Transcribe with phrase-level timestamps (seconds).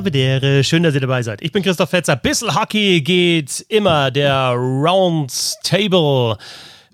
[0.00, 1.42] Habe Schön, dass ihr dabei seid.
[1.42, 2.16] Ich bin Christoph Fetzer.
[2.16, 5.30] Bissel Hockey geht immer der Round
[5.62, 6.38] Table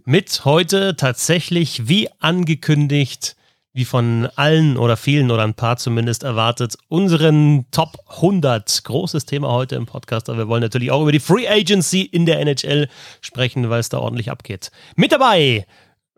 [0.04, 3.36] mit heute tatsächlich wie angekündigt,
[3.72, 8.82] wie von allen oder vielen oder ein paar zumindest erwartet, unseren Top 100.
[8.82, 12.26] Großes Thema heute im Podcast, aber wir wollen natürlich auch über die Free Agency in
[12.26, 12.88] der NHL
[13.20, 14.72] sprechen, weil es da ordentlich abgeht.
[14.96, 15.64] Mit dabei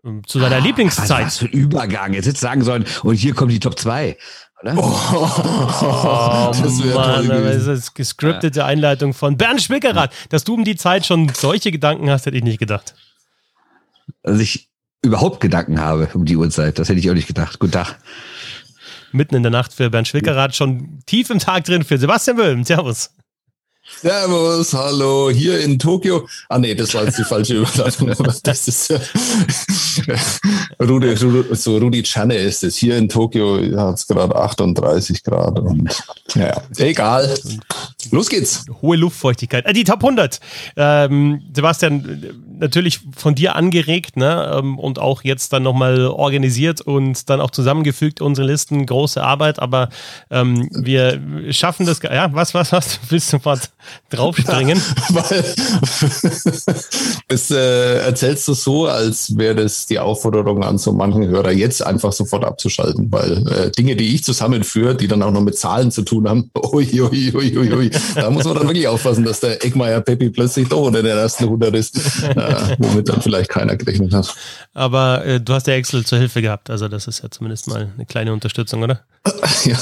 [0.03, 1.27] ähm, zu seiner ah, Lieblingszeit.
[1.27, 2.13] Was für ein Übergang.
[2.13, 4.17] Jetzt hättest du sagen sollen, und hier kommen die Top 2
[4.61, 4.75] oder?
[4.77, 10.13] Oh, oh das Mann, toll das ist gescriptete Einleitung von Bernd Schwickerath.
[10.29, 12.95] Dass du um die Zeit schon solche Gedanken hast, hätte ich nicht gedacht.
[14.23, 14.69] Also ich
[15.01, 17.59] überhaupt Gedanken habe um die Uhrzeit, das hätte ich auch nicht gedacht.
[17.59, 17.97] Guten Tag.
[19.11, 22.63] Mitten in der Nacht für Bernd Schwickerath, schon tief im Tag drin für Sebastian Böhm.
[22.63, 23.11] Servus.
[23.97, 26.27] Servus, hallo, hier in Tokio.
[26.47, 28.13] Ah nee, das war jetzt die falsche Überleitung.
[28.43, 28.99] das ist äh,
[30.81, 32.77] Rudi, so Rudi Channe ist es.
[32.77, 36.03] Hier in Tokio hat es gerade 38 Grad und
[36.35, 37.37] ja, egal.
[38.11, 38.65] Los geht's.
[38.81, 39.65] Hohe Luftfeuchtigkeit.
[39.65, 40.39] Äh, die Top 100.
[40.77, 44.59] Ähm, Sebastian, natürlich von dir angeregt ne?
[44.59, 48.85] Ähm, und auch jetzt dann nochmal organisiert und dann auch zusammengefügt, unsere Listen.
[48.85, 49.89] Große Arbeit, aber
[50.29, 51.19] ähm, wir
[51.51, 51.99] schaffen das.
[52.03, 52.99] Ja, was, was, was?
[53.09, 53.69] Willst du sofort
[54.09, 54.81] draufspringen?
[55.09, 55.43] Weil
[57.27, 61.85] es äh, erzählst du so, als wäre das die Aufforderung an so manchen Hörer, jetzt
[61.85, 65.91] einfach sofort abzuschalten, weil äh, Dinge, die ich zusammenführe, die dann auch noch mit Zahlen
[65.91, 69.63] zu tun haben, ui, ui, ui, ui, da muss man dann wirklich aufpassen, dass der
[69.63, 71.99] Eckmeier Peppi plötzlich doch unter den ersten 100 ist,
[72.49, 74.33] äh, womit dann vielleicht keiner gerechnet hat.
[74.73, 77.89] Aber äh, du hast ja Excel zur Hilfe gehabt, also das ist ja zumindest mal
[77.95, 79.01] eine kleine Unterstützung, oder?
[79.65, 79.77] Ja,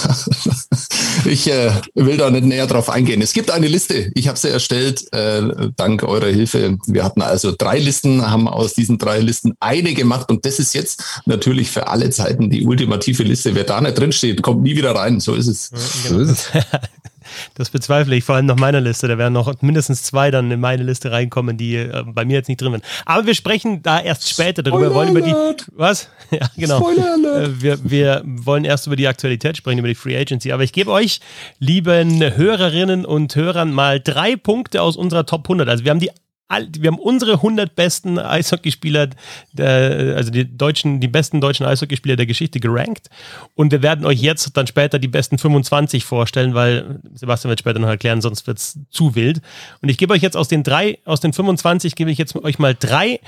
[1.26, 3.22] ich äh, will da nicht näher drauf eingehen.
[3.22, 5.42] Es gibt eine Liste, ich habe sie erstellt, äh,
[5.76, 6.78] dank eurer Hilfe.
[6.88, 10.74] Wir hatten also drei Listen, haben aus diesen drei Listen eine gemacht und das ist
[10.74, 13.54] jetzt natürlich für alle Zeiten die ultimative Liste.
[13.56, 15.20] Wer da nicht drin steht, kommt nie wieder rein.
[15.20, 15.70] So ist es.
[15.72, 16.26] Ja, genau.
[16.26, 16.64] So ist es.
[17.56, 19.08] Das bezweifle ich, vor allem nach meiner Liste.
[19.08, 22.48] Da werden noch mindestens zwei dann in meine Liste reinkommen, die äh, bei mir jetzt
[22.48, 22.84] nicht drin sind.
[23.06, 24.90] Aber wir sprechen da erst später darüber.
[24.90, 25.34] Wir wollen über die.
[25.76, 26.10] Was?
[26.30, 26.92] Ja, genau.
[26.92, 30.52] Äh, wir, wir wollen erst über die Aktualität sprechen, über die Free Agency.
[30.52, 31.22] Aber ich gebe euch,
[31.60, 35.70] lieben Hörerinnen und Hörern, mal drei Punkte aus unserer Top 100.
[35.70, 36.12] Also wir haben die
[36.50, 39.10] wir haben unsere 100 besten Eishockeyspieler,
[39.58, 43.10] also die deutschen, die besten deutschen Eishockeyspieler der Geschichte gerankt.
[43.56, 47.80] Und wir werden euch jetzt dann später die besten 25 vorstellen, weil Sebastian wird später
[47.80, 49.42] noch erklären, sonst wird es zu wild.
[49.82, 52.60] Und ich gebe euch jetzt aus den drei, aus den 25 gebe ich jetzt euch
[52.60, 53.20] mal drei,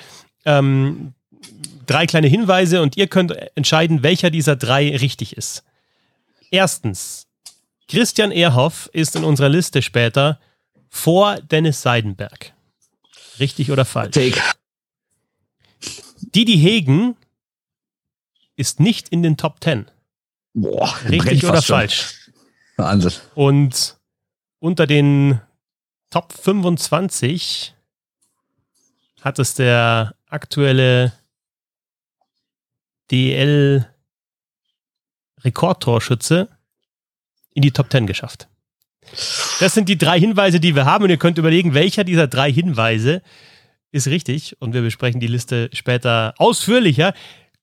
[0.45, 1.13] ähm,
[1.85, 5.65] drei kleine Hinweise und ihr könnt entscheiden, welcher dieser drei richtig ist.
[6.51, 7.27] Erstens,
[7.89, 10.39] Christian Ehrhoff ist in unserer Liste später
[10.89, 12.53] vor Dennis Seidenberg.
[13.39, 14.13] Richtig oder falsch?
[14.13, 14.41] Take.
[16.21, 17.15] Didi Hegen
[18.55, 19.89] ist nicht in den Top 10.
[20.53, 22.31] Boah, Richtig oder falsch?
[22.75, 23.13] Wahnsinn.
[23.35, 23.97] Und
[24.59, 25.41] unter den
[26.09, 27.73] Top 25
[29.21, 31.13] hat es der aktuelle
[33.11, 33.87] DL
[35.39, 36.49] Rekordtorschütze
[37.53, 38.47] in die Top 10 geschafft.
[39.59, 41.03] Das sind die drei Hinweise, die wir haben.
[41.03, 43.21] Und ihr könnt überlegen, welcher dieser drei Hinweise
[43.91, 44.55] ist richtig.
[44.59, 47.13] Und wir besprechen die Liste später ausführlicher.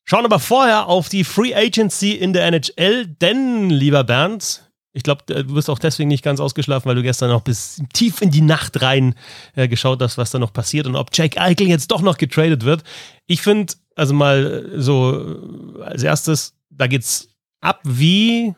[0.05, 4.63] Schauen aber vorher auf die Free Agency in der NHL, denn, lieber Bernd,
[4.97, 8.23] ich glaube, du bist auch deswegen nicht ganz ausgeschlafen, weil du gestern noch bis tief
[8.23, 9.15] in die Nacht rein
[9.55, 12.65] äh, geschaut hast, was da noch passiert und ob Jake Eichel jetzt doch noch getradet
[12.65, 12.83] wird.
[13.27, 15.39] Ich finde, also mal so
[15.85, 17.29] als erstes, da geht's
[17.61, 18.55] ab wie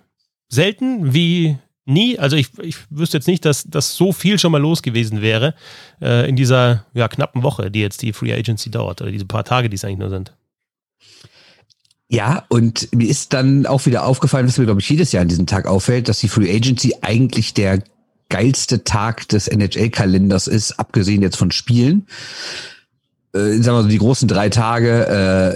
[0.48, 2.18] selten, wie nie.
[2.18, 5.54] Also ich, ich wüsste jetzt nicht, dass, dass so viel schon mal los gewesen wäre
[6.00, 9.44] äh, in dieser ja, knappen Woche, die jetzt die Free Agency dauert, oder diese paar
[9.44, 10.32] Tage, die es eigentlich nur sind.
[12.10, 15.28] Ja, und mir ist dann auch wieder aufgefallen, was mir, glaube ich, jedes Jahr an
[15.28, 17.82] diesem Tag auffällt, dass die Free Agency eigentlich der
[18.30, 22.06] geilste Tag des NHL-Kalenders ist, abgesehen jetzt von Spielen.
[23.34, 25.06] Äh, sagen wir so, die großen drei Tage,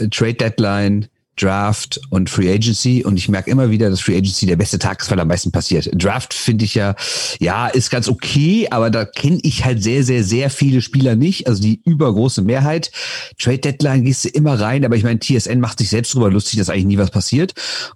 [0.01, 4.47] äh, Trade Deadline, Draft und Free Agency und ich merke immer wieder, dass Free Agency
[4.47, 5.89] der beste Tag ist, weil am meisten passiert.
[5.95, 6.95] Draft finde ich ja,
[7.41, 11.47] ja, ist ganz okay, aber da kenne ich halt sehr, sehr, sehr viele Spieler nicht,
[11.47, 12.91] also die übergroße Mehrheit.
[13.39, 16.59] Trade Deadline gehst du immer rein, aber ich meine, TSN macht sich selbst drüber lustig,
[16.59, 17.55] dass eigentlich nie was passiert.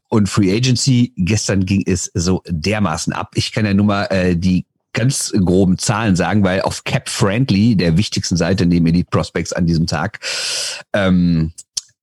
[0.09, 3.33] Und Free Agency, gestern ging es so dermaßen ab.
[3.35, 4.65] Ich kann ja nur mal äh, die
[4.97, 9.67] ganz groben Zahlen sagen, weil auf Cap Friendly, der wichtigsten Seite neben Elite Prospects an
[9.67, 10.21] diesem Tag,
[10.95, 11.53] ähm,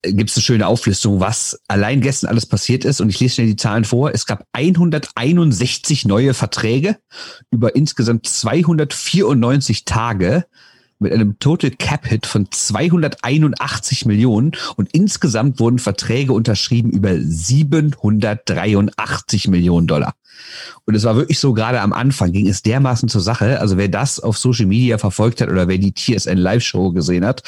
[0.03, 3.01] gibt es eine schöne Auflistung, was allein gestern alles passiert ist.
[3.01, 4.11] Und ich lese schnell die Zahlen vor.
[4.13, 6.97] Es gab 161 neue Verträge
[7.51, 10.45] über insgesamt 294 Tage
[10.99, 19.49] mit einem Total Cap Hit von 281 Millionen und insgesamt wurden Verträge unterschrieben über 783
[19.49, 20.13] Millionen Dollar.
[20.85, 23.59] Und es war wirklich so, gerade am Anfang ging es dermaßen zur Sache.
[23.59, 27.43] Also wer das auf Social Media verfolgt hat oder wer die TSN Live-Show gesehen hat,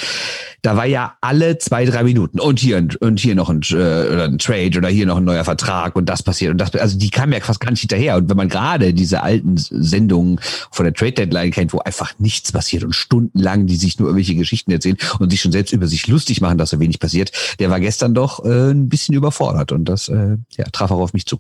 [0.62, 4.38] da war ja alle zwei, drei Minuten und hier und hier noch ein, äh, ein
[4.38, 6.74] Trade oder hier noch ein neuer Vertrag und das passiert und das.
[6.76, 8.16] Also die kam ja fast gar nicht hinterher.
[8.16, 10.40] Und wenn man gerade diese alten Sendungen
[10.72, 14.36] von der Trade Deadline kennt, wo einfach nichts passiert und stundenlang die sich nur irgendwelche
[14.36, 17.70] Geschichten erzählen und sich schon selbst über sich lustig machen, dass so wenig passiert, der
[17.70, 21.26] war gestern doch äh, ein bisschen überfordert und das äh, ja, traf auch auf mich
[21.26, 21.40] zu.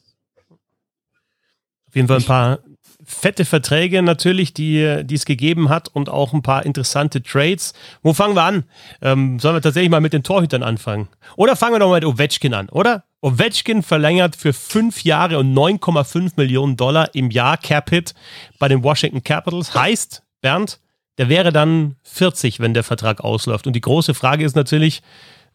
[1.96, 2.60] Auf jeden Fall ein paar
[3.06, 7.74] fette Verträge natürlich, die, die es gegeben hat und auch ein paar interessante Trades.
[8.04, 8.64] Wo fangen wir an?
[9.02, 11.08] Ähm, sollen wir tatsächlich mal mit den Torhütern anfangen?
[11.38, 13.06] Oder fangen wir doch mal mit Ovechkin an, oder?
[13.22, 18.14] Ovechkin verlängert für fünf Jahre und 9,5 Millionen Dollar im Jahr Cap-Hit
[18.60, 19.74] bei den Washington Capitals.
[19.74, 20.82] Heißt, Bernd,
[21.18, 23.68] der wäre dann 40, wenn der Vertrag ausläuft.
[23.68, 25.02] Und die große Frage ist natürlich,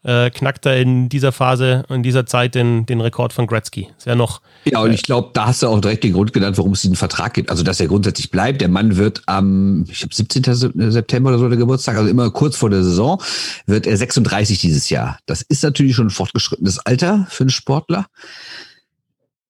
[0.03, 3.89] äh, knackt er in dieser Phase, in dieser Zeit den, den Rekord von Gretzky.
[3.97, 4.41] Ist ja noch.
[4.65, 6.95] Ja, und ich glaube, da hast du auch direkt den Grund genannt, warum es diesen
[6.95, 7.49] Vertrag gibt.
[7.49, 8.61] Also, dass er grundsätzlich bleibt.
[8.61, 10.43] Der Mann wird am, ich glaube, 17.
[10.91, 13.21] September oder so der Geburtstag, also immer kurz vor der Saison,
[13.65, 15.19] wird er 36 dieses Jahr.
[15.25, 18.07] Das ist natürlich schon ein fortgeschrittenes Alter für einen Sportler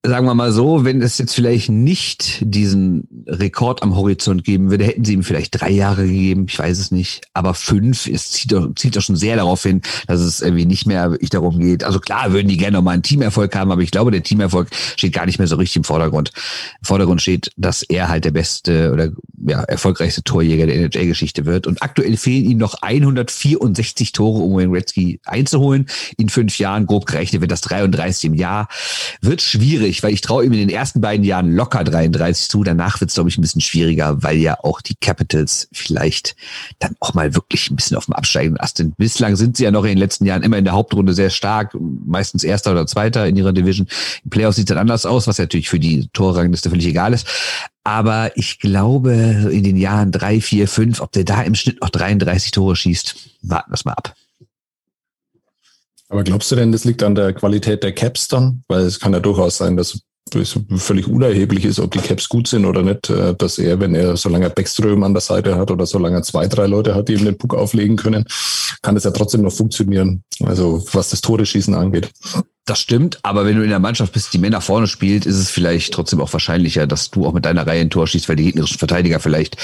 [0.03, 4.83] sagen wir mal so, wenn es jetzt vielleicht nicht diesen Rekord am Horizont geben würde,
[4.83, 7.27] hätten sie ihm vielleicht drei Jahre gegeben, ich weiß es nicht.
[7.35, 10.87] Aber fünf, es zieht doch, zieht doch schon sehr darauf hin, dass es irgendwie nicht
[10.87, 11.83] mehr wirklich darum geht.
[11.83, 15.13] Also klar würden die gerne nochmal einen Teamerfolg haben, aber ich glaube, der Teamerfolg steht
[15.13, 16.31] gar nicht mehr so richtig im Vordergrund.
[16.79, 19.09] Im Vordergrund steht, dass er halt der beste oder
[19.45, 21.67] ja, erfolgreichste Torjäger der NHL-Geschichte wird.
[21.67, 25.85] Und aktuell fehlen ihm noch 164 Tore, um Wayne Gretzky einzuholen.
[26.17, 28.67] In fünf Jahren, grob gerechnet, wird das 33 im Jahr.
[29.21, 32.63] Wird schwierig schwierig, weil ich traue ihm in den ersten beiden Jahren locker 33 zu.
[32.63, 36.35] Danach wird es, glaube ich, ein bisschen schwieriger, weil ja auch die Capitals vielleicht
[36.79, 38.97] dann auch mal wirklich ein bisschen auf dem absteigenden Ast sind.
[38.97, 41.75] Bislang sind sie ja noch in den letzten Jahren immer in der Hauptrunde sehr stark,
[42.05, 43.87] meistens Erster oder Zweiter in ihrer Division.
[44.23, 47.27] Im Playoffs sieht es dann anders aus, was natürlich für die Torrangliste völlig egal ist.
[47.83, 51.89] Aber ich glaube, in den Jahren drei, vier, fünf, ob der da im Schnitt noch
[51.89, 54.13] 33 Tore schießt, warten wir es mal ab.
[56.11, 58.63] Aber glaubst du denn, das liegt an der Qualität der Caps dann?
[58.67, 59.97] Weil es kann ja durchaus sein, dass
[60.35, 63.95] es völlig unerheblich ist, ob die Caps gut sind oder nicht, äh, dass er, wenn
[63.95, 67.07] er, solange er Backström an der Seite hat oder solange er zwei, drei Leute hat,
[67.07, 68.25] die ihm den Puck auflegen können,
[68.81, 70.23] kann es ja trotzdem noch funktionieren.
[70.43, 72.09] Also was das Tore-Schießen angeht.
[72.65, 75.49] Das stimmt, aber wenn du in der Mannschaft bist, die Männer vorne spielt, ist es
[75.49, 78.45] vielleicht trotzdem auch wahrscheinlicher, dass du auch mit deiner Reihe ein Tor schießt, weil die
[78.45, 79.57] gegnerischen Verteidiger vielleicht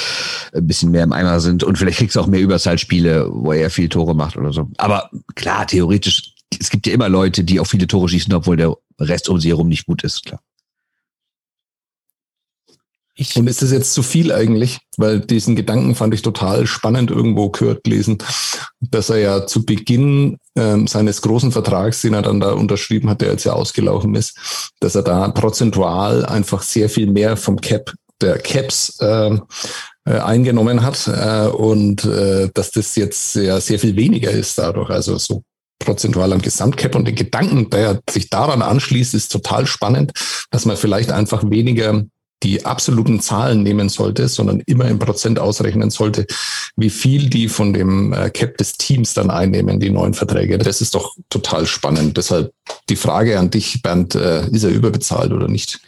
[0.54, 3.70] ein bisschen mehr im Eimer sind und vielleicht kriegst du auch mehr Überzahlspiele, wo er
[3.70, 4.68] viel Tore macht oder so.
[4.78, 8.76] Aber klar, theoretisch es gibt ja immer Leute, die auch viele Tore schießen, obwohl der
[9.00, 10.42] Rest um sie herum nicht gut ist, klar.
[13.20, 14.78] Ich und ist das jetzt zu viel eigentlich?
[14.96, 18.20] Weil diesen Gedanken fand ich total spannend irgendwo gehört lesen,
[18.80, 23.22] dass er ja zu Beginn ähm, seines großen Vertrags, den er dann da unterschrieben hat,
[23.22, 27.92] der jetzt ja ausgelaufen ist, dass er da prozentual einfach sehr viel mehr vom Cap
[28.22, 29.44] der Caps ähm,
[30.06, 34.92] äh, eingenommen hat äh, und äh, dass das jetzt ja sehr viel weniger ist dadurch.
[34.92, 35.44] Also so
[35.80, 40.12] prozentual am Gesamtcap und den Gedanken, der sich daran anschließt, ist total spannend,
[40.52, 42.04] dass man vielleicht einfach weniger
[42.44, 46.28] die absoluten Zahlen nehmen sollte, sondern immer im Prozent ausrechnen sollte,
[46.76, 50.58] wie viel die von dem äh, Cap des Teams dann einnehmen, die neuen Verträge.
[50.60, 52.18] Das ist doch total spannend.
[52.18, 52.54] Deshalb
[52.90, 55.80] die Frage an dich, Bernd, äh, ist er überbezahlt oder nicht?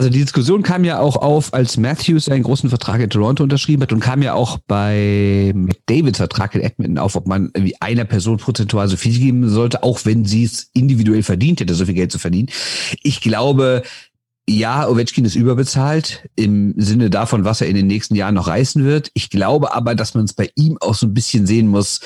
[0.00, 3.82] Also die Diskussion kam ja auch auf, als Matthews seinen großen Vertrag in Toronto unterschrieben
[3.82, 8.06] hat und kam ja auch bei McDavids Vertrag in Edmonton auf, ob man irgendwie einer
[8.06, 11.92] Person prozentual so viel geben sollte, auch wenn sie es individuell verdient hätte, so viel
[11.92, 12.48] Geld zu verdienen.
[13.02, 13.82] Ich glaube,
[14.48, 18.82] ja, Ovechkin ist überbezahlt im Sinne davon, was er in den nächsten Jahren noch reißen
[18.82, 19.10] wird.
[19.12, 22.00] Ich glaube aber, dass man es bei ihm auch so ein bisschen sehen muss,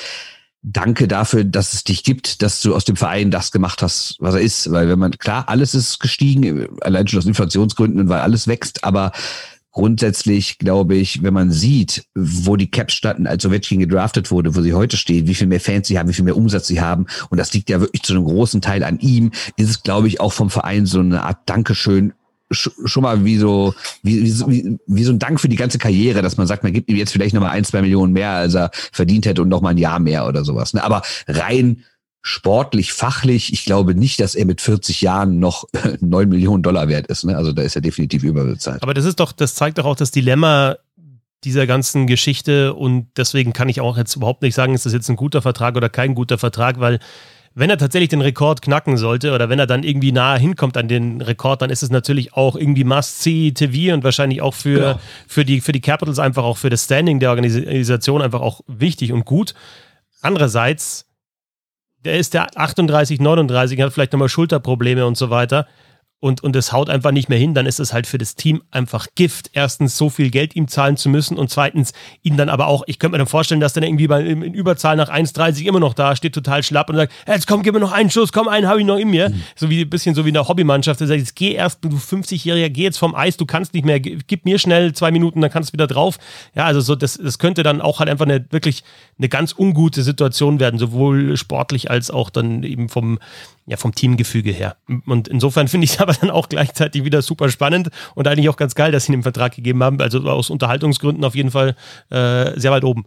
[0.65, 4.33] danke dafür, dass es dich gibt, dass du aus dem Verein das gemacht hast, was
[4.33, 4.71] er ist.
[4.71, 8.83] Weil wenn man, klar, alles ist gestiegen, allein schon aus Inflationsgründen und weil alles wächst,
[8.83, 9.11] aber
[9.71, 14.61] grundsätzlich glaube ich, wenn man sieht, wo die Caps standen, als Ovechkin gedraftet wurde, wo
[14.61, 17.05] sie heute stehen, wie viel mehr Fans sie haben, wie viel mehr Umsatz sie haben,
[17.29, 20.19] und das liegt ja wirklich zu einem großen Teil an ihm, ist es, glaube ich,
[20.19, 22.13] auch vom Verein so eine Art Dankeschön
[22.55, 26.37] schon mal wie so, wie, wie, wie so ein Dank für die ganze Karriere, dass
[26.37, 29.25] man sagt, man gibt ihm jetzt vielleicht nochmal ein, zwei Millionen mehr, als er verdient
[29.25, 30.73] hätte und nochmal ein Jahr mehr oder sowas.
[30.73, 30.83] Ne?
[30.83, 31.83] Aber rein
[32.21, 35.65] sportlich, fachlich, ich glaube nicht, dass er mit 40 Jahren noch
[35.99, 37.23] neun Millionen Dollar wert ist.
[37.23, 37.37] Ne?
[37.37, 38.81] Also da ist er definitiv überbezahlt.
[38.81, 40.77] Aber das ist doch, das zeigt doch auch das Dilemma
[41.43, 45.09] dieser ganzen Geschichte und deswegen kann ich auch jetzt überhaupt nicht sagen, ist das jetzt
[45.09, 46.99] ein guter Vertrag oder kein guter Vertrag, weil
[47.57, 50.89] wenn er tatsächlich den Rekord knacken sollte oder wenn er dann irgendwie nahe hinkommt an
[50.89, 54.99] den Rekord, dann ist es natürlich auch irgendwie Must-See-TV und wahrscheinlich auch für, ja.
[55.25, 59.13] für, die, für die Capitals einfach auch für das Standing der Organisation einfach auch wichtig
[59.13, 59.53] und gut.
[60.21, 61.05] Andererseits,
[62.03, 65.65] der ist der 38, 39, hat vielleicht nochmal Schulterprobleme und so weiter.
[66.25, 68.63] Und, und es haut einfach nicht mehr hin, dann ist es halt für das Team
[68.71, 69.51] einfach Gift.
[69.53, 72.97] Erstens, so viel Geld ihm zahlen zu müssen und zweitens, ihn dann aber auch, ich
[72.97, 76.15] könnte mir dann vorstellen, dass dann irgendwie bei, in, Überzahl nach 1,30 immer noch da
[76.15, 78.79] steht, total schlapp und sagt, jetzt komm, gib mir noch einen Schuss, komm, einen habe
[78.79, 79.29] ich noch in mir.
[79.29, 79.43] Mhm.
[79.55, 81.89] So wie ein bisschen so wie in der Hobbymannschaft, der sagt, jetzt geh erst, du
[81.89, 85.51] 50-Jähriger, geh jetzt vom Eis, du kannst nicht mehr, gib mir schnell zwei Minuten, dann
[85.51, 86.17] kannst du wieder drauf.
[86.55, 88.83] Ja, also so, das, das könnte dann auch halt einfach eine wirklich
[89.19, 93.19] eine ganz ungute Situation werden, sowohl sportlich als auch dann eben vom,
[93.65, 94.77] ja, vom Teamgefüge her.
[95.05, 98.57] Und insofern finde ich es aber dann auch gleichzeitig wieder super spannend und eigentlich auch
[98.57, 99.99] ganz geil, dass sie ihn im Vertrag gegeben haben.
[100.01, 101.75] Also aus Unterhaltungsgründen auf jeden Fall
[102.09, 103.05] äh, sehr weit oben.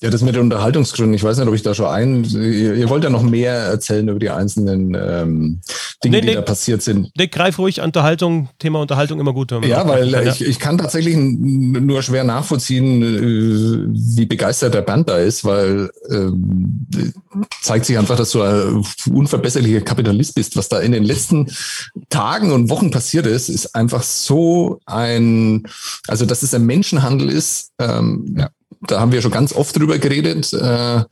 [0.00, 2.22] Ja, das mit den Unterhaltungsgründen, ich weiß nicht, ob ich da schon ein.
[2.22, 5.60] Ihr, ihr wollt ja noch mehr erzählen über die einzelnen ähm,
[6.04, 7.10] Dinge, nee, die da passiert sind.
[7.16, 9.50] Nick, greif ruhig Unterhaltung, Thema Unterhaltung immer gut.
[9.50, 15.08] Ja, weil kann, ich, ich kann tatsächlich nur schwer nachvollziehen, äh, wie begeistert der Band
[15.08, 16.86] da ist, weil ähm,
[17.60, 20.56] zeigt sich einfach, dass du ein unverbesserlicher Kapitalist bist.
[20.56, 21.50] Was da in den letzten
[22.08, 25.64] Tagen und Wochen passiert ist, ist einfach so ein,
[26.06, 27.72] also dass es ein Menschenhandel ist.
[27.80, 28.48] Ähm, ja
[28.80, 30.52] da haben wir schon ganz oft drüber geredet.
[30.52, 31.04] Äh,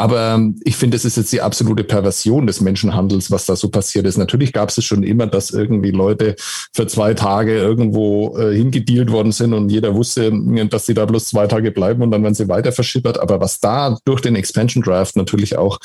[0.00, 4.06] aber ich finde, es ist jetzt die absolute Perversion des Menschenhandels, was da so passiert
[4.06, 4.16] ist.
[4.16, 6.36] Natürlich gab es schon immer, dass irgendwie Leute
[6.72, 10.32] für zwei Tage irgendwo äh, hingedealt worden sind und jeder wusste,
[10.70, 13.20] dass sie da bloß zwei Tage bleiben und dann werden sie weiter verschippert.
[13.20, 15.78] Aber was da durch den Expansion Draft natürlich auch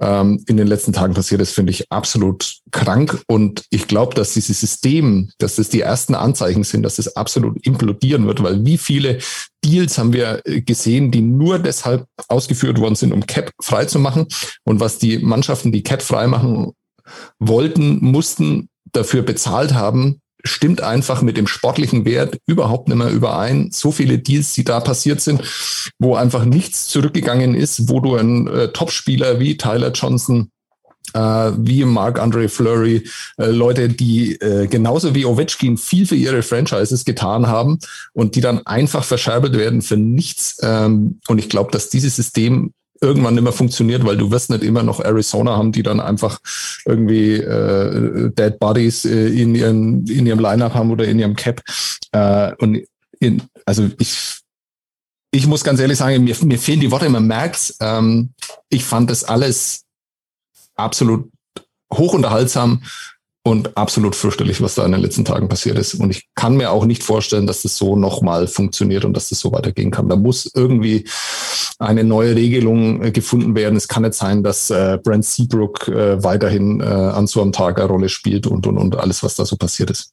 [0.00, 3.20] ähm, in den letzten Tagen passiert ist, finde ich absolut krank.
[3.28, 7.66] Und ich glaube, dass dieses System, dass das die ersten Anzeichen sind, dass es absolut
[7.66, 9.18] implodieren wird, weil wie viele
[9.64, 13.84] Deals haben wir äh, gesehen, die nur deshalb ausgeführt worden sind, um Cap Cap frei
[13.84, 14.26] zu machen.
[14.64, 16.72] Und was die Mannschaften, die Cap frei machen
[17.38, 23.70] wollten, mussten, dafür bezahlt haben, stimmt einfach mit dem sportlichen Wert überhaupt nicht mehr überein.
[23.72, 25.42] So viele Deals, die da passiert sind,
[25.98, 30.50] wo einfach nichts zurückgegangen ist, wo du einen äh, Topspieler wie Tyler Johnson
[31.14, 33.06] äh, wie Marc-Andre Fleury,
[33.38, 37.78] äh, Leute, die äh, genauso wie Ovechkin viel für ihre Franchises getan haben
[38.12, 40.58] und die dann einfach verscherbelt werden für nichts.
[40.62, 42.72] Ähm, und ich glaube, dass dieses System
[43.02, 46.38] irgendwann nicht mehr funktioniert, weil du wirst nicht immer noch Arizona haben, die dann einfach
[46.86, 51.62] irgendwie äh, Dead Bodies äh, in, ihren, in ihrem Lineup haben oder in ihrem Cap.
[52.12, 52.82] Äh, und
[53.18, 54.42] in, also ich
[55.34, 58.34] ich muss ganz ehrlich sagen, mir, mir fehlen die Worte, man merkt ähm,
[58.68, 59.84] Ich fand das alles
[60.76, 61.30] absolut
[61.92, 62.82] hochunterhaltsam
[63.44, 65.94] und absolut fürchterlich, was da in den letzten Tagen passiert ist.
[65.94, 69.40] Und ich kann mir auch nicht vorstellen, dass das so nochmal funktioniert und dass das
[69.40, 70.08] so weitergehen kann.
[70.08, 71.08] Da muss irgendwie
[71.80, 73.76] eine neue Regelung äh, gefunden werden.
[73.76, 77.78] Es kann nicht sein, dass äh, Brent Seabrook äh, weiterhin äh, an so einem Tag
[77.78, 80.12] eine Rolle spielt und, und, und alles, was da so passiert ist.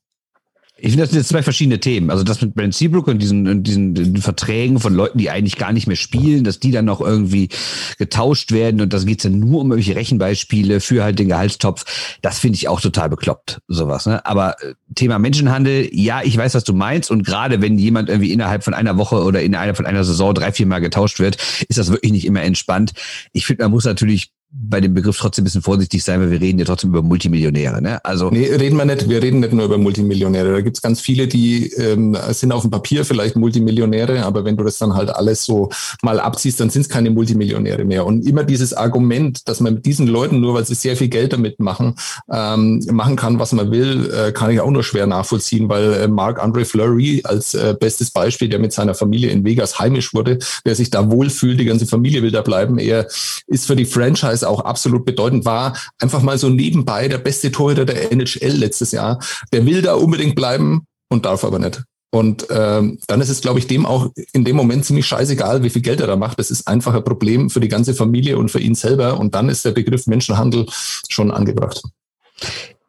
[0.82, 2.10] Ich finde, das sind jetzt zwei verschiedene Themen.
[2.10, 5.74] Also das mit Brent Seabrook und diesen, diesen, diesen Verträgen von Leuten, die eigentlich gar
[5.74, 7.50] nicht mehr spielen, dass die dann noch irgendwie
[7.98, 12.18] getauscht werden und das geht's dann nur um irgendwelche Rechenbeispiele für halt den Gehaltstopf.
[12.22, 14.06] Das finde ich auch total bekloppt, sowas.
[14.06, 14.26] Ne?
[14.26, 17.12] Aber äh, Thema Menschenhandel, ja, ich weiß, was du meinst.
[17.12, 20.52] Und gerade wenn jemand irgendwie innerhalb von einer Woche oder innerhalb von einer Saison drei,
[20.52, 22.94] vier Mal getauscht wird, ist das wirklich nicht immer entspannt.
[23.34, 26.42] Ich finde, man muss natürlich bei dem Begriff trotzdem ein bisschen vorsichtig sein, weil wir
[26.42, 27.84] reden ja trotzdem über Multimillionäre.
[27.84, 28.04] Ne?
[28.04, 29.08] Also nee, reden wir nicht.
[29.08, 30.52] Wir reden nicht nur über Multimillionäre.
[30.52, 34.64] Da gibt's ganz viele, die ähm, sind auf dem Papier vielleicht Multimillionäre, aber wenn du
[34.64, 35.70] das dann halt alles so
[36.02, 38.08] mal abziehst, dann sind es keine Multimillionäre mehr.
[38.08, 41.34] Und immer dieses Argument, dass man mit diesen Leuten, nur weil sie sehr viel Geld
[41.34, 41.96] damit machen,
[42.32, 46.08] ähm, machen kann, was man will, äh, kann ich auch nur schwer nachvollziehen, weil äh,
[46.08, 50.40] Marc Andre Fleury als äh, bestes Beispiel, der mit seiner Familie in Vegas heimisch wurde,
[50.66, 52.80] der sich da wohlfühlt, die ganze Familie will da bleiben.
[52.80, 53.08] Er
[53.46, 57.52] ist für die Franchise es auch absolut bedeutend war, einfach mal so nebenbei der beste
[57.52, 59.20] Torhüter der NHL letztes Jahr.
[59.54, 61.84] Der will da unbedingt bleiben und darf aber nicht.
[62.12, 65.70] Und ähm, dann ist es, glaube ich, dem auch in dem Moment ziemlich scheißegal, wie
[65.70, 66.40] viel Geld er da macht.
[66.40, 69.20] Das ist einfach ein Problem für die ganze Familie und für ihn selber.
[69.20, 70.66] Und dann ist der Begriff Menschenhandel
[71.08, 71.84] schon angebracht.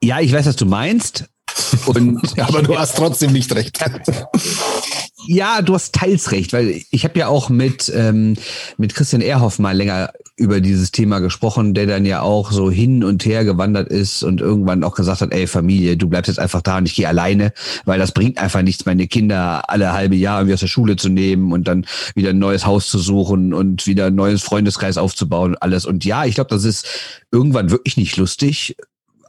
[0.03, 1.27] Ja, ich weiß, was du meinst.
[1.87, 3.79] Und, aber du hast trotzdem nicht recht.
[5.27, 8.37] Ja, du hast teils recht, weil ich habe ja auch mit, ähm,
[8.77, 13.05] mit Christian Ehrhoff mal länger über dieses Thema gesprochen, der dann ja auch so hin
[13.05, 16.63] und her gewandert ist und irgendwann auch gesagt hat, ey Familie, du bleibst jetzt einfach
[16.63, 17.53] da und ich gehe alleine,
[17.85, 21.11] weil das bringt einfach nichts, meine Kinder alle halbe Jahr irgendwie aus der Schule zu
[21.11, 25.53] nehmen und dann wieder ein neues Haus zu suchen und wieder ein neues Freundeskreis aufzubauen
[25.53, 25.85] und alles.
[25.85, 26.87] Und ja, ich glaube, das ist
[27.31, 28.77] irgendwann wirklich nicht lustig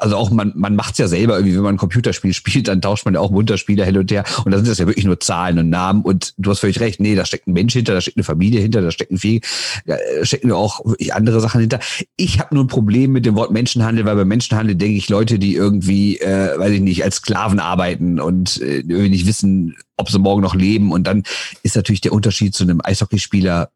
[0.02, 3.06] also auch man, man macht's ja selber irgendwie, wenn man ein Computerspiel spielt, dann tauscht
[3.06, 4.24] man ja auch Munterspieler hin und her.
[4.44, 6.02] Und da sind das ja wirklich nur Zahlen und Namen.
[6.02, 8.62] Und du hast völlig recht, nee, da steckt ein Mensch hinter, da steckt eine Familie
[8.62, 9.42] hinter, da stecken viel,
[9.86, 11.80] da stecken auch wirklich andere Sachen hinter.
[12.18, 15.40] Ich habe nur ein Problem mit dem Wort Menschenhandel, weil bei Menschenhandel denke ich Leute,
[15.40, 20.10] die irgendwie, äh, weiß ich nicht, als Sklaven arbeiten und äh, irgendwie nicht wissen, ob
[20.10, 20.92] sie morgen noch leben.
[20.92, 21.24] Und dann
[21.64, 23.70] ist natürlich der Unterschied zu einem Eishockeyspieler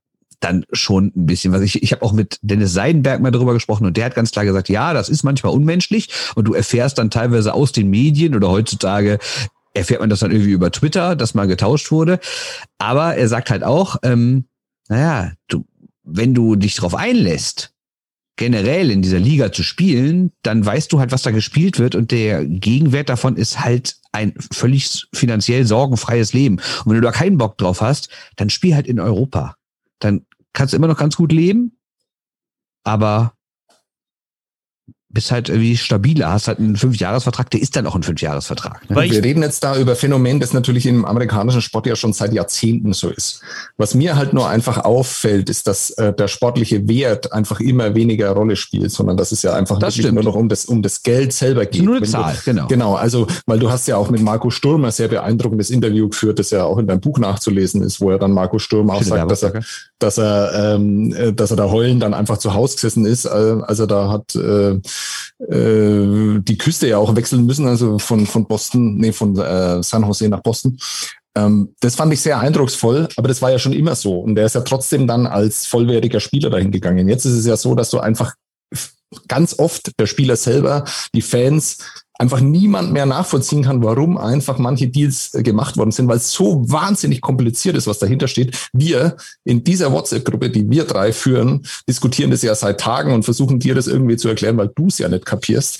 [0.45, 1.61] dann schon ein bisschen was.
[1.61, 4.45] Ich, ich habe auch mit Dennis Seidenberg mal darüber gesprochen und der hat ganz klar
[4.45, 8.49] gesagt, ja, das ist manchmal unmenschlich und du erfährst dann teilweise aus den Medien oder
[8.49, 9.17] heutzutage
[9.73, 12.19] erfährt man das dann irgendwie über Twitter, dass mal getauscht wurde.
[12.77, 14.45] Aber er sagt halt auch, ähm,
[14.87, 15.65] naja, du,
[16.03, 17.73] wenn du dich darauf einlässt,
[18.37, 22.11] generell in dieser Liga zu spielen, dann weißt du halt, was da gespielt wird und
[22.11, 26.57] der Gegenwert davon ist halt ein völlig finanziell sorgenfreies Leben.
[26.57, 29.55] Und wenn du da keinen Bock drauf hast, dann spiel halt in Europa.
[29.99, 30.25] Dann
[30.55, 31.77] kannst du immer noch ganz gut leben,
[32.83, 33.35] aber
[35.15, 38.88] bist halt irgendwie stabiler, hast halt einen Fünfjahresvertrag, der ist dann auch ein Fünfjahresvertrag.
[38.89, 39.09] Ne?
[39.09, 42.93] Wir reden jetzt da über Phänomen, das natürlich im amerikanischen Sport ja schon seit Jahrzehnten
[42.93, 43.41] so ist.
[43.77, 48.31] Was mir halt nur einfach auffällt, ist, dass äh, der sportliche Wert einfach immer weniger
[48.31, 51.33] Rolle spielt, sondern dass es ja einfach das nur noch um das, um das Geld
[51.33, 51.83] selber geht.
[51.83, 52.67] Nur eine Zahl, du, genau.
[52.67, 56.39] Genau, also, weil du hast ja auch mit Marco Sturm ein sehr beeindruckendes Interview geführt,
[56.39, 59.31] das ja auch in deinem Buch nachzulesen ist, wo er dann Marco Sturm auch sagt,
[59.31, 59.63] dass er,
[59.99, 63.85] dass er, ähm, äh, dass er da heulen dann einfach zu Hause gesessen ist, also
[63.85, 64.79] da hat, äh,
[65.53, 70.03] äh, die Küste ja auch wechseln müssen, also von, von Boston, nee, von äh, San
[70.03, 70.77] Jose nach Boston.
[71.37, 74.19] Ähm, das fand ich sehr eindrucksvoll, aber das war ja schon immer so.
[74.19, 77.09] Und der ist ja trotzdem dann als vollwertiger Spieler dahin gegangen.
[77.09, 78.33] Jetzt ist es ja so, dass du einfach
[79.27, 81.77] ganz oft der Spieler selber, die Fans
[82.17, 86.31] einfach niemand mehr nachvollziehen kann, warum einfach manche Deals äh, gemacht worden sind, weil es
[86.31, 88.57] so wahnsinnig kompliziert ist, was dahinter steht.
[88.74, 93.60] Wir in dieser WhatsApp-Gruppe, die wir drei führen, diskutieren das ja seit Tagen und versuchen
[93.60, 95.79] dir das irgendwie zu erklären, weil du es ja nicht kapierst,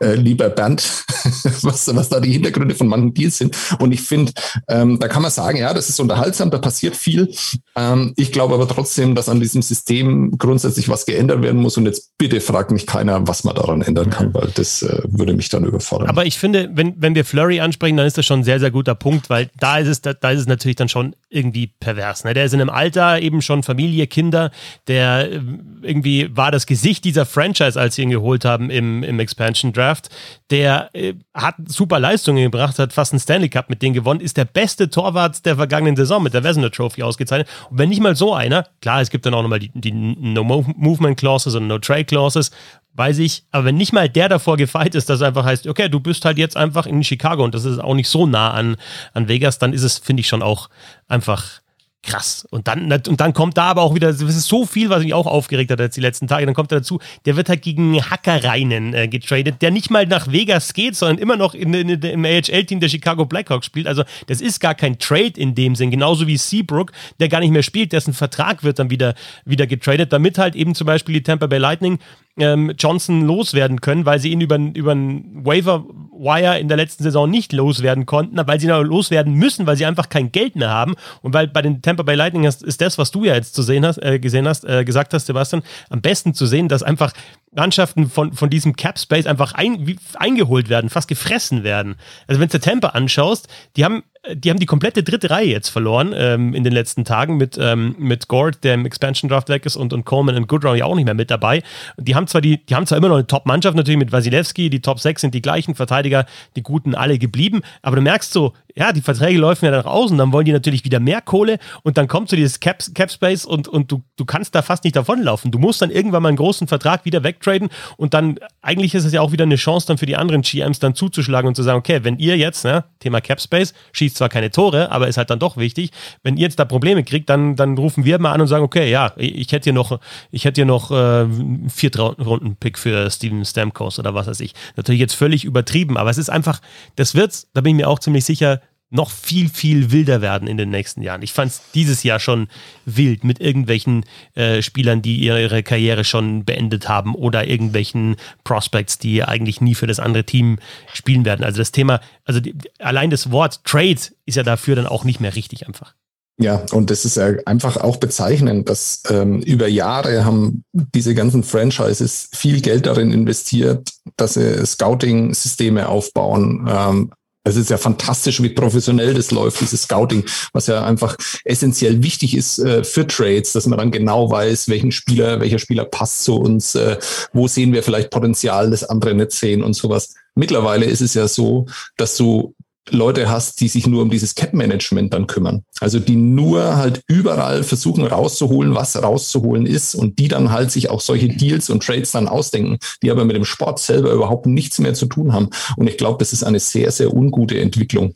[0.00, 0.82] äh, lieber Bernd,
[1.62, 3.56] was, was da die Hintergründe von manchen Deals sind.
[3.80, 4.32] Und ich finde,
[4.68, 7.28] ähm, da kann man sagen, ja, das ist unterhaltsam, da passiert viel.
[7.74, 11.76] Ähm, ich glaube aber trotzdem, dass an diesem System grundsätzlich was geändert werden muss.
[11.76, 15.34] Und jetzt bitte fragt mich keiner, was man daran ändern kann, weil das äh, würde
[15.34, 16.08] mich dann überfordern.
[16.08, 18.70] Aber ich finde, wenn, wenn wir Flurry ansprechen, dann ist das schon ein sehr, sehr
[18.70, 22.24] guter Punkt, weil da ist es, da, da ist es natürlich dann schon irgendwie pervers.
[22.24, 22.34] Ne?
[22.34, 24.50] Der ist in einem Alter eben schon Familie, Kinder,
[24.86, 25.40] der äh,
[25.82, 30.10] irgendwie war das Gesicht dieser Franchise, als sie ihn geholt haben im, im Expansion Draft.
[30.50, 34.36] Der äh, hat super Leistungen gebracht, hat fast einen Stanley Cup mit denen gewonnen, ist
[34.36, 37.48] der beste Torwart der vergangenen Saison mit der Wesner Trophy ausgezeichnet.
[37.70, 40.44] Und wenn nicht mal so einer, klar, es gibt dann auch nochmal die, die No
[40.44, 42.50] Movement Clauses und No Trade Clauses,
[42.94, 45.88] weiß ich, aber wenn nicht mal der davor gefeit ist, dass es einfach heißt, okay,
[45.88, 48.76] du bist halt jetzt einfach in Chicago und das ist auch nicht so nah an,
[49.14, 50.68] an Vegas, dann ist es, finde ich, schon auch
[51.08, 51.61] einfach
[52.02, 52.46] krass.
[52.50, 55.14] Und dann, und dann kommt da aber auch wieder, es ist so viel, was mich
[55.14, 56.44] auch aufgeregt hat jetzt die letzten Tage.
[56.46, 60.30] Dann kommt er dazu, der wird halt gegen Hackereinen äh, getradet, der nicht mal nach
[60.30, 63.86] Vegas geht, sondern immer noch in, in, in, im AHL-Team der Chicago Blackhawks spielt.
[63.86, 65.90] Also, das ist gar kein Trade in dem Sinn.
[65.90, 70.12] Genauso wie Seabrook, der gar nicht mehr spielt, dessen Vertrag wird dann wieder, wieder getradet,
[70.12, 71.98] damit halt eben zum Beispiel die Tampa Bay Lightning
[72.38, 75.84] ähm, Johnson loswerden können, weil sie ihn über, über einen Waiver
[76.22, 79.86] Wire in der letzten Saison nicht loswerden konnten, weil sie noch loswerden müssen, weil sie
[79.86, 80.94] einfach kein Geld mehr haben.
[81.20, 83.62] Und weil bei den Tampa Bay Lightning ist, ist das, was du ja jetzt zu
[83.62, 87.12] sehen hast, äh, gesehen hast, äh, gesagt hast, Sebastian, am besten zu sehen, dass einfach
[87.54, 91.96] Mannschaften von, von diesem Cap Space einfach ein, wie, eingeholt werden, fast gefressen werden.
[92.26, 96.12] Also wenn du Tampa anschaust, die haben die haben die komplette dritte Reihe jetzt verloren
[96.14, 99.74] ähm, in den letzten Tagen mit, ähm, mit Gord, der im Expansion Draft weg ist,
[99.74, 101.62] und, und Coleman und Goodrow ja auch nicht mehr mit dabei.
[101.96, 104.80] Die haben zwar die, die haben zwar immer noch eine Top-Mannschaft natürlich mit Vasilevski, die
[104.80, 108.92] Top 6 sind die gleichen Verteidiger, die guten alle geblieben, aber du merkst so, ja,
[108.92, 112.08] die Verträge laufen ja nach außen, dann wollen die natürlich wieder mehr Kohle und dann
[112.08, 115.50] kommt so dieses Cap, Cap Space und, und du, du kannst da fast nicht davonlaufen.
[115.50, 119.12] Du musst dann irgendwann mal einen großen Vertrag wieder wegtraden und dann, eigentlich ist es
[119.12, 121.78] ja auch wieder eine Chance dann für die anderen GMs dann zuzuschlagen und zu sagen,
[121.78, 125.30] okay, wenn ihr jetzt, ne, Thema Cap Space, schießt zwar keine Tore, aber ist halt
[125.30, 125.90] dann doch wichtig,
[126.22, 128.90] wenn ihr jetzt da Probleme kriegt, dann, dann rufen wir mal an und sagen, okay,
[128.90, 131.26] ja, ich hätte hier noch, ich hätte hier noch äh,
[131.68, 134.54] vier Runden Pick für Steven Stamkos oder was weiß ich.
[134.76, 136.60] Natürlich jetzt völlig übertrieben, aber es ist einfach,
[136.96, 138.61] das wird's, da bin ich mir auch ziemlich sicher,
[138.92, 141.22] noch viel, viel wilder werden in den nächsten Jahren.
[141.22, 142.48] Ich fand es dieses Jahr schon
[142.84, 149.24] wild mit irgendwelchen äh, Spielern, die ihre Karriere schon beendet haben oder irgendwelchen Prospects, die
[149.24, 150.58] eigentlich nie für das andere Team
[150.92, 151.44] spielen werden.
[151.44, 155.20] Also das Thema, also die, allein das Wort Trade ist ja dafür dann auch nicht
[155.20, 155.94] mehr richtig einfach.
[156.38, 161.44] Ja, und das ist ja einfach auch bezeichnend, dass ähm, über Jahre haben diese ganzen
[161.44, 167.12] Franchises viel Geld darin investiert, dass sie Scouting-Systeme aufbauen, ähm,
[167.44, 172.36] es ist ja fantastisch, wie professionell das läuft, dieses Scouting, was ja einfach essentiell wichtig
[172.36, 176.36] ist äh, für Trades, dass man dann genau weiß, welchen Spieler, welcher Spieler passt zu
[176.36, 176.98] uns, äh,
[177.32, 180.14] wo sehen wir vielleicht Potenzial, das andere nicht sehen und sowas.
[180.34, 182.54] Mittlerweile ist es ja so, dass du
[182.90, 185.64] Leute hast, die sich nur um dieses Cap-Management dann kümmern.
[185.80, 190.90] Also die nur halt überall versuchen rauszuholen, was rauszuholen ist und die dann halt sich
[190.90, 194.78] auch solche Deals und Trades dann ausdenken, die aber mit dem Sport selber überhaupt nichts
[194.78, 195.50] mehr zu tun haben.
[195.76, 198.14] Und ich glaube, das ist eine sehr, sehr ungute Entwicklung.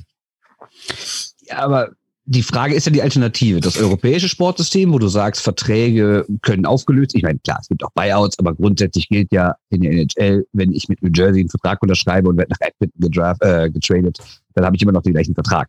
[1.43, 1.91] Ja, aber
[2.29, 3.61] die Frage ist ja die Alternative.
[3.61, 7.15] Das europäische Sportsystem, wo du sagst, Verträge können aufgelöst.
[7.15, 10.73] Ich meine, klar, es gibt auch Buyouts, aber grundsätzlich gilt ja in der NHL, wenn
[10.73, 14.19] ich mit New Jersey einen Vertrag unterschreibe und werde nach Edmonton äh, getradet,
[14.55, 15.69] dann habe ich immer noch den gleichen Vertrag.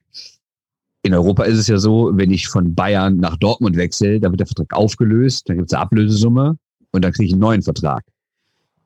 [1.03, 4.39] In Europa ist es ja so, wenn ich von Bayern nach Dortmund wechsle, dann wird
[4.39, 6.57] der Vertrag aufgelöst, dann gibt es eine Ablösesumme
[6.91, 8.03] und dann kriege ich einen neuen Vertrag.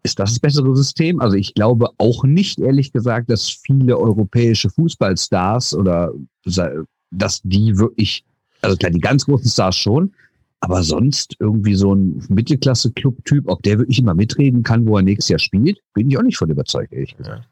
[0.04, 1.22] Ist das das bessere System?
[1.22, 6.12] Also ich glaube auch nicht, ehrlich gesagt, dass viele europäische Fußballstars oder
[7.12, 8.24] dass die wirklich,
[8.62, 10.13] also klar, die ganz großen Stars schon,
[10.62, 15.30] aber sonst irgendwie so ein Mittelklasse-Club-Typ, ob der wirklich immer mitreden kann, wo er nächstes
[15.30, 17.47] Jahr spielt, bin ich auch nicht von überzeugt, ehrlich gesagt.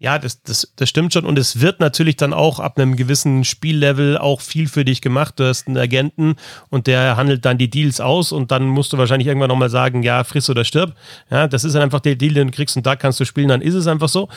[0.00, 1.24] Ja, das, das, das stimmt schon.
[1.24, 5.34] Und es wird natürlich dann auch ab einem gewissen Spiellevel auch viel für dich gemacht.
[5.40, 6.36] Du hast einen Agenten
[6.70, 10.04] und der handelt dann die Deals aus und dann musst du wahrscheinlich irgendwann nochmal sagen,
[10.04, 10.94] ja, friss oder stirb.
[11.32, 13.48] Ja, das ist dann einfach der Deal, den du kriegst und da kannst du spielen,
[13.48, 14.28] dann ist es einfach so.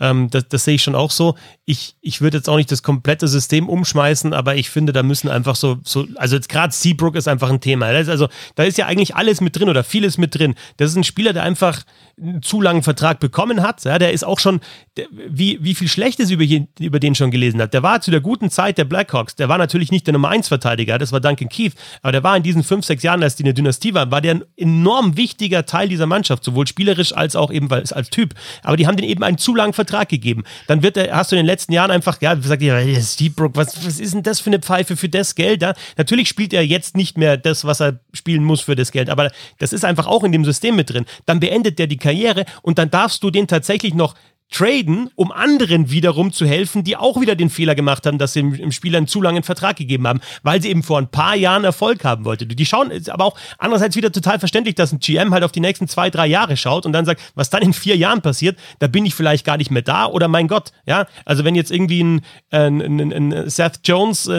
[0.00, 1.34] Ähm, das, das sehe ich schon auch so.
[1.64, 5.30] Ich, ich würde jetzt auch nicht das komplette System umschmeißen, aber ich finde, da müssen
[5.30, 7.86] einfach so, so also jetzt gerade Seabrook ist einfach ein Thema.
[7.86, 10.56] also, da ist ja eigentlich alles mit drin oder vieles mit drin.
[10.76, 11.84] Das ist ein Spieler, der einfach
[12.20, 13.84] einen zu langen Vertrag bekommen hat.
[13.84, 14.60] Ja, der ist auch schon,
[14.96, 16.44] der, wie, wie viel Schlechtes über,
[16.80, 17.74] über den schon gelesen hat.
[17.74, 20.48] Der war zu der guten Zeit der Blackhawks, der war natürlich nicht der Nummer 1
[20.48, 23.44] Verteidiger, das war Duncan Keith, aber der war in diesen fünf, sechs Jahren, als die
[23.44, 27.50] eine Dynastie war, war der ein enorm wichtiger Teil dieser Mannschaft, sowohl spielerisch als auch
[27.50, 28.34] eben als, als Typ.
[28.62, 30.44] Aber die haben den eben einen zu langen Vertrag gegeben.
[30.68, 33.56] Dann wird der, hast du in den letzten Jahren einfach, ja, sagt ihr, Steve Brook,
[33.56, 35.60] was, was ist denn das für eine Pfeife für das Geld?
[35.60, 35.74] Ja?
[35.98, 39.30] Natürlich spielt er jetzt nicht mehr das, was er spielen muss für das Geld, aber
[39.58, 41.04] das ist einfach auch in dem System mit drin.
[41.26, 44.14] Dann beendet der die Karriere und dann darfst du den tatsächlich noch
[44.50, 48.42] traden, um anderen wiederum zu helfen, die auch wieder den Fehler gemacht haben, dass sie
[48.42, 51.64] dem Spieler einen zu langen Vertrag gegeben haben, weil sie eben vor ein paar Jahren
[51.64, 52.46] Erfolg haben wollte.
[52.46, 55.60] Die schauen, ist aber auch andererseits wieder total verständlich, dass ein GM halt auf die
[55.60, 58.86] nächsten zwei, drei Jahre schaut und dann sagt, was dann in vier Jahren passiert, da
[58.86, 62.02] bin ich vielleicht gar nicht mehr da oder mein Gott, ja, also wenn jetzt irgendwie
[62.02, 64.30] ein, ein, ein, ein Seth Jones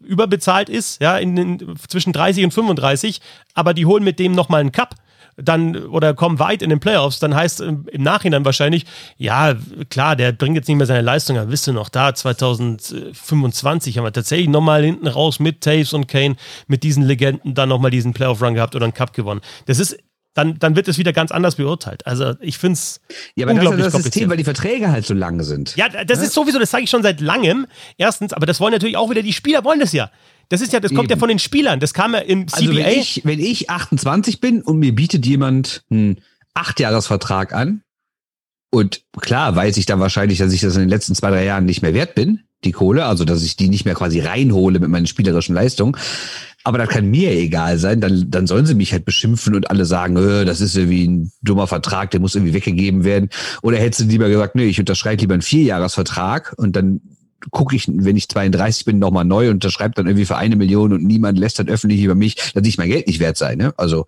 [0.00, 3.20] überbezahlt ist, ja, in, in, zwischen 30 und 35,
[3.54, 4.94] aber die holen mit dem nochmal einen Cup,
[5.36, 8.84] dann oder kommen weit in den Playoffs, dann heißt im, im Nachhinein wahrscheinlich,
[9.16, 9.54] ja,
[9.88, 14.04] klar, der bringt jetzt nicht mehr seine Leistung, aber wisst ihr noch, da 2025 haben
[14.04, 18.12] wir tatsächlich nochmal hinten raus mit Taves und Kane, mit diesen Legenden dann nochmal diesen
[18.12, 19.40] Playoff-Run gehabt oder einen Cup gewonnen.
[19.66, 19.96] Das ist
[20.34, 22.06] dann, dann wird es wieder ganz anders beurteilt.
[22.06, 23.00] Also ich finde es.
[23.34, 25.76] Ja, aber unglaublich das ist das System, weil die Verträge halt so lang sind.
[25.76, 26.24] Ja, das ja?
[26.24, 27.66] ist sowieso, das sage ich schon seit langem.
[27.98, 30.10] Erstens, aber das wollen natürlich auch wieder die Spieler wollen das ja.
[30.52, 30.98] Das ist ja, das Eben.
[30.98, 31.80] kommt ja von den Spielern.
[31.80, 32.56] Das kam ja im CBA.
[32.58, 36.20] Also wenn ich, wenn ich 28 bin und mir bietet jemand einen
[36.52, 37.80] Achtjahresvertrag an
[38.70, 41.64] und klar weiß ich dann wahrscheinlich, dass ich das in den letzten zwei, drei Jahren
[41.64, 44.90] nicht mehr wert bin, die Kohle, also dass ich die nicht mehr quasi reinhole mit
[44.90, 45.96] meinen spielerischen Leistungen.
[46.64, 49.86] Aber das kann mir egal sein, dann, dann sollen sie mich halt beschimpfen und alle
[49.86, 53.30] sagen, äh, das ist irgendwie ein dummer Vertrag, der muss irgendwie weggegeben werden.
[53.62, 57.00] Oder hättest du lieber gesagt, nee, ich unterschreibe lieber einen Vierjahresvertrag und dann
[57.50, 60.92] gucke ich, wenn ich 32 bin, nochmal neu und unterschreibe dann irgendwie für eine Million
[60.92, 63.54] und niemand lästert öffentlich über mich, dass ich mein Geld nicht wert sei.
[63.56, 63.74] Ne?
[63.76, 64.06] Also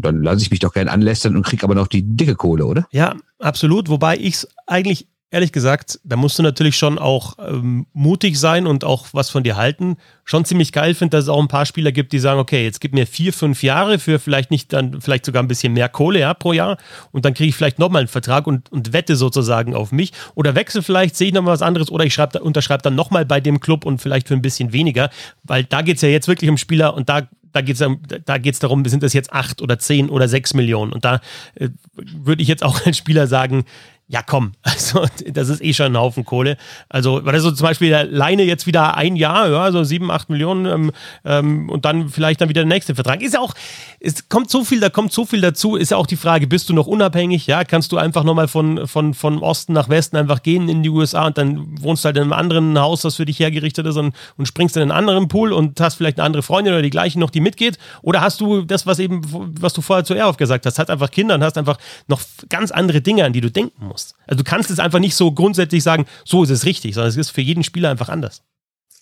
[0.00, 2.86] dann lasse ich mich doch gern anlästern und krieg aber noch die dicke Kohle, oder?
[2.90, 3.88] Ja, absolut.
[3.88, 8.66] Wobei ich es eigentlich ehrlich gesagt, da musst du natürlich schon auch ähm, mutig sein
[8.66, 9.96] und auch was von dir halten.
[10.24, 12.80] Schon ziemlich geil finde, dass es auch ein paar Spieler gibt, die sagen, okay, jetzt
[12.80, 16.20] gib mir vier, fünf Jahre für vielleicht nicht dann, vielleicht sogar ein bisschen mehr Kohle
[16.20, 16.78] ja, pro Jahr
[17.12, 20.12] und dann kriege ich vielleicht nochmal einen Vertrag und, und wette sozusagen auf mich.
[20.34, 23.40] Oder wechsle vielleicht, sehe ich nochmal was anderes oder ich schreibe, unterschreibe dann nochmal bei
[23.40, 25.10] dem Club und vielleicht für ein bisschen weniger,
[25.42, 27.86] weil da geht es ja jetzt wirklich um Spieler und da da geht es
[28.26, 30.92] da geht's darum, sind das jetzt acht oder zehn oder sechs Millionen.
[30.92, 31.20] Und da
[31.54, 33.64] äh, würde ich jetzt auch als Spieler sagen,
[34.10, 36.56] ja, komm, also das ist eh schon ein Haufen Kohle.
[36.88, 40.10] Also, weil das so zum Beispiel der Leine jetzt wieder ein Jahr, ja, so sieben,
[40.10, 40.92] acht Millionen ähm,
[41.26, 43.20] ähm, und dann vielleicht dann wieder der nächste Vertrag.
[43.20, 43.54] Ist ja auch,
[44.00, 46.70] es kommt so viel, da kommt so viel dazu, ist ja auch die Frage, bist
[46.70, 47.46] du noch unabhängig?
[47.46, 50.88] Ja, kannst du einfach nochmal von, von, von Osten nach Westen einfach gehen in die
[50.88, 53.96] USA und dann wohnst du halt in einem anderen Haus, das für dich hergerichtet ist
[53.96, 56.90] und, und springst in einen anderen Pool und hast vielleicht eine andere Freundin oder die
[56.90, 57.78] gleiche noch, die mitgeht?
[58.00, 59.20] Oder hast du das, was eben,
[59.60, 62.70] was du vorher zu Erhoff gesagt hast, hast einfach Kinder und hast einfach noch ganz
[62.70, 64.14] andere Dinge, an die du denken musst musst.
[64.26, 67.16] Also du kannst es einfach nicht so grundsätzlich sagen, so ist es richtig, sondern es
[67.16, 68.42] ist für jeden Spieler einfach anders.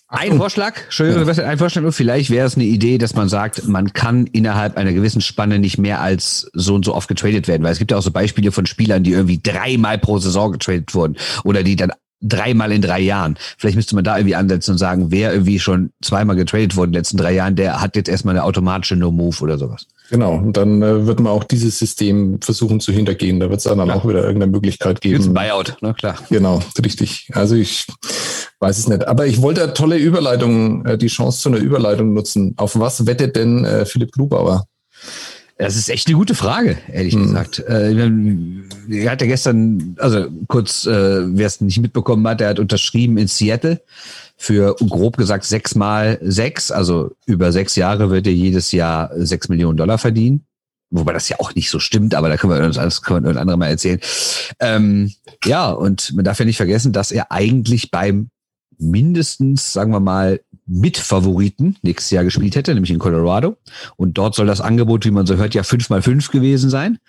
[0.09, 4.25] Ein Vorschlag, Entschuldigung, ein Vorschlag, vielleicht wäre es eine Idee, dass man sagt, man kann
[4.27, 7.79] innerhalb einer gewissen Spanne nicht mehr als so und so oft getradet werden, weil es
[7.79, 11.61] gibt ja auch so Beispiele von Spielern, die irgendwie dreimal pro Saison getradet wurden oder
[11.61, 13.37] die dann dreimal in drei Jahren.
[13.57, 16.93] Vielleicht müsste man da irgendwie ansetzen und sagen, wer irgendwie schon zweimal getradet wurde in
[16.93, 19.87] den letzten drei Jahren, der hat jetzt erstmal eine automatische No-Move oder sowas.
[20.09, 23.39] Genau, und dann äh, wird man auch dieses System versuchen zu hintergehen.
[23.39, 23.95] Da wird es dann Klar.
[23.95, 25.15] auch wieder irgendeine Möglichkeit geben.
[25.15, 25.93] Jetzt ein Buyout, ne?
[25.93, 26.15] Klar.
[26.29, 27.29] Genau, richtig.
[27.33, 27.85] Also ich
[28.59, 29.07] weiß es nicht.
[29.07, 32.53] Aber ich wollte eine tolle Überleitung, äh, die Chance zu einer Überleitung nutzen.
[32.57, 34.65] Auf was wettet denn äh, Philipp Grubauer?
[35.57, 37.23] Das ist echt eine gute Frage, ehrlich hm.
[37.23, 37.59] gesagt.
[37.67, 38.09] Äh,
[38.89, 43.17] er hat ja gestern, also kurz, äh, wer es nicht mitbekommen hat, er hat unterschrieben
[43.17, 43.81] in Seattle
[44.37, 49.49] für grob gesagt sechs mal sechs, also über sechs Jahre wird er jedes Jahr sechs
[49.49, 50.45] Millionen Dollar verdienen.
[50.89, 53.31] Wobei das ja auch nicht so stimmt, aber da können wir uns alles können wir
[53.31, 53.99] ein anderes Mal erzählen.
[54.59, 55.11] Ähm,
[55.43, 58.29] ja, und man darf ja nicht vergessen, dass er eigentlich beim
[58.77, 63.57] mindestens, sagen wir mal, Mitfavoriten nächstes Jahr gespielt hätte, nämlich in Colorado.
[63.95, 66.99] Und dort soll das Angebot, wie man so hört, ja fünf mal fünf gewesen sein.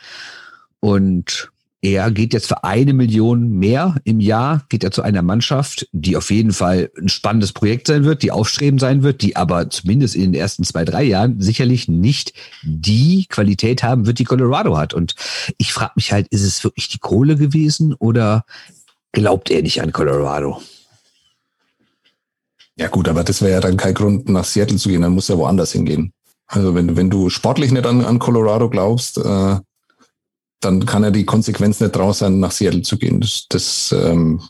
[0.80, 5.88] Und er geht jetzt für eine Million mehr im Jahr, geht er zu einer Mannschaft,
[5.92, 9.70] die auf jeden Fall ein spannendes Projekt sein wird, die aufstrebend sein wird, die aber
[9.70, 12.32] zumindest in den ersten zwei, drei Jahren sicherlich nicht
[12.64, 14.92] die Qualität haben wird, die Colorado hat.
[14.92, 15.14] Und
[15.56, 18.44] ich frage mich halt, ist es wirklich die Kohle gewesen oder
[19.12, 20.60] glaubt er nicht an Colorado?
[22.74, 25.28] Ja gut, aber das wäre ja dann kein Grund, nach Seattle zu gehen, dann muss
[25.28, 26.12] er woanders hingehen.
[26.46, 29.56] Also wenn, wenn du sportlich nicht an, an Colorado glaubst, äh,
[30.60, 33.20] dann kann ja die Konsequenz nicht draus sein, nach Seattle zu gehen.
[33.20, 34.40] Das, das ähm,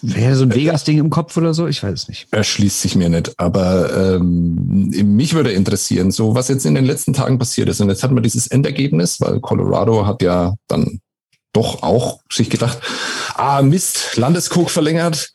[0.00, 1.66] Wäre so ein Vegas-Ding im Kopf oder so?
[1.66, 2.28] Ich weiß es nicht.
[2.30, 3.32] Erschließt sich mir nicht.
[3.38, 7.80] Aber ähm, mich würde interessieren, so was jetzt in den letzten Tagen passiert ist.
[7.80, 11.00] Und jetzt hat man dieses Endergebnis, weil Colorado hat ja dann
[11.52, 12.78] doch auch sich gedacht,
[13.34, 15.32] ah Mist, Landeskog verlängert,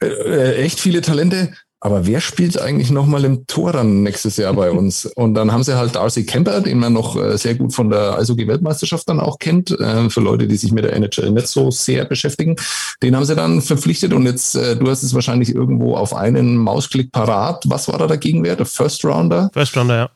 [0.00, 1.52] äh, äh echt viele Talente.
[1.84, 5.04] Aber wer spielt eigentlich nochmal im Tor dann nächstes Jahr bei uns?
[5.16, 8.16] Und dann haben sie halt Darcy Kemper, den man noch äh, sehr gut von der
[8.18, 12.06] Eishockey-Weltmeisterschaft dann auch kennt, äh, für Leute, die sich mit der NHL nicht so sehr
[12.06, 12.56] beschäftigen.
[13.02, 16.56] Den haben sie dann verpflichtet und jetzt, äh, du hast es wahrscheinlich irgendwo auf einen
[16.56, 17.64] Mausklick parat.
[17.66, 18.60] Was war da der Gegenwert?
[18.60, 19.50] Der First Rounder?
[19.52, 20.10] First Rounder, ja.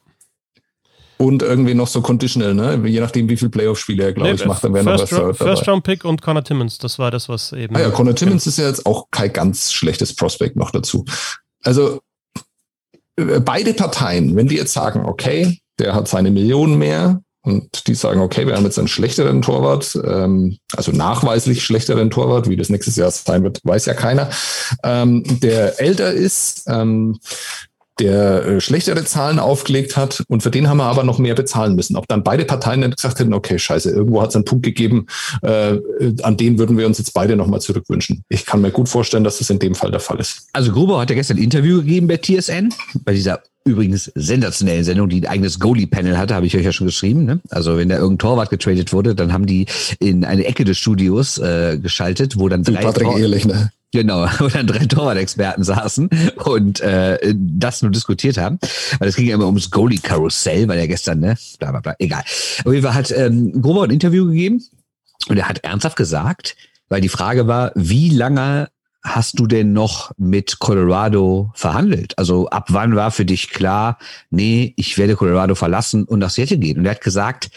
[1.19, 2.81] Und irgendwie noch so conditional, ne?
[2.89, 5.37] Je nachdem, wie viele Playoff-Spiele er, glaube nee, ich, macht, dann wäre noch was Third
[5.37, 7.77] First Round Pick und Connor Timmons, das war das, was eben.
[7.77, 11.05] Ah ja, Connor Timmons ist ja jetzt auch kein ganz schlechtes Prospect noch dazu.
[11.65, 12.01] Also
[13.17, 17.95] äh, beide Parteien, wenn die jetzt sagen, okay, der hat seine Millionen mehr und die
[17.95, 22.69] sagen, okay, wir haben jetzt einen schlechteren Torwart, ähm, also nachweislich schlechteren Torwart, wie das
[22.69, 24.31] nächstes Jahr sein wird, weiß ja keiner,
[24.83, 27.19] ähm, der älter ist, ähm,
[28.01, 31.75] der äh, schlechtere Zahlen aufgelegt hat und für den haben wir aber noch mehr bezahlen
[31.75, 31.97] müssen.
[31.97, 35.07] Ob dann beide Parteien dann gesagt hätten, okay, scheiße, irgendwo hat es einen Punkt gegeben,
[35.43, 35.79] äh,
[36.23, 38.23] an den würden wir uns jetzt beide nochmal zurückwünschen.
[38.29, 40.49] Ich kann mir gut vorstellen, dass das in dem Fall der Fall ist.
[40.53, 42.73] Also Gruber hat ja gestern ein Interview gegeben bei TSN,
[43.05, 46.87] bei dieser übrigens sensationellen Sendung, die ein eigenes Goalie-Panel hatte, habe ich euch ja schon
[46.87, 47.25] geschrieben.
[47.25, 47.41] Ne?
[47.51, 49.67] Also wenn da irgendein Torwart getradet wurde, dann haben die
[50.01, 53.71] in eine Ecke des Studios äh, geschaltet, wo dann drei Patrick Ehrlich, ne?
[53.93, 56.11] Genau, wo dann drei Torwart-Experten saßen
[56.45, 58.59] und äh, das nur diskutiert haben.
[58.99, 62.23] Weil es ging ja immer ums Goalie-Karussell, weil er gestern, ne, bla bla bla, egal.
[62.65, 64.63] Auf jeden Fall hat ähm, Gruber ein Interview gegeben
[65.29, 66.57] und er hat ernsthaft gesagt,
[66.89, 68.69] weil die Frage war, wie lange
[69.03, 72.19] hast du denn noch mit Colorado verhandelt?
[72.19, 73.99] Also ab wann war für dich klar,
[74.31, 76.79] nee, ich werde Colorado verlassen und nach Seattle gehen?
[76.79, 77.51] Und er hat gesagt,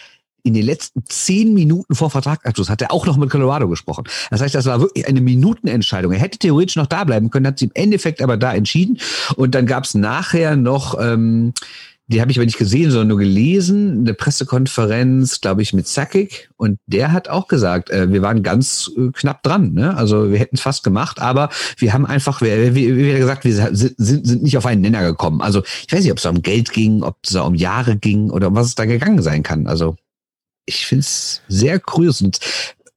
[0.43, 4.05] in den letzten zehn Minuten vor Vertragsabschluss hat er auch noch mit Colorado gesprochen.
[4.29, 6.11] Das heißt, das war wirklich eine Minutenentscheidung.
[6.11, 8.99] Er hätte theoretisch noch da bleiben können, hat sich im Endeffekt aber da entschieden.
[9.35, 11.53] Und dann gab es nachher noch, ähm,
[12.11, 16.49] die habe ich aber nicht gesehen, sondern nur gelesen, eine Pressekonferenz, glaube ich, mit Sakic.
[16.57, 19.73] Und der hat auch gesagt, äh, wir waren ganz äh, knapp dran.
[19.73, 19.95] Ne?
[19.95, 23.53] Also wir hätten es fast gemacht, aber wir haben einfach, wie, wie, wie gesagt, wir
[23.53, 25.41] sind, sind nicht auf einen Nenner gekommen.
[25.41, 28.49] Also ich weiß nicht, ob es um Geld ging, ob es um Jahre ging oder
[28.49, 29.67] um was es da gegangen sein kann.
[29.67, 29.95] Also
[30.75, 32.21] ich finde es sehr kurios.
[32.21, 32.39] Und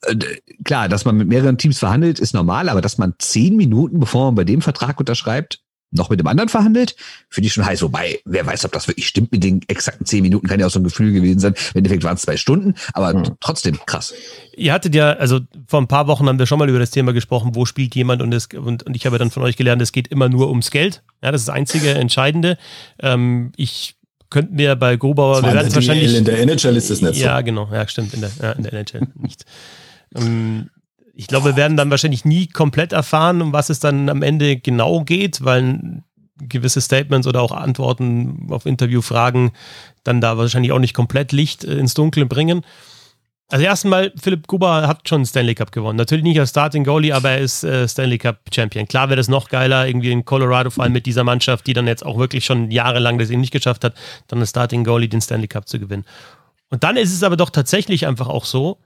[0.02, 0.16] äh,
[0.64, 4.26] klar, dass man mit mehreren Teams verhandelt, ist normal, aber dass man zehn Minuten, bevor
[4.26, 5.60] man bei dem Vertrag unterschreibt,
[5.94, 6.96] noch mit dem anderen verhandelt,
[7.28, 7.80] finde ich schon heiß.
[7.82, 10.70] Wobei, wer weiß, ob das wirklich stimmt mit den exakten zehn Minuten, kann ja auch
[10.70, 11.54] so ein Gefühl gewesen sein.
[11.72, 13.37] Im Endeffekt waren es zwei Stunden, aber mhm.
[13.40, 14.12] trotzdem krass.
[14.56, 17.12] Ihr hattet ja, also vor ein paar Wochen haben wir schon mal über das Thema
[17.12, 19.92] gesprochen, wo spielt jemand und, es, und, und ich habe dann von euch gelernt, es
[19.92, 21.04] geht immer nur ums Geld.
[21.22, 22.58] Ja, das ist das einzige Entscheidende.
[23.00, 23.94] Ähm, ich
[24.30, 26.14] könnten wir bei Grubauer, wir werden wahrscheinlich.
[26.14, 27.24] In der NHL ist das nicht so.
[27.24, 29.44] Ja, genau, ja, stimmt, in der, ja, in der NHL nicht.
[30.14, 30.70] Ähm,
[31.14, 34.56] ich glaube, wir werden dann wahrscheinlich nie komplett erfahren, um was es dann am Ende
[34.56, 36.02] genau geht, weil
[36.38, 39.52] gewisse Statements oder auch Antworten auf Interviewfragen
[40.02, 42.62] dann da wahrscheinlich auch nicht komplett Licht ins Dunkel bringen.
[43.48, 45.96] Also erstmal, Philipp Kuba hat schon Stanley Cup gewonnen.
[45.98, 48.88] Natürlich nicht als Starting Goalie, aber er ist äh, Stanley Cup Champion.
[48.88, 51.87] Klar wäre das noch geiler, irgendwie in Colorado, vor allem mit dieser Mannschaft, die dann
[51.87, 53.94] jetzt auch wirklich schon jahrelang das eben nicht geschafft hat,
[54.28, 56.04] dann als Starting Goalie den Stanley Cup zu gewinnen.
[56.70, 58.80] Und dann ist es aber doch tatsächlich einfach auch so,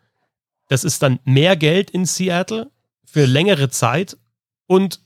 [0.68, 2.70] das ist dann mehr Geld in Seattle
[3.04, 4.18] für längere Zeit
[4.66, 5.00] und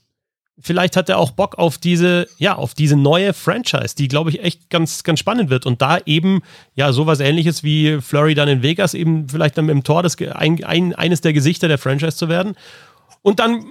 [0.59, 4.43] vielleicht hat er auch Bock auf diese, ja, auf diese neue Franchise, die, glaube ich,
[4.43, 5.65] echt ganz, ganz spannend wird.
[5.65, 6.41] Und da eben,
[6.75, 10.63] ja, sowas ähnliches wie Flurry dann in Vegas, eben vielleicht dann im Tor das, ein,
[10.63, 12.55] ein, eines der Gesichter der Franchise zu werden.
[13.21, 13.65] Und dann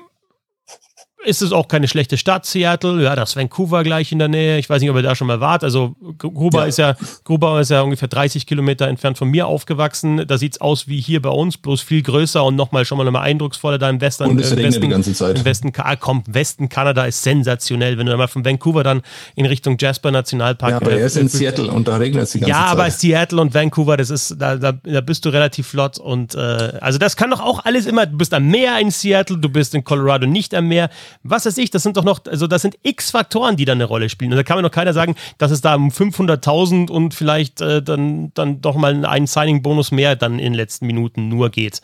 [1.24, 3.02] ist es auch keine schlechte Stadt, Seattle.
[3.02, 4.58] Ja, das Vancouver gleich in der Nähe.
[4.58, 5.64] Ich weiß nicht, ob ihr da schon mal wart.
[5.64, 6.66] Also Gruber ja.
[6.66, 10.26] ist ja, Gruber ist ja ungefähr 30 Kilometer entfernt von mir aufgewachsen.
[10.26, 13.04] Da sieht es aus wie hier bei uns, bloß viel größer und nochmal schon mal
[13.04, 14.24] nochmal eindrucksvoller da im Westen.
[14.24, 15.38] Und es äh, regnet die ganze Zeit.
[15.38, 17.98] Im Westen, ah, komm, Westen Kanada ist sensationell.
[17.98, 19.02] Wenn du mal von Vancouver dann
[19.34, 20.70] in Richtung Jasper Nationalpark.
[20.70, 22.66] Ja, aber er ist in Seattle und da regnet es die ganze ja, Zeit.
[22.66, 26.34] Ja, aber Seattle und Vancouver, das ist, da, da, da bist du relativ flott und
[26.34, 26.38] äh,
[26.80, 29.74] also das kann doch auch alles immer, du bist am Meer in Seattle, du bist
[29.74, 30.90] in Colorado nicht am Meer.
[31.22, 33.84] Was weiß ich, das sind doch noch, also das sind x Faktoren, die da eine
[33.84, 34.32] Rolle spielen.
[34.32, 37.82] Und da kann mir noch keiner sagen, dass es da um 500.000 und vielleicht äh,
[37.82, 41.80] dann, dann doch mal einen Signing-Bonus mehr dann in den letzten Minuten nur geht.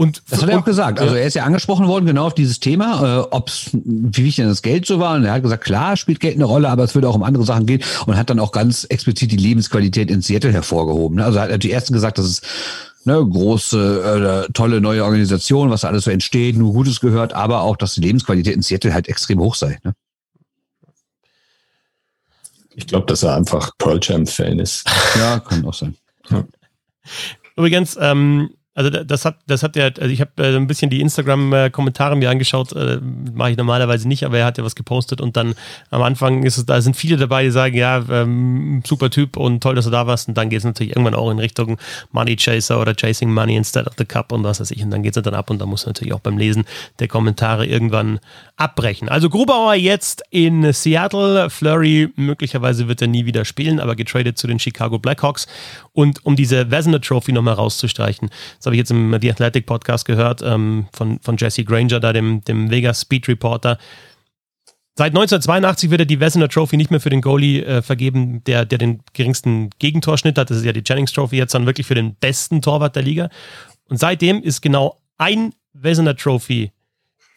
[0.00, 0.98] Und, das hat er auch gesagt.
[0.98, 4.48] Also er ist ja angesprochen worden, genau auf dieses Thema, äh, ob's, wie wichtig denn
[4.48, 5.14] das Geld so war.
[5.16, 7.44] Und er hat gesagt, klar, spielt Geld eine Rolle, aber es würde auch um andere
[7.44, 11.20] Sachen gehen und hat dann auch ganz explizit die Lebensqualität in Seattle hervorgehoben.
[11.20, 12.40] Also er hat die ersten gesagt, dass es
[13.04, 17.62] ne, große, äh, tolle neue Organisation, was da alles so entsteht, nur Gutes gehört, aber
[17.62, 19.78] auch, dass die Lebensqualität in Seattle halt extrem hoch sei.
[19.84, 19.94] Ne?
[22.74, 24.88] Ich glaube, dass er einfach Pearl Jam-Fan ist.
[25.16, 25.96] Ja, kann auch sein.
[26.30, 26.44] Ja.
[27.56, 31.00] Übrigens, ähm, also das hat, das hat ja, also ich habe äh, ein bisschen die
[31.00, 32.98] Instagram-Kommentare mir angeschaut, äh,
[33.34, 35.54] mache ich normalerweise nicht, aber er hat ja was gepostet und dann
[35.90, 39.62] am Anfang ist es, da sind viele dabei, die sagen, ja, ähm, super Typ und
[39.62, 40.28] toll, dass du da warst.
[40.28, 41.76] Und dann geht es natürlich irgendwann auch in Richtung
[42.12, 44.82] Money Chaser oder Chasing Money instead of the Cup und was weiß ich.
[44.82, 46.64] Und dann geht es dann ab und da muss natürlich auch beim Lesen
[46.98, 48.18] der Kommentare irgendwann
[48.56, 49.08] abbrechen.
[49.08, 54.46] Also Grubauer jetzt in Seattle, Flurry möglicherweise wird er nie wieder spielen, aber getradet zu
[54.46, 55.46] den Chicago Blackhawks
[56.00, 60.06] und um diese Vesna Trophy nochmal rauszustreichen, das habe ich jetzt im The Athletic Podcast
[60.06, 63.76] gehört ähm, von, von Jesse Granger, da dem, dem Vegas Speed Reporter.
[64.96, 68.64] Seit 1982 wird er die Vesna Trophy nicht mehr für den Goalie äh, vergeben, der,
[68.64, 70.48] der den geringsten Gegentorschnitt hat.
[70.48, 73.28] Das ist ja die Jennings Trophy jetzt dann wirklich für den besten Torwart der Liga.
[73.90, 76.72] Und seitdem ist genau ein Vesna Trophy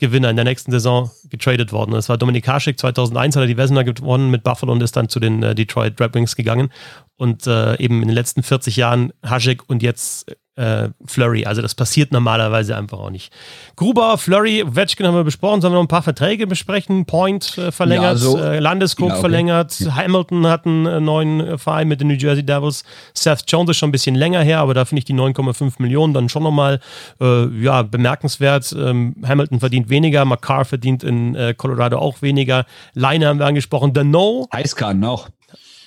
[0.04, 1.92] Gewinner in der nächsten Saison getradet worden.
[1.92, 2.78] Das war Dominik Haschik.
[2.78, 6.00] 2001 hat er die Vesna gewonnen mit Buffalo und ist dann zu den äh, Detroit
[6.02, 6.74] Red Wings gegangen.
[7.16, 11.46] Und äh, eben in den letzten 40 Jahren Haschik und jetzt äh, Flurry.
[11.46, 13.34] Also das passiert normalerweise einfach auch nicht.
[13.76, 15.62] Gruber, Flurry, Vetchkin haben wir besprochen.
[15.62, 17.06] Sollen wir noch ein paar Verträge besprechen?
[17.06, 19.22] Point äh, verlängert, ja, so, äh, Landeskog genau, okay.
[19.22, 19.96] verlängert, ja.
[19.96, 22.84] Hamilton hat einen äh, neuen äh, Verein mit den New Jersey Devils.
[23.14, 26.14] Seth Jones ist schon ein bisschen länger her, aber da finde ich die 9,5 Millionen
[26.14, 26.80] dann schon nochmal
[27.20, 28.74] äh, ja, bemerkenswert.
[28.78, 32.66] Ähm, Hamilton verdient weniger, McCarr verdient in Colorado auch weniger.
[32.94, 33.92] Leine haben wir angesprochen.
[33.96, 34.48] The No.
[34.54, 35.30] Heißkannen auch.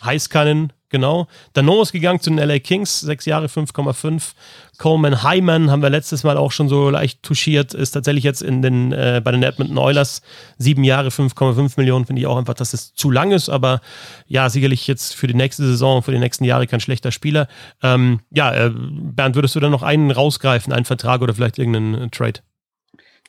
[0.07, 1.27] Heißkannen, genau.
[1.53, 4.33] Dano ist gegangen zu den LA Kings, sechs Jahre 5,5.
[4.79, 8.63] Coleman Hyman haben wir letztes Mal auch schon so leicht touchiert, ist tatsächlich jetzt in
[8.63, 10.23] den, äh, bei den Edmonton Oilers
[10.59, 13.81] sieben Jahre 5,5 Millionen, finde ich auch einfach, dass es zu lang ist, aber
[14.27, 17.49] ja, sicherlich jetzt für die nächste Saison, für die nächsten Jahre kein schlechter Spieler.
[17.83, 22.11] Ähm, ja, äh, Bernd, würdest du da noch einen rausgreifen, einen Vertrag oder vielleicht irgendeinen
[22.11, 22.41] Trade?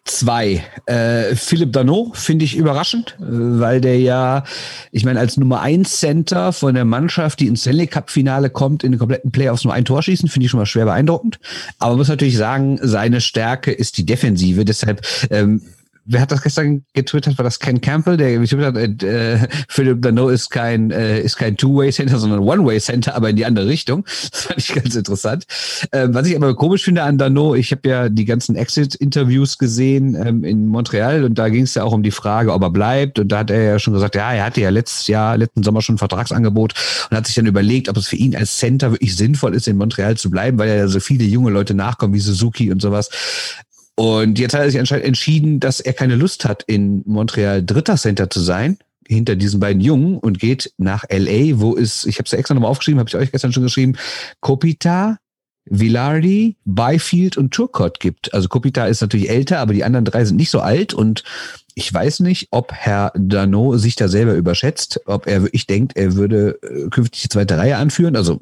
[0.08, 0.64] Zwei.
[0.86, 4.46] Äh, Philipp Dano finde ich überraschend, äh, weil der ja,
[4.92, 8.86] ich meine, als Nummer eins Center von der Mannschaft, die ins Stanley Cup Finale kommt,
[8.86, 11.40] in den kompletten Playoffs nur ein Tor schießen, finde ich schon mal schwer beeindruckend.
[11.78, 14.64] Aber man muss natürlich sagen, seine Stärke ist die Defensive.
[14.64, 15.62] Deshalb ähm,
[16.08, 17.38] wer hat das gestern getwittert?
[17.38, 21.58] War das Ken Campbell, der getwittert hat, äh, Philip Dano ist kein, äh, ist kein
[21.58, 24.06] Two-Way-Center, sondern One-Way-Center, aber in die andere Richtung.
[24.32, 25.46] Das fand ich ganz interessant.
[25.92, 30.16] Ähm, was ich aber komisch finde an Dano, ich habe ja die ganzen Exit-Interviews gesehen
[30.16, 33.20] ähm, in Montreal und da ging es ja auch um die Frage, ob er bleibt.
[33.20, 35.82] Und da hat er ja schon gesagt, ja, er hatte ja letztes Jahr, letzten Sommer
[35.82, 36.74] schon ein Vertragsangebot
[37.10, 39.78] und hat sich dann überlegt, ob es für ihn als Center wirklich sinnvoll ist, in
[39.78, 43.10] Montreal zu bleiben, weil ja so viele junge Leute nachkommen, wie Suzuki und sowas.
[44.00, 47.98] Und jetzt hat er sich anscheinend entschieden, dass er keine Lust hat, in Montreal dritter
[47.98, 52.26] Center zu sein, hinter diesen beiden Jungen und geht nach LA, wo es, ich habe
[52.26, 53.96] es ja extra nochmal aufgeschrieben, habe ich euch gestern schon geschrieben,
[54.40, 55.18] Kopita,
[55.66, 58.34] Villardi, Byfield und Turcott gibt.
[58.36, 61.24] Also Kopita ist natürlich älter, aber die anderen drei sind nicht so alt und
[61.74, 66.16] ich weiß nicht, ob Herr Dano sich da selber überschätzt, ob er wirklich denkt, er
[66.16, 68.16] würde äh, künftig die zweite Reihe anführen.
[68.16, 68.42] Also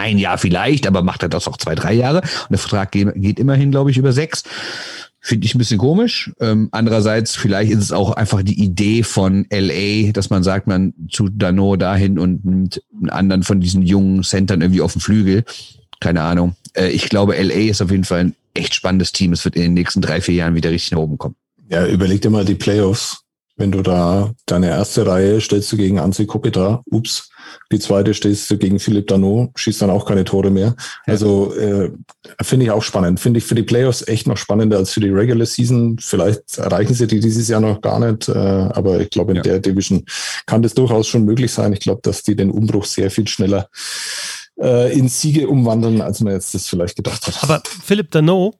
[0.00, 2.20] ein Jahr vielleicht, aber macht er das auch zwei, drei Jahre.
[2.20, 4.42] Und der Vertrag geht, geht immerhin, glaube ich, über sechs.
[5.22, 6.32] Finde ich ein bisschen komisch.
[6.40, 10.94] Ähm, andererseits, vielleicht ist es auch einfach die Idee von LA, dass man sagt, man
[11.10, 15.44] zu Dano dahin und nimmt einen anderen von diesen jungen Centern irgendwie auf den Flügel.
[16.00, 16.56] Keine Ahnung.
[16.72, 19.32] Äh, ich glaube, LA ist auf jeden Fall ein echt spannendes Team.
[19.32, 21.36] Es wird in den nächsten drei, vier Jahren wieder richtig nach oben kommen.
[21.68, 23.19] Ja, überleg dir mal die Playoffs.
[23.60, 27.28] Wenn du da deine erste Reihe stellst du gegen Anzi Kopita, ups,
[27.70, 30.74] die zweite stehst du gegen Philipp Dano, schießt dann auch keine Tore mehr.
[31.04, 31.90] Also äh,
[32.40, 33.20] finde ich auch spannend.
[33.20, 35.98] Finde ich für die Playoffs echt noch spannender als für die Regular Season.
[36.00, 39.42] Vielleicht erreichen sie die dieses Jahr noch gar nicht, äh, aber ich glaube, in ja.
[39.42, 40.06] der Division
[40.46, 41.74] kann das durchaus schon möglich sein.
[41.74, 43.68] Ich glaube, dass die den Umbruch sehr viel schneller
[44.58, 47.42] äh, in Siege umwandeln, als man jetzt das vielleicht gedacht hat.
[47.42, 48.54] Aber Philipp Dano,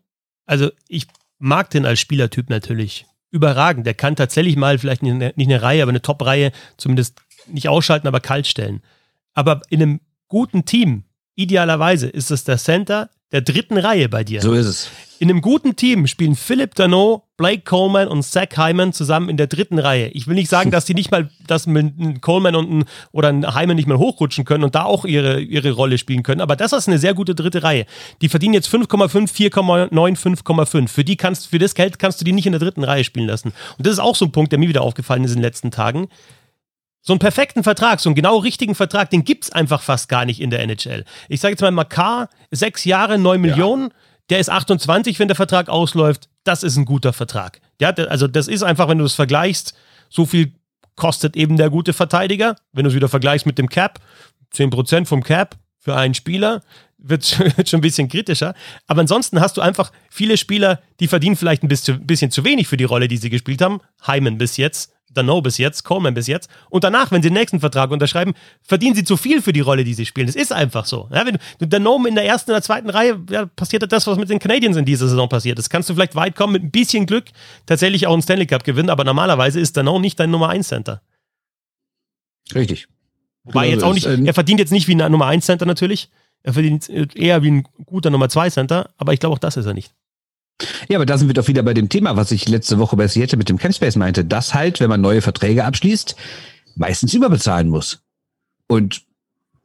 [0.44, 1.06] also ich
[1.38, 3.86] mag den als Spielertyp natürlich überragend.
[3.86, 8.20] Der kann tatsächlich mal vielleicht nicht eine, Reihe, aber eine Top-Reihe zumindest nicht ausschalten, aber
[8.20, 8.82] kalt stellen.
[9.34, 11.04] Aber in einem guten Team,
[11.34, 14.42] idealerweise, ist es der Center der dritten Reihe bei dir.
[14.42, 14.90] So ist es.
[15.22, 19.48] In einem guten Team spielen Philip Dano, Blake Coleman und Zach Hyman zusammen in der
[19.48, 20.08] dritten Reihe.
[20.08, 23.54] Ich will nicht sagen, dass die nicht mal, dass ein Coleman und ein, oder ein
[23.54, 26.40] Hyman nicht mal hochrutschen können und da auch ihre, ihre Rolle spielen können.
[26.40, 27.84] Aber das ist eine sehr gute dritte Reihe.
[28.22, 30.88] Die verdienen jetzt 5,5, 4,9, 5,5.
[30.88, 33.26] Für die kannst, für das Geld kannst du die nicht in der dritten Reihe spielen
[33.26, 33.52] lassen.
[33.76, 35.70] Und das ist auch so ein Punkt, der mir wieder aufgefallen ist in den letzten
[35.70, 36.08] Tagen.
[37.02, 40.24] So einen perfekten Vertrag, so einen genau richtigen Vertrag, den gibt es einfach fast gar
[40.24, 41.04] nicht in der NHL.
[41.28, 43.90] Ich sage jetzt mal, Makar, sechs Jahre, neun ja.
[44.30, 46.28] Der ist 28, wenn der Vertrag ausläuft.
[46.44, 47.60] Das ist ein guter Vertrag.
[47.80, 49.74] Ja, also das ist einfach, wenn du es vergleichst,
[50.08, 50.52] so viel
[50.96, 52.56] kostet eben der gute Verteidiger.
[52.72, 54.00] Wenn du es wieder vergleichst mit dem Cap,
[54.54, 56.62] 10% vom Cap für einen Spieler,
[56.98, 58.54] wird schon ein bisschen kritischer.
[58.86, 62.76] Aber ansonsten hast du einfach viele Spieler, die verdienen vielleicht ein bisschen, zu wenig für
[62.76, 63.80] die Rolle, die sie gespielt haben.
[64.06, 66.48] Hyman bis jetzt, Dano bis jetzt, Coleman bis jetzt.
[66.68, 69.84] Und danach, wenn sie den nächsten Vertrag unterschreiben, verdienen sie zu viel für die Rolle,
[69.84, 70.26] die sie spielen.
[70.26, 71.08] Das ist einfach so.
[71.12, 74.30] Ja, wenn du Dano in der ersten oder zweiten Reihe, ja, passiert das, was mit
[74.30, 75.58] den Canadiens in dieser Saison passiert.
[75.58, 77.24] Das kannst du vielleicht weit kommen, mit ein bisschen Glück
[77.66, 81.02] tatsächlich auch einen Stanley Cup gewinnen, aber normalerweise ist Dano nicht dein Nummer 1 Center.
[82.54, 82.86] Richtig.
[83.44, 86.10] Wobei jetzt auch nicht, ähm, er verdient jetzt nicht wie ein Nummer 1 Center natürlich.
[86.42, 89.66] Er verdient eher wie ein guter Nummer 2 Center, aber ich glaube auch das ist
[89.66, 89.94] er nicht.
[90.88, 93.08] Ja, aber da sind wir doch wieder bei dem Thema, was ich letzte Woche bei
[93.08, 96.16] Seattle mit dem Campspace meinte, dass halt, wenn man neue Verträge abschließt,
[96.76, 98.00] meistens überbezahlen muss.
[98.66, 99.02] Und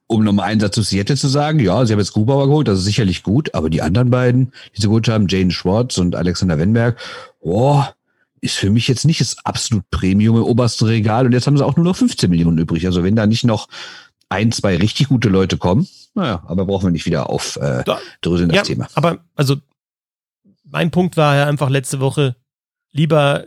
[0.08, 2.80] um nochmal einen Satz zu Seattle zu sagen, ja, sie haben jetzt Grubauer geholt, das
[2.80, 6.60] ist sicherlich gut, aber die anderen beiden, die sie geholt haben, Jane Schwartz und Alexander
[6.60, 7.00] Wenberg,
[7.40, 7.84] oh,
[8.42, 11.66] ist für mich jetzt nicht das absolut Premium im obersten Regal und jetzt haben sie
[11.66, 12.86] auch nur noch 15 Millionen übrig.
[12.86, 13.68] Also wenn da nicht noch
[14.30, 17.84] ein, zwei richtig gute Leute kommen, naja, aber brauchen wir nicht wieder auf äh,
[18.22, 18.88] dröseln das ja, Thema.
[18.94, 19.58] Aber also
[20.66, 22.36] mein Punkt war ja einfach letzte Woche,
[22.92, 23.46] lieber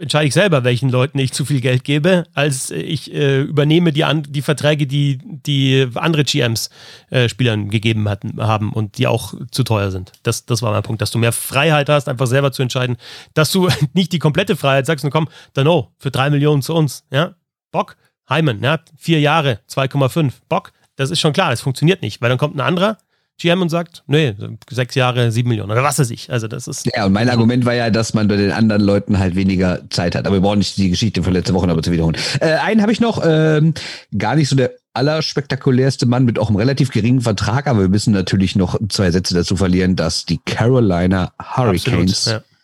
[0.00, 4.04] entscheide ich selber, welchen Leuten ich zu viel Geld gebe, als ich äh, übernehme die,
[4.28, 6.70] die Verträge, die die andere GMs
[7.10, 10.12] äh, Spielern gegeben hatten, haben und die auch zu teuer sind.
[10.22, 12.96] Das, das war mein Punkt, dass du mehr Freiheit hast, einfach selber zu entscheiden,
[13.34, 16.74] dass du nicht die komplette Freiheit sagst, und komm, dann oh, für drei Millionen zu
[16.74, 17.34] uns, ja,
[17.70, 17.96] Bock,
[18.28, 22.38] Heimen, ja, vier Jahre, 2,5, Bock, das ist schon klar, das funktioniert nicht, weil dann
[22.38, 22.96] kommt ein anderer,
[23.40, 24.34] GM und sagt, nee,
[24.70, 26.30] sechs Jahre, sieben Millionen oder was weiß ich.
[26.30, 26.86] Also das ist.
[26.94, 30.14] Ja, und mein Argument war ja, dass man bei den anderen Leuten halt weniger Zeit
[30.14, 30.26] hat.
[30.26, 32.16] Aber wir brauchen nicht die Geschichte von letzter Woche aber zu wiederholen.
[32.40, 33.74] Äh, einen habe ich noch, ähm,
[34.16, 38.12] gar nicht so der allerspektakulärste Mann mit auch einem relativ geringen Vertrag, aber wir müssen
[38.12, 42.56] natürlich noch zwei Sätze dazu verlieren, dass die Carolina Hurricanes Absolut, ja.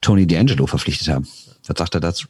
[0.00, 1.26] Tony D'Angelo verpflichtet haben.
[1.66, 2.26] Was sagt er dazu?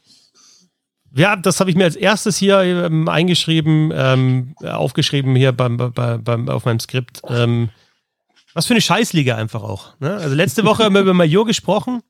[1.17, 6.25] Ja, das habe ich mir als erstes hier ähm, eingeschrieben, ähm, aufgeschrieben hier beim, beim,
[6.25, 7.23] beim, auf meinem Skript.
[7.29, 7.71] Ähm,
[8.53, 9.99] was für eine Scheißliga einfach auch.
[10.01, 10.15] Ne?
[10.15, 12.03] Also letzte Woche haben wir über Major gesprochen.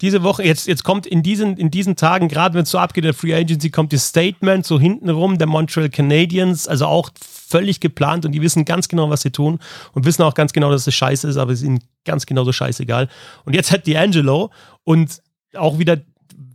[0.00, 3.04] Diese Woche, jetzt, jetzt kommt in diesen, in diesen Tagen, gerade wenn es so abgeht,
[3.04, 7.80] der Free Agency, kommt das Statement so hinten rum der Montreal Canadiens, also auch völlig
[7.80, 9.58] geplant und die wissen ganz genau, was sie tun
[9.94, 12.52] und wissen auch ganz genau, dass es scheiße ist, aber es ist ihnen ganz genauso
[12.52, 13.08] scheißegal.
[13.44, 14.50] Und jetzt hat D'Angelo
[14.84, 15.20] und
[15.54, 15.98] auch wieder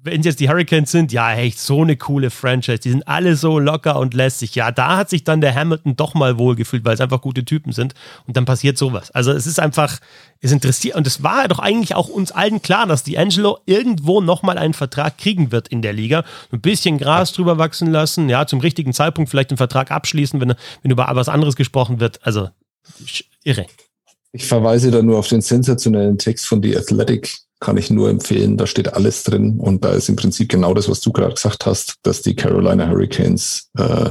[0.03, 2.79] wenn es jetzt die Hurricanes sind, ja, echt so eine coole Franchise.
[2.79, 4.53] Die sind alle so locker und lässig.
[4.55, 7.71] Ja, da hat sich dann der Hamilton doch mal wohlgefühlt, weil es einfach gute Typen
[7.71, 7.93] sind.
[8.27, 9.11] Und dann passiert sowas.
[9.11, 9.99] Also es ist einfach,
[10.41, 10.97] es interessiert.
[10.97, 14.73] Und es war doch eigentlich auch uns allen klar, dass die Angelo irgendwo nochmal einen
[14.73, 16.25] Vertrag kriegen wird in der Liga.
[16.51, 20.53] Ein bisschen Gras drüber wachsen lassen, ja, zum richtigen Zeitpunkt vielleicht den Vertrag abschließen, wenn,
[20.81, 22.19] wenn über was anderes gesprochen wird.
[22.25, 22.49] Also
[23.43, 23.65] irre.
[24.33, 28.57] Ich verweise da nur auf den sensationellen Text von The Athletic, kann ich nur empfehlen.
[28.57, 31.65] Da steht alles drin und da ist im Prinzip genau das, was du gerade gesagt
[31.65, 34.09] hast, dass die Carolina Hurricanes, äh,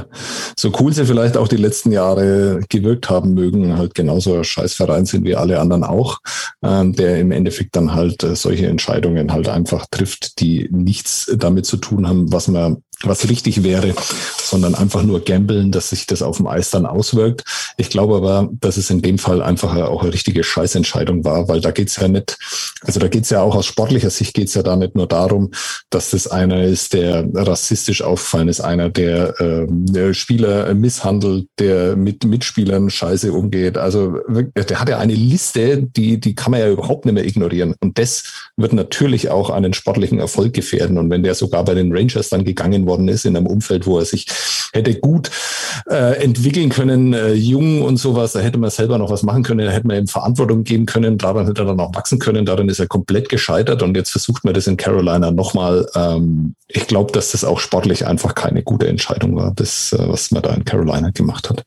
[0.57, 5.05] so cool sie vielleicht auch die letzten Jahre gewirkt haben mögen, halt genauso ein Scheißverein
[5.05, 6.17] sind wie alle anderen auch,
[6.63, 11.67] ähm, der im Endeffekt dann halt äh, solche Entscheidungen halt einfach trifft, die nichts damit
[11.67, 13.93] zu tun haben, was man was richtig wäre,
[14.41, 17.43] sondern einfach nur gambeln, dass sich das auf dem Eis dann auswirkt.
[17.77, 21.61] Ich glaube aber, dass es in dem Fall einfach auch eine richtige Scheißentscheidung war, weil
[21.61, 22.37] da geht's ja nicht,
[22.81, 25.51] also da geht's ja auch aus sportlicher Sicht geht's ja da nicht nur darum,
[25.89, 32.23] dass das einer ist, der rassistisch auffallen ist, einer, der, äh, Spieler misshandelt, der mit
[32.23, 33.77] Mitspielern scheiße umgeht.
[33.77, 34.17] Also
[34.55, 37.75] der hat ja eine Liste, die, die kann man ja überhaupt nicht mehr ignorieren.
[37.81, 38.23] Und das
[38.57, 40.97] wird natürlich auch einen sportlichen Erfolg gefährden.
[40.97, 43.99] Und wenn der sogar bei den Rangers dann gegangen worden ist, in einem Umfeld, wo
[43.99, 44.27] er sich
[44.73, 45.29] hätte gut
[45.89, 49.65] äh, entwickeln können, äh, jung und sowas, da hätte man selber noch was machen können,
[49.65, 52.69] da hätte man ihm Verantwortung geben können, daran hätte er dann auch wachsen können, darin
[52.69, 55.87] ist er komplett gescheitert und jetzt versucht man das in Carolina nochmal.
[55.95, 60.29] Ähm, ich glaube, dass das auch sportlich einfach keine gute Entscheidung war, das, äh, was
[60.29, 61.63] man da in Carolina gemacht hat.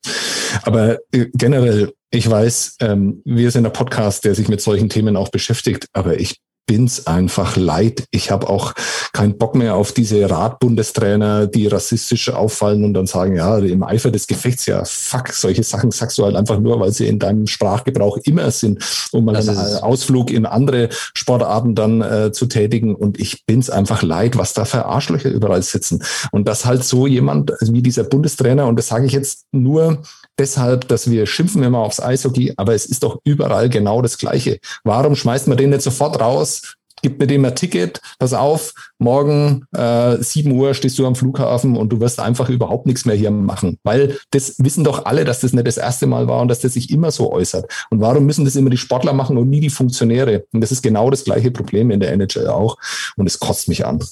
[0.62, 5.16] Aber äh, generell, ich weiß, ähm, wir sind ein Podcast, der sich mit solchen Themen
[5.16, 6.36] auch beschäftigt, aber ich
[6.66, 8.04] bin's einfach leid.
[8.10, 8.74] Ich habe auch
[9.12, 14.10] keinen Bock mehr auf diese Radbundestrainer, die rassistisch auffallen und dann sagen, ja, im Eifer
[14.10, 17.46] des Gefechts, ja, fuck, solche Sachen sagst du halt einfach nur, weil sie in deinem
[17.46, 22.94] Sprachgebrauch immer sind, um mal einen Ausflug in andere Sportarten dann äh, zu tätigen.
[22.94, 26.02] Und ich bin's einfach leid, was da für Arschlöcher überall sitzen.
[26.32, 30.02] Und dass halt so jemand wie dieser Bundestrainer, und das sage ich jetzt nur
[30.38, 34.58] deshalb, dass wir schimpfen immer aufs Eishockey, aber es ist doch überall genau das Gleiche.
[34.84, 36.76] Warum schmeißt man den nicht sofort raus?
[37.02, 41.76] Gib mir dem ein Ticket, pass auf, morgen äh, 7 Uhr stehst du am Flughafen
[41.76, 43.78] und du wirst einfach überhaupt nichts mehr hier machen.
[43.84, 46.72] Weil das wissen doch alle, dass das nicht das erste Mal war und dass das
[46.72, 47.70] sich immer so äußert.
[47.90, 50.46] Und warum müssen das immer die Sportler machen und nie die Funktionäre?
[50.52, 52.78] Und das ist genau das gleiche Problem in der NHL auch.
[53.16, 54.02] Und es kotzt mich an.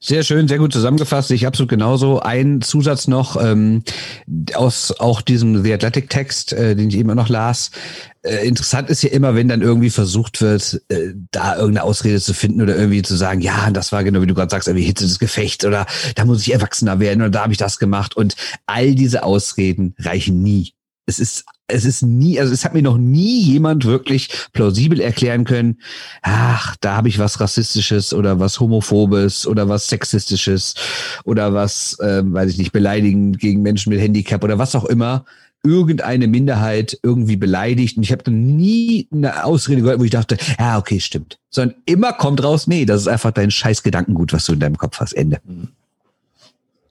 [0.00, 1.30] Sehr schön, sehr gut zusammengefasst.
[1.30, 2.20] Ich absolut genauso.
[2.20, 3.82] Ein Zusatz noch ähm,
[4.54, 7.70] aus auch diesem The Athletic Text, äh, den ich eben noch las.
[8.22, 12.34] Äh, interessant ist ja immer, wenn dann irgendwie versucht wird, äh, da irgendeine Ausrede zu
[12.34, 15.04] finden oder irgendwie zu sagen, ja, das war genau wie du gerade sagst, irgendwie Hitze
[15.04, 18.36] des Gefechts oder da muss ich erwachsener werden oder da habe ich das gemacht und
[18.66, 20.74] all diese Ausreden reichen nie
[21.08, 25.44] es ist, es ist nie, also es hat mir noch nie jemand wirklich plausibel erklären
[25.44, 25.78] können,
[26.22, 30.74] ach, da habe ich was Rassistisches oder was Homophobes oder was Sexistisches
[31.24, 35.24] oder was, äh, weiß ich nicht, beleidigend gegen Menschen mit Handicap oder was auch immer
[35.64, 37.96] irgendeine Minderheit irgendwie beleidigt.
[37.96, 41.38] Und ich habe nie eine Ausrede gehört, wo ich dachte, ja, okay, stimmt.
[41.50, 44.78] Sondern immer kommt raus, nee, das ist einfach dein scheiß Gedankengut, was du in deinem
[44.78, 45.12] Kopf hast.
[45.12, 45.40] Ende.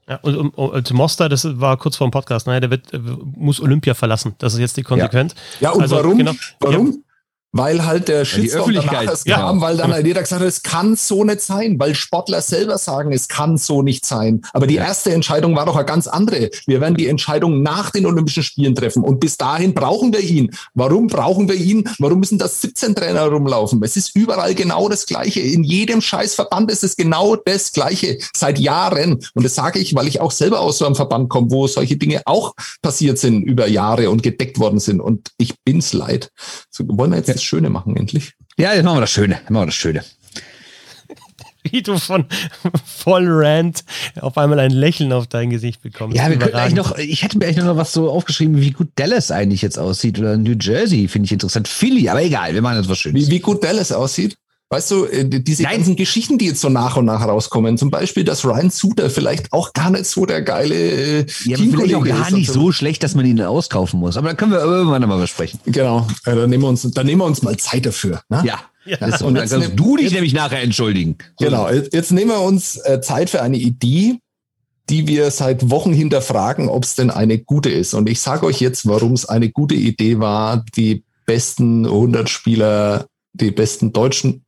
[0.08, 2.60] Ja, und, und, und Moster, das war kurz vor dem Podcast, ne?
[2.60, 2.90] der wird,
[3.36, 4.34] muss Olympia verlassen.
[4.38, 5.34] Das ist jetzt die Konsequenz.
[5.60, 6.16] Ja, ja und also, warum?
[6.16, 7.04] Genau, warum?
[7.54, 9.38] Ja weil halt der Shitstorm danach erst ja.
[9.38, 12.76] kam, weil dann halt jeder gesagt hat, es kann so nicht sein, weil Sportler selber
[12.76, 14.42] sagen, es kann so nicht sein.
[14.52, 16.50] Aber die erste Entscheidung war doch eine ganz andere.
[16.66, 20.50] Wir werden die Entscheidung nach den Olympischen Spielen treffen und bis dahin brauchen wir ihn.
[20.74, 21.88] Warum brauchen wir ihn?
[21.98, 23.82] Warum müssen da 17 Trainer rumlaufen?
[23.82, 25.40] Es ist überall genau das Gleiche.
[25.40, 29.20] In jedem Scheißverband ist es genau das Gleiche seit Jahren.
[29.34, 31.96] Und das sage ich, weil ich auch selber aus so einem Verband komme, wo solche
[31.96, 35.00] Dinge auch passiert sind über Jahre und gedeckt worden sind.
[35.00, 36.30] Und ich bin's leid.
[36.70, 38.34] So, wollen wir jetzt das Schöne machen, endlich.
[38.58, 39.34] Ja, jetzt machen wir das Schöne.
[39.34, 40.04] Jetzt machen wir das Schöne.
[41.70, 42.26] Wie du von
[42.84, 43.84] voll Rant
[44.20, 46.16] auf einmal ein Lächeln auf dein Gesicht bekommst.
[46.16, 48.88] Ja, wir könnten eigentlich noch, ich hätte mir eigentlich noch was so aufgeschrieben, wie gut
[48.96, 51.68] Dallas eigentlich jetzt aussieht oder New Jersey, finde ich interessant.
[51.68, 53.26] Philly, aber egal, wir machen jetzt was Schönes.
[53.26, 54.36] Wie, wie gut Dallas aussieht?
[54.70, 55.76] Weißt du, äh, diese Nein.
[55.76, 59.50] ganzen Geschichten, die jetzt so nach und nach rauskommen, zum Beispiel, dass Ryan Suter vielleicht
[59.54, 62.60] auch gar nicht so der geile äh, ja, vielleicht auch gar nicht so.
[62.60, 64.18] so schlecht, dass man ihn auskaufen muss.
[64.18, 65.58] Aber da können wir irgendwann mal besprechen.
[65.64, 68.20] Genau, äh, dann nehmen wir uns, dann nehmen wir uns mal Zeit dafür.
[68.28, 68.42] Ne?
[68.44, 68.60] Ja.
[68.84, 68.98] ja.
[68.98, 71.16] Das, und dann kannst du dich nämlich nachher entschuldigen.
[71.38, 71.46] So.
[71.46, 74.18] Genau, jetzt nehmen wir uns äh, Zeit für eine Idee,
[74.90, 77.94] die wir seit Wochen hinterfragen, ob es denn eine gute ist.
[77.94, 83.06] Und ich sage euch jetzt, warum es eine gute Idee war, die besten 100 Spieler,
[83.32, 84.44] die besten deutschen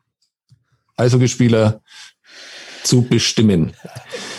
[1.01, 1.81] Eishockeyspieler
[2.83, 3.73] zu bestimmen.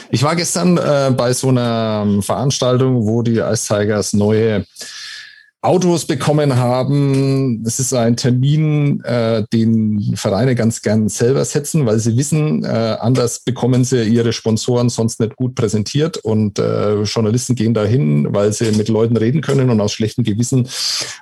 [0.10, 4.66] Ich war gestern äh, bei so einer Veranstaltung, wo die Ice Tigers neue
[5.64, 7.64] Autos bekommen haben.
[7.64, 12.98] Das ist ein Termin, äh, den Vereine ganz gern selber setzen, weil sie wissen, äh,
[13.00, 18.52] anders bekommen sie ihre Sponsoren sonst nicht gut präsentiert und äh, Journalisten gehen dahin, weil
[18.54, 20.68] sie mit Leuten reden können und aus schlechtem Gewissen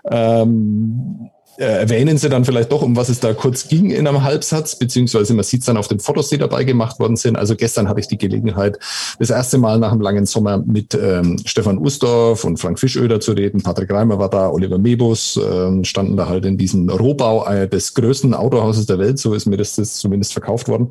[0.09, 1.29] ähm,
[1.59, 4.77] äh, erwähnen sie dann vielleicht doch, um was es da kurz ging in einem Halbsatz,
[4.77, 7.35] beziehungsweise man sieht es dann auf den Fotos, die dabei gemacht worden sind.
[7.35, 8.79] Also gestern hatte ich die Gelegenheit,
[9.19, 13.33] das erste Mal nach einem langen Sommer mit ähm, Stefan Ustorf und Frank Fischöder zu
[13.33, 13.61] reden.
[13.61, 17.93] Patrick Reimer war da, Oliver Mebus ähm, standen da halt in diesem Rohbau äh, des
[17.93, 20.89] größten Autohauses der Welt, so ist mir das, das zumindest verkauft worden.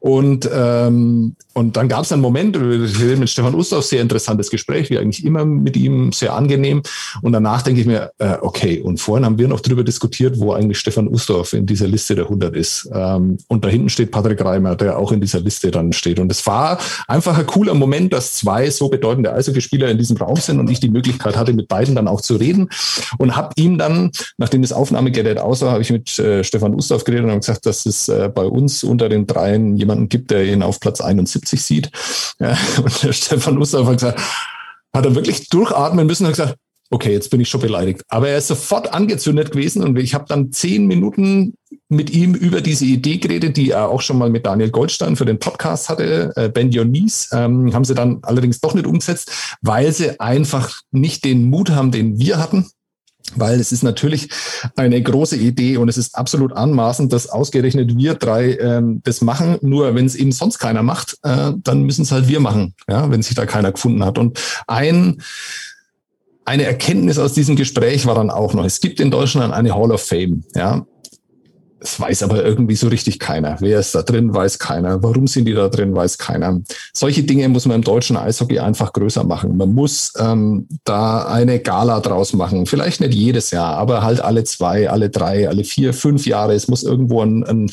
[0.00, 4.88] Und, ähm, und dann gab es einen Moment, rede mit Stefan Ustorf, sehr interessantes Gespräch,
[4.88, 6.82] wie eigentlich immer mit ihm, sehr angenehm.
[7.20, 10.38] Und danach denke ich mir, äh, okay, und vorhin haben wir noch drüber diskutiert, diskutiert,
[10.38, 12.88] wo eigentlich Stefan Ustorf in dieser Liste der 100 ist.
[12.94, 16.20] Ähm, und da hinten steht Patrick Reimer, der auch in dieser Liste dann steht.
[16.20, 16.78] Und es war
[17.08, 20.78] einfach ein cooler Moment, dass zwei so bedeutende Eishockeyspieler in diesem Raum sind und ich
[20.78, 22.68] die Möglichkeit hatte, mit beiden dann auch zu reden.
[23.18, 27.02] Und habe ihm dann, nachdem das Aufnahmegerät aus war, habe ich mit äh, Stefan Ustorf
[27.02, 30.62] geredet und gesagt, dass es äh, bei uns unter den dreien jemanden gibt, der ihn
[30.62, 31.90] auf Platz 71 sieht.
[32.38, 34.20] Ja, und der Stefan Ustorf hat gesagt,
[34.94, 36.56] hat er wirklich durchatmen müssen und gesagt,
[36.90, 38.02] okay, jetzt bin ich schon beleidigt.
[38.08, 41.54] Aber er ist sofort angezündet gewesen und ich habe dann zehn Minuten
[41.88, 45.24] mit ihm über diese Idee geredet, die er auch schon mal mit Daniel Goldstein für
[45.24, 49.30] den Podcast hatte, äh, Ben Dionys, ähm, haben sie dann allerdings doch nicht umgesetzt,
[49.62, 52.66] weil sie einfach nicht den Mut haben, den wir hatten.
[53.34, 54.30] Weil es ist natürlich
[54.76, 59.58] eine große Idee und es ist absolut anmaßend, dass ausgerechnet wir drei ähm, das machen.
[59.60, 63.10] Nur wenn es eben sonst keiner macht, äh, dann müssen es halt wir machen, ja,
[63.10, 64.16] wenn sich da keiner gefunden hat.
[64.16, 65.20] Und ein
[66.48, 69.92] eine Erkenntnis aus diesem Gespräch war dann auch noch, es gibt in Deutschland eine Hall
[69.92, 70.86] of Fame, ja.
[71.80, 73.56] es weiß aber irgendwie so richtig keiner.
[73.60, 75.02] Wer ist da drin, weiß keiner.
[75.02, 76.60] Warum sind die da drin, weiß keiner.
[76.92, 79.56] Solche Dinge muss man im deutschen Eishockey einfach größer machen.
[79.56, 82.66] Man muss ähm, da eine Gala draus machen.
[82.66, 86.54] Vielleicht nicht jedes Jahr, aber halt alle zwei, alle drei, alle vier, fünf Jahre.
[86.54, 87.70] Es muss irgendwo ein, ein,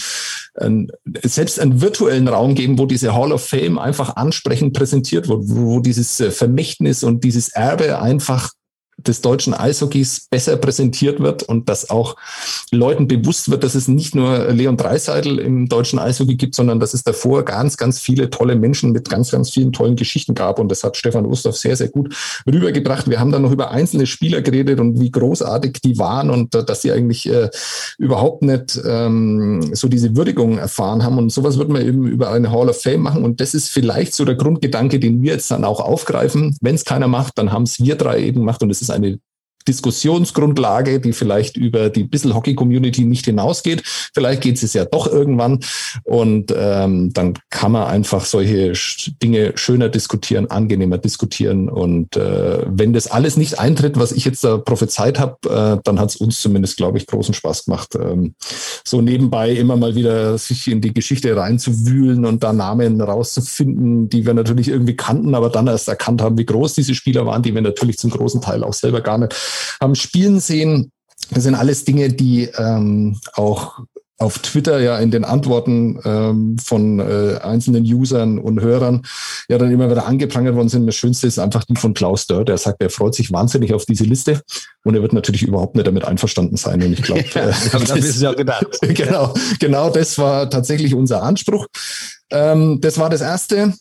[0.55, 0.91] ein
[1.23, 5.78] selbst einen virtuellen Raum geben, wo diese Hall of Fame einfach ansprechend präsentiert wird, wo,
[5.78, 8.51] wo dieses äh, Vermächtnis und dieses Erbe einfach
[8.98, 12.16] des deutschen Eishockeys besser präsentiert wird und dass auch
[12.72, 16.93] Leuten bewusst wird, dass es nicht nur Leon Dreiseitel im deutschen Eishockey gibt, sondern dass
[16.93, 20.60] es davor ganz, ganz viele tolle Menschen mit ganz, ganz vielen tollen Geschichten gab.
[20.60, 22.16] Und das hat Stefan Ustorf sehr, sehr gut
[22.48, 23.10] rübergebracht.
[23.10, 26.64] Wir haben dann noch über einzelne Spieler geredet und wie großartig die waren und äh,
[26.64, 27.50] dass sie eigentlich äh,
[27.98, 31.18] überhaupt nicht ähm, so diese Würdigung erfahren haben.
[31.18, 33.24] Und sowas wird man eben über eine Hall of Fame machen.
[33.24, 36.58] Und das ist vielleicht so der Grundgedanke, den wir jetzt dann auch aufgreifen.
[36.62, 39.19] Wenn es keiner macht, dann haben es wir drei eben gemacht und es ist eine
[39.68, 43.84] Diskussionsgrundlage, die vielleicht über die Bissel Hockey Community nicht hinausgeht.
[44.13, 45.59] Vielleicht geht es ja doch irgendwann
[46.03, 48.74] und ähm, dann kann man einfach solche
[49.22, 54.43] Dinge schöner diskutieren, angenehmer diskutieren und äh, wenn das alles nicht eintritt, was ich jetzt
[54.43, 58.36] da prophezeit habe, äh, dann hat es uns zumindest, glaube ich, großen Spaß gemacht, ähm,
[58.86, 64.26] so nebenbei immer mal wieder sich in die Geschichte reinzuwühlen und da Namen rauszufinden, die
[64.26, 67.53] wir natürlich irgendwie kannten, aber dann erst erkannt haben, wie groß diese Spieler waren, die
[67.53, 69.34] wir natürlich zum großen Teil auch selber gar nicht
[69.80, 70.91] haben spielen sehen.
[71.32, 73.80] Das sind alles Dinge, die ähm, auch
[74.18, 79.06] auf Twitter ja in den Antworten ähm, von äh, einzelnen Usern und Hörern
[79.49, 80.88] ja dann immer wieder angeprangert worden sind.
[80.88, 83.86] Das Schönste ist einfach die von Klaus Dörr, der sagt, er freut sich wahnsinnig auf
[83.86, 84.41] diese Liste
[84.86, 86.82] und er wird natürlich überhaupt nicht damit einverstanden sein.
[86.82, 88.66] Und ich glaube, ja, äh, das, ist ja gedacht.
[88.82, 91.68] genau, genau das war tatsächlich unser Anspruch.
[92.32, 93.74] Ähm, das war das Erste.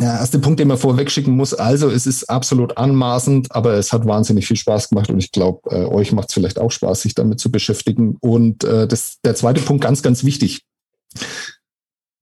[0.00, 1.54] Ja, erste Punkt, den man vorweg schicken muss.
[1.54, 5.70] Also, es ist absolut anmaßend, aber es hat wahnsinnig viel Spaß gemacht und ich glaube,
[5.70, 8.16] äh, euch macht es vielleicht auch Spaß, sich damit zu beschäftigen.
[8.20, 10.62] Und äh, das, der zweite Punkt, ganz, ganz wichtig.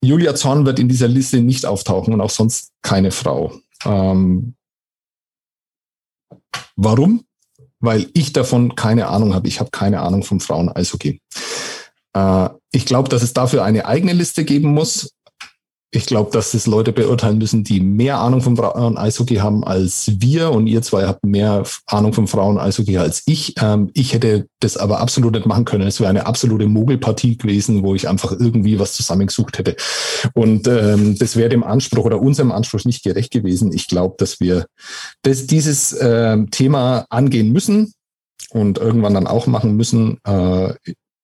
[0.02, 3.52] Julia Zorn wird in dieser Liste nicht auftauchen und auch sonst keine Frau.
[3.84, 4.54] Ähm,
[6.76, 7.24] warum?
[7.80, 9.48] Weil ich davon keine Ahnung habe.
[9.48, 11.20] Ich habe keine Ahnung vom Frauen-Eishockey.
[12.14, 15.15] Äh, ich glaube, dass es dafür eine eigene Liste geben muss
[15.92, 20.50] ich glaube, dass es Leute beurteilen müssen, die mehr Ahnung vom Frauen-Eishockey haben als wir
[20.50, 23.54] und ihr zwei habt mehr Ahnung vom Frauen-Eishockey als ich.
[23.62, 25.86] Ähm, ich hätte das aber absolut nicht machen können.
[25.86, 29.76] Es wäre eine absolute Mogelpartie gewesen, wo ich einfach irgendwie was zusammengesucht hätte.
[30.34, 33.72] Und ähm, das wäre dem Anspruch oder unserem Anspruch nicht gerecht gewesen.
[33.72, 34.66] Ich glaube, dass wir
[35.22, 37.92] das, dieses äh, Thema angehen müssen
[38.50, 40.18] und irgendwann dann auch machen müssen.
[40.24, 40.74] Äh,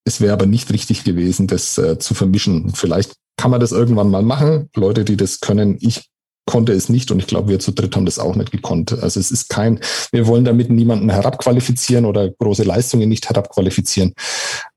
[0.04, 2.72] es wäre aber nicht richtig gewesen, das äh, zu vermischen.
[2.74, 4.68] Vielleicht kann man das irgendwann mal machen.
[4.74, 6.08] Leute, die das können, ich
[6.46, 8.92] konnte es nicht und ich glaube, wir zu dritt haben das auch nicht gekonnt.
[8.92, 9.80] Also es ist kein,
[10.10, 14.14] wir wollen damit niemanden herabqualifizieren oder große Leistungen nicht herabqualifizieren.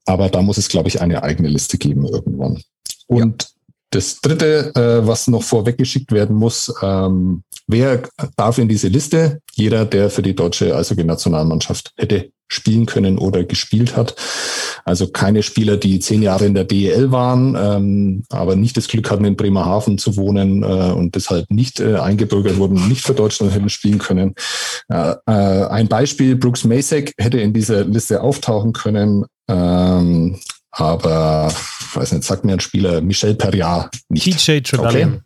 [0.05, 2.61] Aber da muss es, glaube ich, eine eigene Liste geben irgendwann.
[3.07, 3.49] Und ja.
[3.95, 8.03] Das dritte, äh, was noch vorweggeschickt werden muss, ähm, wer
[8.35, 9.39] darf in diese Liste?
[9.53, 14.15] Jeder, der für die deutsche Eishockey-Nationalmannschaft hätte spielen können oder gespielt hat.
[14.83, 19.09] Also keine Spieler, die zehn Jahre in der DEL waren, ähm, aber nicht das Glück
[19.09, 23.51] hatten, in Bremerhaven zu wohnen äh, und deshalb nicht äh, eingebürgert wurden, nicht für Deutschland
[23.51, 24.35] hätten spielen können.
[24.89, 30.37] Äh, ein Beispiel, Brooks Masek hätte in dieser Liste auftauchen können, ähm,
[30.75, 31.53] aber
[31.93, 34.25] weiß nicht, sagt mir ein Spieler, Michel Perriard nicht.
[34.25, 35.21] TJ Okay.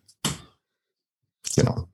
[1.56, 1.88] Genau.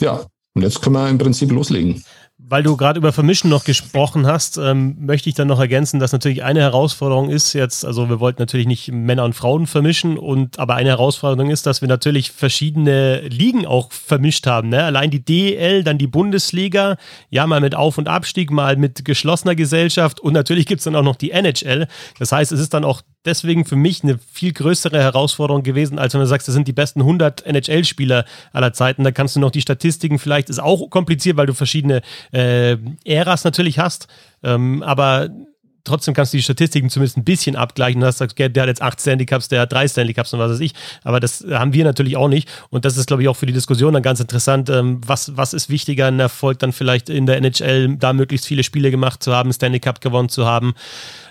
[0.00, 0.24] Ja,
[0.54, 2.02] und jetzt können wir im Prinzip loslegen.
[2.48, 6.12] Weil du gerade über Vermischen noch gesprochen hast, ähm, möchte ich dann noch ergänzen, dass
[6.12, 10.60] natürlich eine Herausforderung ist jetzt, also wir wollten natürlich nicht Männer und Frauen vermischen und
[10.60, 14.68] aber eine Herausforderung ist, dass wir natürlich verschiedene Ligen auch vermischt haben.
[14.68, 14.84] Ne?
[14.84, 16.98] Allein die DEL, dann die Bundesliga,
[17.30, 20.94] ja mal mit Auf- und Abstieg, mal mit geschlossener Gesellschaft und natürlich gibt es dann
[20.94, 21.88] auch noch die NHL.
[22.20, 26.14] Das heißt, es ist dann auch deswegen für mich eine viel größere Herausforderung gewesen, als
[26.14, 29.04] wenn du sagst, das sind die besten 100 NHL-Spieler aller Zeiten.
[29.04, 32.02] Da kannst du noch die Statistiken vielleicht, ist auch kompliziert, weil du verschiedene
[32.32, 34.08] äh, Äras natürlich hast.
[34.42, 35.28] Ähm, aber
[35.86, 38.00] trotzdem kannst du die Statistiken zumindest ein bisschen abgleichen.
[38.00, 40.40] Du hast gesagt, der hat jetzt acht Stanley Cups, der hat drei Stanley Cups und
[40.40, 40.74] was weiß ich.
[41.04, 42.48] Aber das haben wir natürlich auch nicht.
[42.70, 44.68] Und das ist, glaube ich, auch für die Diskussion dann ganz interessant.
[44.68, 48.62] Ähm, was, was ist wichtiger, ein Erfolg dann vielleicht in der NHL, da möglichst viele
[48.62, 50.74] Spiele gemacht zu haben, Stanley Cup gewonnen zu haben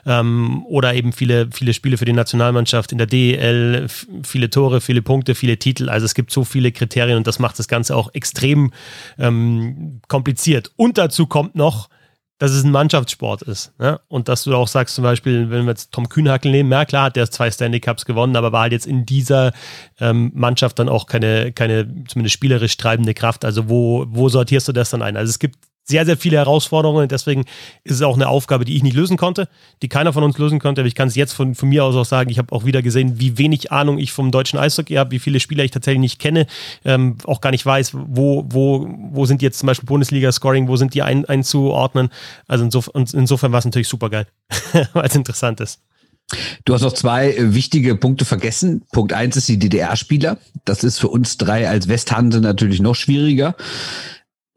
[0.05, 3.87] ähm, oder eben viele, viele Spiele für die Nationalmannschaft in der DEL,
[4.23, 5.89] viele Tore, viele Punkte, viele Titel.
[5.89, 8.71] Also es gibt so viele Kriterien und das macht das Ganze auch extrem
[9.17, 10.71] ähm, kompliziert.
[10.75, 11.89] Und dazu kommt noch,
[12.37, 13.71] dass es ein Mannschaftssport ist.
[13.79, 13.99] Ne?
[14.07, 17.05] Und dass du auch sagst, zum Beispiel, wenn wir jetzt Tom Kühnhackel nehmen, ja klar
[17.05, 19.53] hat der zwei Stanley Cups gewonnen, aber war halt jetzt in dieser
[19.99, 23.45] ähm, Mannschaft dann auch keine, keine zumindest spielerisch treibende Kraft.
[23.45, 25.15] Also wo, wo sortierst du das dann ein?
[25.15, 27.07] Also es gibt sehr, sehr viele Herausforderungen.
[27.07, 27.45] Deswegen
[27.83, 29.47] ist es auch eine Aufgabe, die ich nicht lösen konnte,
[29.81, 30.81] die keiner von uns lösen konnte.
[30.81, 32.81] Aber ich kann es jetzt von, von mir aus auch sagen, ich habe auch wieder
[32.81, 36.19] gesehen, wie wenig Ahnung ich vom deutschen Eishockey habe, wie viele Spieler ich tatsächlich nicht
[36.19, 36.47] kenne,
[36.83, 40.95] ähm, auch gar nicht weiß, wo, wo, wo sind jetzt zum Beispiel Bundesliga-Scoring, wo sind
[40.95, 42.09] die ein, einzuordnen.
[42.47, 44.27] Also insofern, insofern war es natürlich super geil,
[44.93, 45.79] weil es interessant ist.
[46.65, 48.81] Du hast noch zwei äh, wichtige Punkte vergessen.
[48.91, 50.37] Punkt eins ist die DDR-Spieler.
[50.65, 53.55] Das ist für uns drei als Westhanse natürlich noch schwieriger.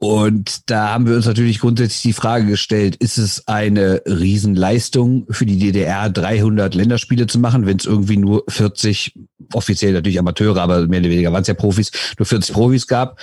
[0.01, 5.45] Und da haben wir uns natürlich grundsätzlich die Frage gestellt, ist es eine Riesenleistung für
[5.45, 9.15] die DDR, 300 Länderspiele zu machen, wenn es irgendwie nur 40,
[9.53, 13.19] offiziell natürlich Amateure, aber mehr oder weniger waren es ja Profis, nur 40 Profis gab?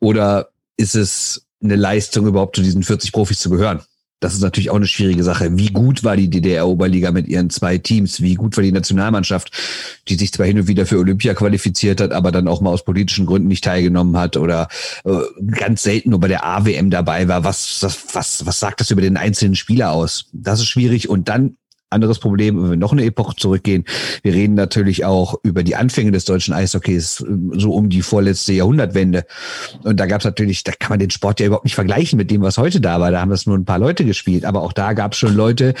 [0.00, 0.48] Oder
[0.78, 3.82] ist es eine Leistung, überhaupt zu diesen 40 Profis zu gehören?
[4.20, 5.56] Das ist natürlich auch eine schwierige Sache.
[5.56, 8.20] Wie gut war die DDR-Oberliga mit ihren zwei Teams?
[8.20, 9.52] Wie gut war die Nationalmannschaft,
[10.08, 12.84] die sich zwar hin und wieder für Olympia qualifiziert hat, aber dann auch mal aus
[12.84, 14.68] politischen Gründen nicht teilgenommen hat oder
[15.04, 15.18] äh,
[15.52, 17.44] ganz selten nur bei der AWM dabei war?
[17.44, 20.26] Was, was, was, was sagt das über den einzelnen Spieler aus?
[20.32, 21.08] Das ist schwierig.
[21.08, 21.56] Und dann
[21.90, 23.84] anderes Problem, wenn wir noch eine Epoche zurückgehen.
[24.22, 29.24] Wir reden natürlich auch über die Anfänge des deutschen Eishockeys, so um die vorletzte Jahrhundertwende.
[29.84, 32.30] Und da gab es natürlich, da kann man den Sport ja überhaupt nicht vergleichen mit
[32.30, 33.10] dem, was heute da war.
[33.10, 34.44] Da haben das nur ein paar Leute gespielt.
[34.44, 35.74] Aber auch da gab es schon Leute,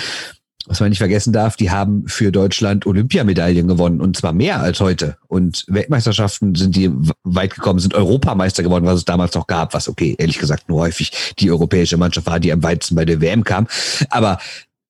[0.68, 4.80] was man nicht vergessen darf, die haben für Deutschland Olympiamedaillen gewonnen und zwar mehr als
[4.80, 5.16] heute.
[5.26, 6.90] Und Weltmeisterschaften sind die
[7.24, 10.80] weit gekommen, sind Europameister geworden, was es damals noch gab, was okay, ehrlich gesagt nur
[10.80, 13.66] häufig die europäische Mannschaft war, die am weitesten bei der WM kam.
[14.10, 14.38] Aber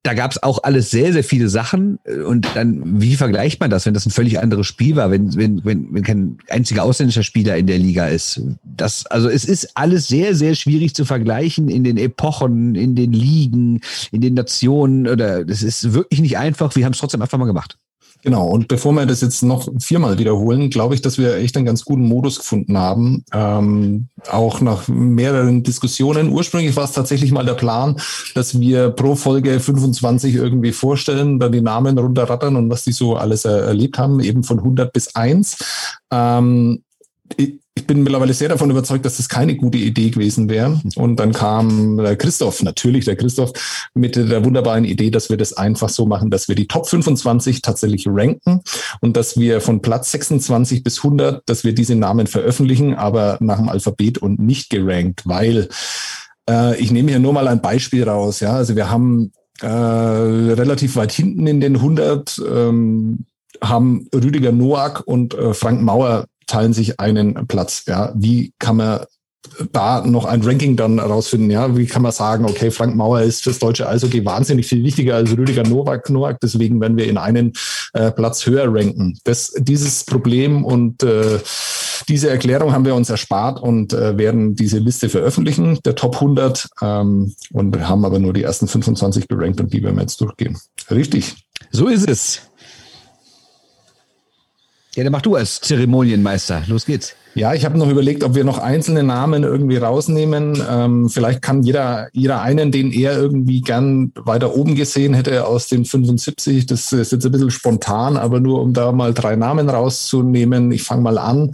[0.08, 1.98] da gab es auch alles sehr, sehr viele Sachen.
[2.26, 5.62] Und dann, wie vergleicht man das, wenn das ein völlig anderes Spiel war, wenn, wenn,
[5.66, 8.40] wenn, wenn kein einziger ausländischer Spieler in der Liga ist?
[8.64, 13.12] Das, also es ist alles sehr, sehr schwierig zu vergleichen in den Epochen, in den
[13.12, 15.06] Ligen, in den Nationen.
[15.06, 16.74] Oder das ist wirklich nicht einfach.
[16.74, 17.76] Wir haben es trotzdem einfach mal gemacht.
[18.22, 21.66] Genau, und bevor wir das jetzt noch viermal wiederholen, glaube ich, dass wir echt einen
[21.66, 23.24] ganz guten Modus gefunden haben.
[23.32, 26.30] Ähm, auch nach mehreren Diskussionen.
[26.30, 27.96] Ursprünglich war es tatsächlich mal der Plan,
[28.34, 33.16] dass wir pro Folge 25 irgendwie vorstellen, dann die Namen runterrattern und was die so
[33.16, 35.56] alles erlebt haben, eben von 100 bis 1.
[36.10, 36.82] Ähm,
[37.36, 40.80] ich bin mittlerweile sehr davon überzeugt, dass das keine gute Idee gewesen wäre.
[40.96, 43.52] Und dann kam der Christoph, natürlich der Christoph,
[43.94, 47.62] mit der wunderbaren Idee, dass wir das einfach so machen, dass wir die Top 25
[47.62, 48.62] tatsächlich ranken
[49.00, 53.58] und dass wir von Platz 26 bis 100, dass wir diese Namen veröffentlichen, aber nach
[53.58, 55.68] dem Alphabet und nicht gerankt, weil
[56.50, 58.40] äh, ich nehme hier nur mal ein Beispiel raus.
[58.40, 63.26] Ja, also wir haben äh, relativ weit hinten in den 100 ähm,
[63.62, 67.84] haben Rüdiger Noack und äh, Frank Mauer teilen sich einen Platz.
[67.86, 69.00] Ja, wie kann man
[69.72, 71.50] da noch ein Ranking dann rausfinden.
[71.50, 75.16] Ja, wie kann man sagen, okay, Frank Mauer ist fürs deutsche Eishockey wahnsinnig viel wichtiger
[75.16, 77.52] als Rüdiger Nowak, Nowak deswegen werden wir in einen
[77.92, 79.18] äh, Platz höher ranken.
[79.24, 81.38] Das, dieses Problem und äh,
[82.08, 86.68] diese Erklärung haben wir uns erspart und äh, werden diese Liste veröffentlichen, der Top 100,
[86.82, 90.58] ähm, und haben aber nur die ersten 25 gerankt und die werden wir jetzt durchgehen.
[90.90, 91.36] Richtig.
[91.70, 92.47] So ist es.
[94.98, 96.64] Ja, dann mach du als Zeremonienmeister.
[96.66, 97.14] Los geht's.
[97.36, 100.60] Ja, ich habe noch überlegt, ob wir noch einzelne Namen irgendwie rausnehmen.
[100.68, 105.68] Ähm, vielleicht kann jeder, jeder einen, den er irgendwie gern weiter oben gesehen hätte aus
[105.68, 106.66] den 75.
[106.66, 110.72] Das ist jetzt ein bisschen spontan, aber nur um da mal drei Namen rauszunehmen.
[110.72, 111.52] Ich fange mal an.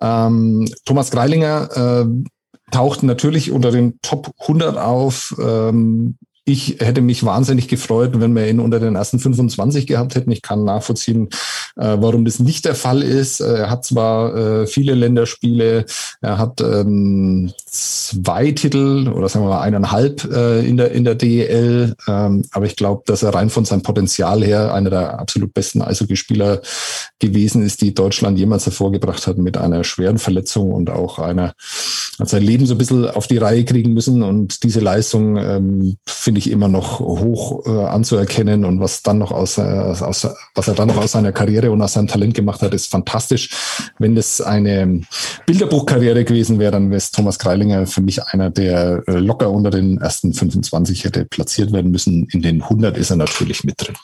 [0.00, 5.36] Ähm, Thomas Greilinger äh, taucht natürlich unter den Top 100 auf.
[5.38, 6.16] Ähm,
[6.48, 10.30] ich hätte mich wahnsinnig gefreut, wenn wir ihn unter den ersten 25 gehabt hätten.
[10.30, 11.28] Ich kann nachvollziehen,
[11.74, 13.40] äh, warum das nicht der Fall ist.
[13.40, 15.86] Er hat zwar äh, viele Länderspiele,
[16.20, 21.16] er hat ähm, zwei Titel oder sagen wir mal eineinhalb äh, in der in der
[21.16, 25.52] DEL, ähm, aber ich glaube, dass er rein von seinem Potenzial her einer der absolut
[25.52, 26.62] besten Eishockeyspieler
[27.18, 31.54] gewesen ist, die Deutschland jemals hervorgebracht hat mit einer schweren Verletzung und auch einer
[32.18, 35.96] hat sein Leben so ein bisschen auf die Reihe kriegen müssen und diese Leistung ähm,
[36.06, 40.68] finde ich immer noch hoch äh, anzuerkennen und was dann noch aus, äh, aus, was
[40.68, 43.50] er dann noch aus seiner Karriere und aus seinem Talent gemacht hat, ist fantastisch.
[43.98, 45.02] Wenn das eine
[45.46, 49.70] Bilderbuchkarriere gewesen wäre, dann wäre es Thomas Kreilinger für mich einer, der äh, locker unter
[49.70, 52.26] den ersten 25 hätte platziert werden müssen.
[52.32, 53.96] In den 100 ist er natürlich mit drin.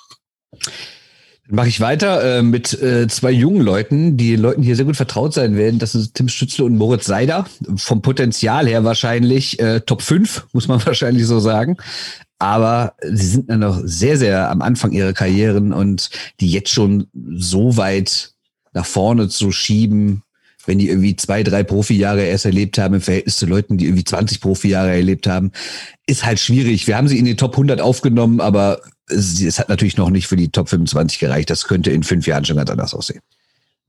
[1.49, 5.35] Mache ich weiter äh, mit äh, zwei jungen Leuten, die Leuten hier sehr gut vertraut
[5.35, 5.81] sein werden.
[5.81, 7.47] Das sind Tim Stützle und Moritz Seider.
[7.77, 11.77] Vom Potenzial her wahrscheinlich äh, Top 5, muss man wahrscheinlich so sagen.
[12.39, 17.09] Aber sie sind dann noch sehr, sehr am Anfang ihrer Karrieren und die jetzt schon
[17.13, 18.33] so weit
[18.73, 20.23] nach vorne zu schieben,
[20.67, 24.05] wenn die irgendwie zwei, drei Profijahre erst erlebt haben im Verhältnis zu Leuten, die irgendwie
[24.05, 25.53] 20 Profijahre erlebt haben,
[26.07, 26.87] ist halt schwierig.
[26.87, 28.81] Wir haben sie in die Top 100 aufgenommen, aber
[29.13, 31.51] es hat natürlich noch nicht für die Top 25 gereicht.
[31.51, 33.21] Das könnte in fünf Jahren schon ganz anders aussehen.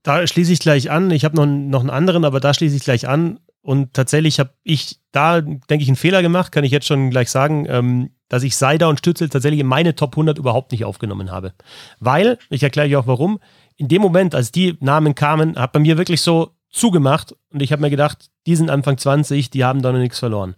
[0.02, 1.10] Da schließe ich gleich an.
[1.10, 3.40] Ich habe noch, noch einen anderen, aber da schließe ich gleich an.
[3.62, 7.30] Und tatsächlich habe ich da, denke ich, einen Fehler gemacht, kann ich jetzt schon gleich
[7.30, 11.30] sagen, ähm, dass ich Seider und Stützel tatsächlich in meine Top 100 überhaupt nicht aufgenommen
[11.30, 11.54] habe.
[11.98, 13.40] Weil, ich erkläre euch auch warum,
[13.76, 17.72] in dem Moment, als die Namen kamen, hat bei mir wirklich so zugemacht und ich
[17.72, 20.56] habe mir gedacht, die sind Anfang 20, die haben da noch nichts verloren.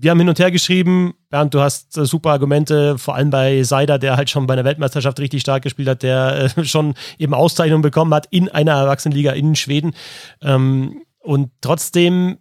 [0.00, 3.64] Wir haben hin und her geschrieben, Bernd, du hast äh, super Argumente, vor allem bei
[3.64, 7.34] Seider, der halt schon bei einer Weltmeisterschaft richtig stark gespielt hat, der äh, schon eben
[7.34, 9.94] Auszeichnungen bekommen hat in einer Erwachsenenliga in Schweden.
[10.40, 12.38] Ähm, und trotzdem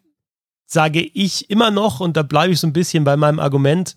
[0.67, 3.95] sage ich immer noch, und da bleibe ich so ein bisschen bei meinem Argument,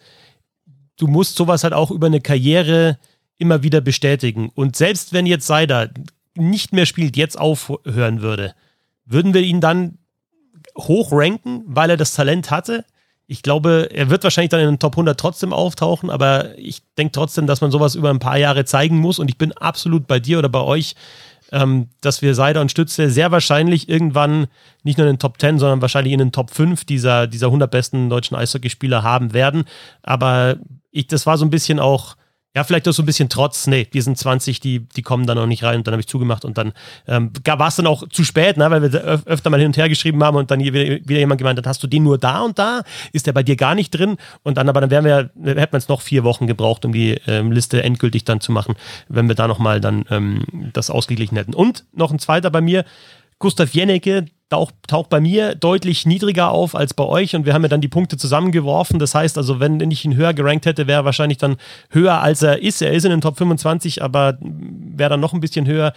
[0.96, 2.98] du musst sowas halt auch über eine Karriere
[3.36, 4.50] immer wieder bestätigen.
[4.54, 5.90] Und selbst wenn jetzt Seider
[6.34, 8.54] nicht mehr spielt, jetzt aufhören würde,
[9.04, 9.98] würden wir ihn dann
[10.78, 12.86] hoch ranken, weil er das Talent hatte?
[13.30, 17.12] Ich glaube, er wird wahrscheinlich dann in den Top 100 trotzdem auftauchen, aber ich denke
[17.12, 19.20] trotzdem, dass man sowas über ein paar Jahre zeigen muss.
[19.20, 20.96] Und ich bin absolut bei dir oder bei euch,
[21.52, 24.48] ähm, dass wir Seider und Stütze sehr wahrscheinlich irgendwann
[24.82, 27.70] nicht nur in den Top 10, sondern wahrscheinlich in den Top 5 dieser, dieser 100
[27.70, 29.62] besten deutschen Eishockeyspieler haben werden.
[30.02, 30.56] Aber
[30.90, 32.16] ich, das war so ein bisschen auch
[32.56, 35.36] ja, vielleicht auch so ein bisschen trotz, nee, die sind 20, die, die kommen da
[35.36, 36.72] noch nicht rein und dann habe ich zugemacht und dann
[37.06, 39.76] ähm, war es dann auch zu spät, ne, weil wir öf öfter mal hin und
[39.76, 42.40] her geschrieben haben und dann wieder, wieder jemand gemeint hat, hast du den nur da
[42.40, 42.82] und da?
[43.12, 44.16] Ist der bei dir gar nicht drin?
[44.42, 47.20] Und dann, aber dann wären wir, hätten wir jetzt noch vier Wochen gebraucht, um die
[47.28, 48.74] ähm, Liste endgültig dann zu machen,
[49.08, 50.42] wenn wir da nochmal dann ähm,
[50.72, 51.54] das ausgeglichen hätten.
[51.54, 52.84] Und noch ein zweiter bei mir,
[53.40, 57.62] Gustav Jennecke, taucht, taucht bei mir deutlich niedriger auf als bei euch und wir haben
[57.62, 58.98] ja dann die Punkte zusammengeworfen.
[58.98, 61.56] Das heißt also, wenn ich ihn höher gerankt hätte, wäre er wahrscheinlich dann
[61.90, 62.82] höher als er ist.
[62.82, 65.94] Er ist in den Top 25, aber wäre dann noch ein bisschen höher.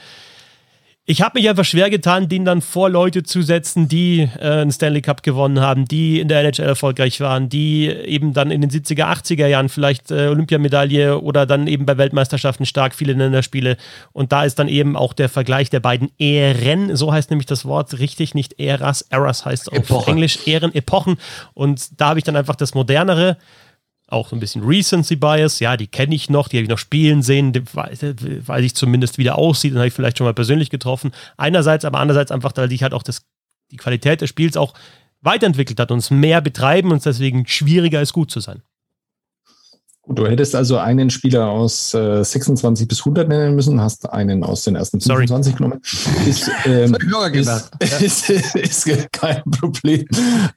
[1.05, 4.71] Ich habe mich einfach schwer getan, den dann vor Leute zu setzen, die äh, einen
[4.71, 8.69] Stanley Cup gewonnen haben, die in der NHL erfolgreich waren, die eben dann in den
[8.69, 13.75] 70er, 80er Jahren vielleicht äh, Olympiamedaille oder dann eben bei Weltmeisterschaften stark viele Länderspiele.
[14.13, 17.65] Und da ist dann eben auch der Vergleich der beiden Ehren, so heißt nämlich das
[17.65, 20.09] Wort richtig, nicht Eras, Eras heißt auf Epoche.
[20.09, 21.17] Englisch Ehren, Epochen.
[21.53, 23.35] Und da habe ich dann einfach das modernere
[24.13, 25.59] auch so ein bisschen Recency Bias.
[25.59, 27.99] Ja, die kenne ich noch, die habe ich noch spielen sehen, weiß,
[28.45, 31.11] weiß ich zumindest, wie der aussieht, und habe ich vielleicht schon mal persönlich getroffen.
[31.37, 33.23] Einerseits, aber andererseits einfach, weil ich halt auch das,
[33.71, 34.73] die Qualität des Spiels auch
[35.21, 38.61] weiterentwickelt hat und es mehr betreiben und es deswegen schwieriger ist, gut zu sein.
[40.05, 44.43] Gut, du hättest also einen Spieler aus äh, 26 bis 100 nennen müssen, hast einen
[44.43, 45.57] aus den ersten 25 Sorry.
[45.57, 45.81] genommen.
[46.27, 46.93] Ist, ähm,
[48.01, 50.05] ist, ist, ist, kein Problem.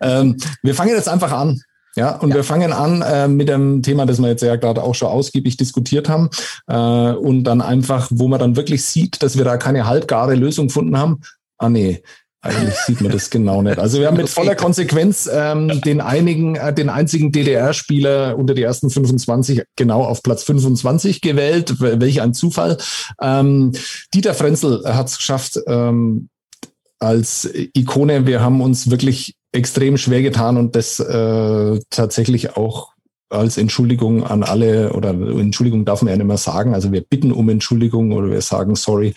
[0.00, 1.60] Ähm, wir fangen jetzt einfach an.
[1.96, 2.36] Ja, und ja.
[2.36, 5.56] wir fangen an äh, mit dem Thema, das wir jetzt ja gerade auch schon ausgiebig
[5.56, 6.28] diskutiert haben.
[6.68, 10.68] Äh, und dann einfach, wo man dann wirklich sieht, dass wir da keine halbgare Lösung
[10.68, 11.22] gefunden haben.
[11.58, 12.02] Ah nee,
[12.42, 13.78] eigentlich sieht man das genau nicht.
[13.78, 18.62] Also wir haben mit voller Konsequenz ähm, den einigen, äh, den einzigen DDR-Spieler unter die
[18.62, 21.80] ersten 25 genau auf Platz 25 gewählt.
[21.80, 22.76] Welch ein Zufall.
[23.22, 23.72] Ähm,
[24.12, 26.28] Dieter Frenzel hat es geschafft, ähm,
[26.98, 28.26] als Ikone.
[28.26, 32.96] Wir haben uns wirklich extrem schwer getan und das äh, tatsächlich auch
[33.28, 36.74] als Entschuldigung an alle oder Entschuldigung darf man ja nicht mehr sagen.
[36.74, 39.14] Also wir bitten um Entschuldigung oder wir sagen sorry,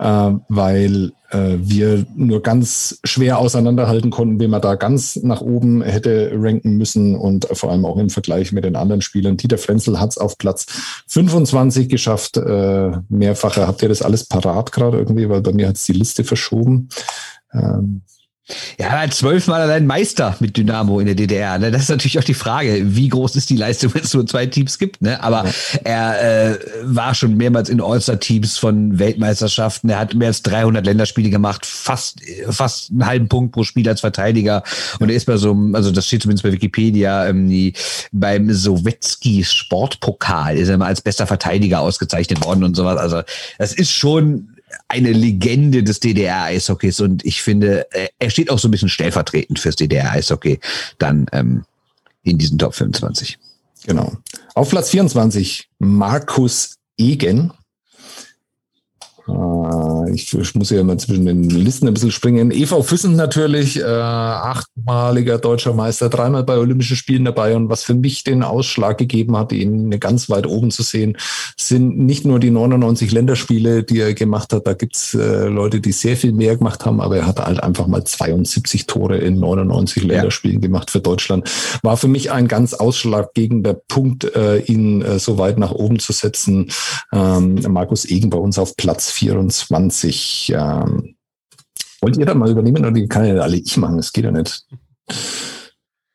[0.00, 5.82] äh, weil äh, wir nur ganz schwer auseinanderhalten konnten, wie man da ganz nach oben
[5.82, 9.36] hätte ranken müssen und vor allem auch im Vergleich mit den anderen Spielern.
[9.36, 10.66] Dieter Frenzel hat es auf Platz
[11.06, 12.36] 25 geschafft.
[12.38, 13.68] Äh, mehrfache.
[13.68, 15.28] Habt ihr das alles parat gerade irgendwie?
[15.28, 16.88] Weil bei mir hat es die Liste verschoben.
[17.52, 18.02] Ähm,
[18.78, 21.58] ja, er hat zwölfmal allein Meister mit Dynamo in der DDR.
[21.58, 21.70] Ne?
[21.70, 24.46] Das ist natürlich auch die Frage, wie groß ist die Leistung, wenn es nur zwei
[24.46, 25.02] Teams gibt.
[25.02, 25.22] Ne?
[25.22, 25.52] Aber ja.
[25.84, 29.90] er äh, war schon mehrmals in All-Star-Teams von Weltmeisterschaften.
[29.90, 34.00] Er hat mehr als 300 Länderspiele gemacht, fast fast einen halben Punkt pro Spiel als
[34.00, 34.62] Verteidiger.
[34.98, 37.74] Und er ist bei so einem, also das steht zumindest bei Wikipedia, ähm, die,
[38.12, 42.98] beim Sowetski Sportpokal ist er mal als bester Verteidiger ausgezeichnet worden und sowas.
[42.98, 43.22] Also
[43.58, 44.57] das ist schon
[44.88, 49.58] eine Legende des DDR-Eishockeys und ich finde, äh, er steht auch so ein bisschen stellvertretend
[49.58, 50.60] fürs DDR-Eishockey
[50.98, 51.64] dann ähm,
[52.22, 53.38] in diesen Top 25.
[53.86, 54.12] Genau.
[54.54, 57.52] Auf Platz 24 Markus Egen.
[59.28, 62.50] Äh, ich, ich, muss ja immer zwischen den Listen ein bisschen springen.
[62.50, 67.54] EV Füssen natürlich, äh, achtmaliger deutscher Meister, dreimal bei Olympischen Spielen dabei.
[67.54, 71.16] Und was für mich den Ausschlag gegeben hat, ihn ganz weit oben zu sehen,
[71.56, 74.66] sind nicht nur die 99 Länderspiele, die er gemacht hat.
[74.66, 77.86] Da gibt's äh, Leute, die sehr viel mehr gemacht haben, aber er hat halt einfach
[77.86, 80.08] mal 72 Tore in 99 ja.
[80.08, 81.50] Länderspielen gemacht für Deutschland.
[81.82, 86.12] War für mich ein ganz ausschlaggebender Punkt, äh, ihn äh, so weit nach oben zu
[86.12, 86.70] setzen.
[87.12, 90.52] Ähm, Markus Egen bei uns auf Platz 24.
[90.54, 91.16] Ähm,
[92.00, 93.96] wollt ihr da mal übernehmen oder die kann ja alle ich machen?
[93.96, 94.64] Das geht ja nicht.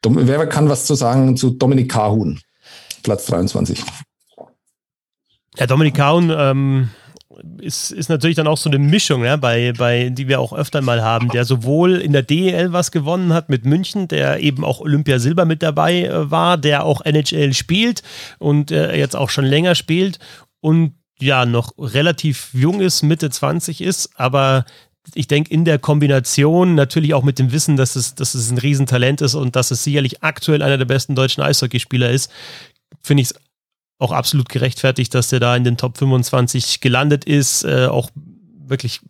[0.02, 2.40] Dom Wer kann was zu sagen zu Dominik Kahun?
[3.04, 3.84] Platz 23.
[5.58, 6.90] Ja, Dominik Kahun, ähm,
[7.60, 10.82] ist, ist natürlich dann auch so eine Mischung, ja, bei, bei, die wir auch öfter
[10.82, 14.80] mal haben, der sowohl in der DEL was gewonnen hat mit München, der eben auch
[14.80, 18.04] Olympia Silber mit dabei äh, war, der auch NHL spielt
[18.40, 20.20] und äh, jetzt auch schon länger spielt
[20.62, 24.66] und ja, noch relativ jung ist, Mitte 20 ist, aber
[25.16, 28.58] ich denke, in der Kombination natürlich auch mit dem Wissen, dass es, dass es ein
[28.58, 32.32] Riesentalent ist und dass es sicherlich aktuell einer der besten deutschen Eishockeyspieler ist,
[33.02, 33.36] finde ich es
[34.00, 38.10] auch absolut gerechtfertigt, dass der da in den Top 25 gelandet ist, äh, auch
[38.66, 39.02] wirklich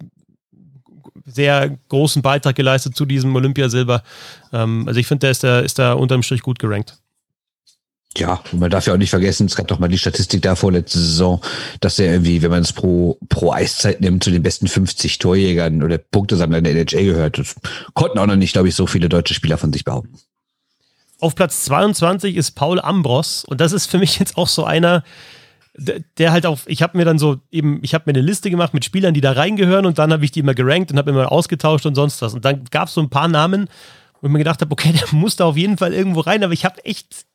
[1.26, 4.04] sehr großen Beitrag geleistet zu diesem Olympiasilber.
[4.51, 6.97] Ähm, also ich finde, der ist da, ist da unterm Strich gut gerankt.
[8.18, 10.55] Ja, und man darf ja auch nicht vergessen, es gab doch mal die Statistik da
[10.55, 11.41] vorletzte Saison,
[11.80, 15.82] dass er irgendwie, wenn man es pro, pro Eiszeit nimmt, zu den besten 50 Torjägern
[15.82, 17.39] oder Punktesammlern der NHL gehört.
[17.39, 17.55] Das
[17.95, 20.14] konnten auch noch nicht, glaube ich, so viele deutsche Spieler von sich behaupten.
[21.20, 25.03] Auf Platz 22 ist Paul Ambros und das ist für mich jetzt auch so einer,
[25.76, 28.76] der halt auch, ich habe mir dann so eben, ich habe mir eine Liste gemacht
[28.76, 31.32] mit Spielern, die da reingehören und dann habe ich die immer gerankt und habe immer
[31.32, 32.36] ausgetauscht und sonst was.
[32.36, 33.70] Und dann gab es so ein paar Namen,
[34.22, 36.53] wo ich mir gedacht habe, okay, der muss da auf jeden Fall irgendwo rein, aber
[36.53, 37.26] ich habe echt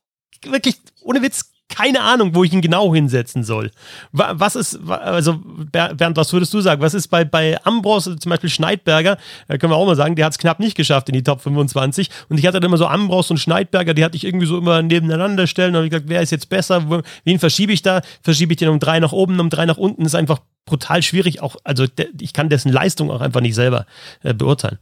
[0.44, 3.70] wirklich, ohne Witz, keine Ahnung, wo ich ihn genau hinsetzen soll.
[4.12, 6.80] Was ist, also Bernd, was würdest du sagen?
[6.80, 9.18] Was ist bei, bei Ambros, zum Beispiel Schneidberger,
[9.48, 11.42] da können wir auch mal sagen, der hat es knapp nicht geschafft in die Top
[11.42, 12.08] 25.
[12.30, 14.82] Und ich hatte dann immer so Ambros und Schneidberger, die hatte ich irgendwie so immer
[14.82, 15.76] nebeneinander stellen.
[15.76, 17.02] Und ich gesagt, wer ist jetzt besser?
[17.24, 18.00] Wen verschiebe ich da?
[18.22, 20.04] Verschiebe ich den um drei nach oben, um drei nach unten?
[20.06, 21.42] Ist einfach brutal schwierig.
[21.42, 21.84] Auch, also
[22.20, 23.86] ich kann dessen Leistung auch einfach nicht selber
[24.22, 24.78] äh, beurteilen.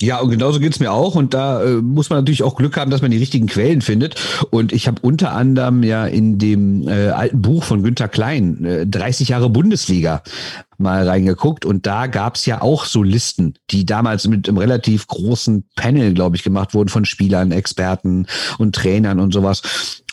[0.00, 1.16] Ja, und genauso geht's mir auch.
[1.16, 4.14] Und da äh, muss man natürlich auch Glück haben, dass man die richtigen Quellen findet.
[4.50, 8.86] Und ich habe unter anderem ja in dem äh, alten Buch von Günter Klein, äh,
[8.86, 10.22] 30 Jahre Bundesliga,
[10.78, 11.64] mal reingeguckt.
[11.64, 16.36] Und da gab's ja auch so Listen, die damals mit einem relativ großen Panel, glaube
[16.36, 18.26] ich, gemacht wurden von Spielern, Experten
[18.58, 19.62] und Trainern und sowas.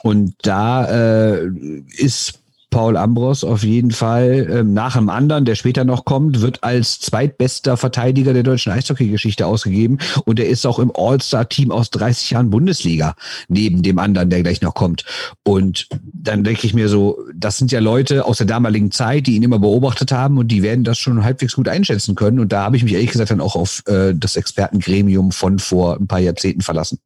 [0.01, 1.47] Und da äh,
[1.95, 2.39] ist
[2.75, 6.99] Paul Ambros auf jeden Fall ähm, nach einem anderen, der später noch kommt, wird als
[6.99, 12.49] zweitbester Verteidiger der deutschen Eishockey-Geschichte ausgegeben und er ist auch im All-Star-Team aus 30 Jahren
[12.49, 13.15] Bundesliga
[13.47, 15.05] neben dem anderen, der gleich noch kommt.
[15.45, 19.37] Und dann denke ich mir so, das sind ja Leute aus der damaligen Zeit, die
[19.37, 22.41] ihn immer beobachtet haben und die werden das schon halbwegs gut einschätzen können.
[22.41, 25.95] Und da habe ich mich ehrlich gesagt dann auch auf äh, das Expertengremium von vor
[25.95, 26.99] ein paar Jahrzehnten verlassen.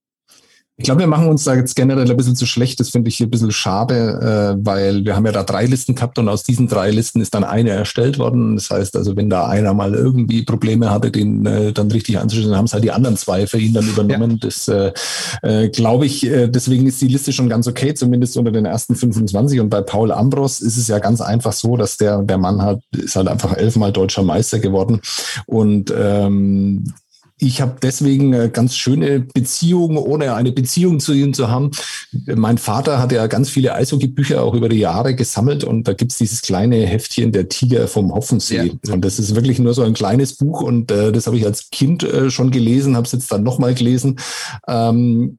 [0.79, 2.79] Ich glaube, wir machen uns da jetzt generell ein bisschen zu schlecht.
[2.79, 6.17] Das finde ich ein bisschen schade, äh, weil wir haben ja da drei Listen gehabt
[6.17, 8.55] und aus diesen drei Listen ist dann eine erstellt worden.
[8.55, 12.51] Das heißt also, wenn da einer mal irgendwie Probleme hatte, den äh, dann richtig anzuschließen,
[12.51, 14.31] dann haben es halt die anderen zwei für ihn dann übernommen.
[14.31, 14.37] Ja.
[14.39, 14.93] Das äh,
[15.41, 18.95] äh, glaube ich, äh, deswegen ist die Liste schon ganz okay, zumindest unter den ersten
[18.95, 19.59] 25.
[19.59, 22.79] Und bei Paul Ambros ist es ja ganz einfach so, dass der, der Mann hat,
[22.95, 25.01] ist halt einfach elfmal deutscher Meister geworden.
[25.45, 26.93] Und ähm,
[27.39, 31.71] ich habe deswegen äh, ganz schöne Beziehungen, ohne eine Beziehung zu ihm zu haben.
[32.25, 36.17] Mein Vater hat ja ganz viele Eishockeybücher auch über die Jahre gesammelt und da gibt's
[36.17, 38.73] dieses kleine Heftchen Der Tiger vom Hoffensee.
[38.85, 38.93] Ja.
[38.93, 41.69] Und das ist wirklich nur so ein kleines Buch und äh, das habe ich als
[41.69, 44.19] Kind äh, schon gelesen, habe es jetzt dann nochmal gelesen.
[44.67, 45.37] Ähm,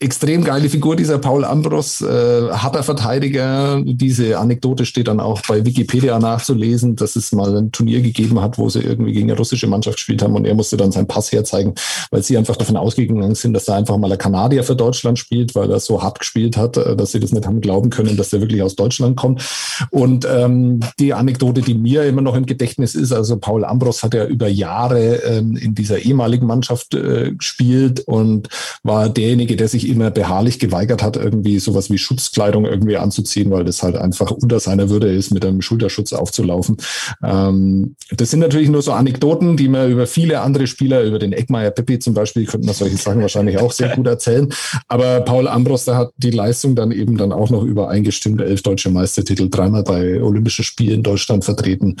[0.00, 3.82] extrem geile Figur, dieser Paul Ambros, äh, harter Verteidiger.
[3.84, 8.56] Diese Anekdote steht dann auch bei Wikipedia nachzulesen, dass es mal ein Turnier gegeben hat,
[8.56, 11.30] wo sie irgendwie gegen eine russische Mannschaft gespielt haben und er musste dann seinen Pass
[11.30, 11.74] herzeigen,
[12.10, 15.54] weil sie einfach davon ausgegangen sind, dass da einfach mal ein Kanadier für Deutschland spielt,
[15.54, 18.32] weil er so hart gespielt hat, äh, dass sie das nicht haben glauben können, dass
[18.32, 19.46] er wirklich aus Deutschland kommt.
[19.90, 24.14] Und ähm, die Anekdote, die mir immer noch im Gedächtnis ist, also Paul Ambros hat
[24.14, 28.48] ja über Jahre ähm, in dieser ehemaligen Mannschaft äh, gespielt und
[28.82, 33.50] war derjenige, der der sich immer beharrlich geweigert hat, irgendwie sowas wie Schutzkleidung irgendwie anzuziehen,
[33.50, 36.76] weil das halt einfach unter seiner Würde ist, mit einem Schulterschutz aufzulaufen.
[37.24, 41.32] Ähm, das sind natürlich nur so Anekdoten, die man über viele andere Spieler, über den
[41.32, 44.48] Eckmeier Peppi zum Beispiel, könnten wir solche Sachen wahrscheinlich auch sehr gut erzählen.
[44.86, 48.90] Aber Paul Ambros, der hat die Leistung dann eben dann auch noch übereingestimmt, elf deutsche
[48.90, 51.96] Meistertitel, dreimal bei Olympischen Spielen Deutschland vertreten.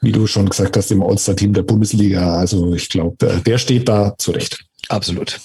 [0.00, 2.36] Wie du schon gesagt hast, im All-Star-Team der Bundesliga.
[2.36, 4.64] Also ich glaube, der steht da zurecht.
[4.88, 5.38] Absolut.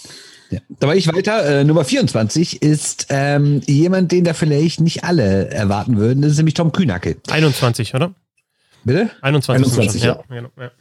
[0.50, 0.60] Ja.
[0.80, 1.62] Da war ich weiter.
[1.62, 6.22] Äh, Nummer 24 ist ähm, jemand, den da vielleicht nicht alle erwarten würden.
[6.22, 7.18] Das ist nämlich Tom Kühnacke.
[7.30, 8.14] 21, oder?
[8.84, 9.10] Bitte?
[9.22, 10.20] 21, 21 ja.
[10.30, 10.50] ja.
[10.58, 10.72] ja.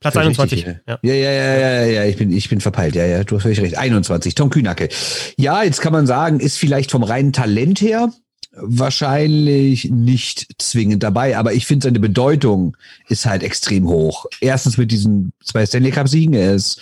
[0.00, 0.66] Platz 21.
[0.66, 0.98] Richtig, ja.
[1.02, 2.94] ja, ja, ja, ja, ja, ich bin, ich bin verpeilt.
[2.94, 3.78] Ja, ja, du hast völlig recht.
[3.78, 4.34] 21.
[4.34, 4.88] Tom Kühnacke.
[5.38, 8.10] Ja, jetzt kann man sagen, ist vielleicht vom reinen Talent her
[8.56, 12.76] wahrscheinlich nicht zwingend dabei, aber ich finde seine Bedeutung
[13.08, 14.26] ist halt extrem hoch.
[14.40, 16.34] Erstens mit diesen zwei Stanley Cup Siegen.
[16.34, 16.80] Er ist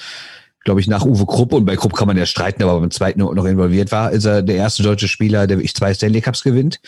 [0.65, 3.21] glaube ich, nach Uwe Krupp, und bei Krupp kann man ja streiten, aber beim zweiten
[3.21, 6.81] noch involviert war, ist er der erste deutsche Spieler, der wirklich zwei Stanley Cups gewinnt.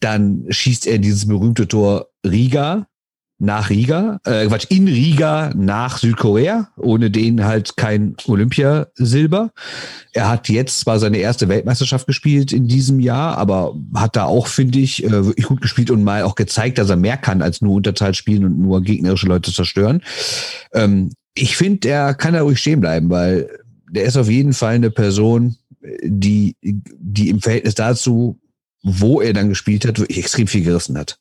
[0.00, 2.86] Dann schießt er dieses berühmte Tor Riga,
[3.42, 6.68] nach Riga, äh, Quatsch, in Riga nach Südkorea.
[6.76, 9.50] Ohne den halt kein Olympiasilber.
[10.12, 14.46] Er hat jetzt zwar seine erste Weltmeisterschaft gespielt in diesem Jahr, aber hat da auch,
[14.46, 17.60] finde ich, äh, wirklich gut gespielt und mal auch gezeigt, dass er mehr kann als
[17.60, 20.02] nur Unterzahl spielen und nur gegnerische Leute zerstören.
[20.72, 23.48] Ähm, ich finde, er kann da ruhig stehen bleiben, weil
[23.90, 25.56] der ist auf jeden Fall eine Person,
[26.02, 28.38] die, die im Verhältnis dazu,
[28.82, 31.18] wo er dann gespielt hat, wirklich extrem viel gerissen hat.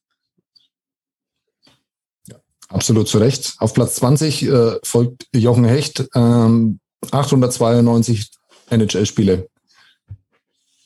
[2.69, 3.55] Absolut zu Recht.
[3.57, 6.79] Auf Platz 20 äh, folgt Jochen Hecht, ähm,
[7.11, 8.29] 892
[8.69, 9.49] NHL-Spiele.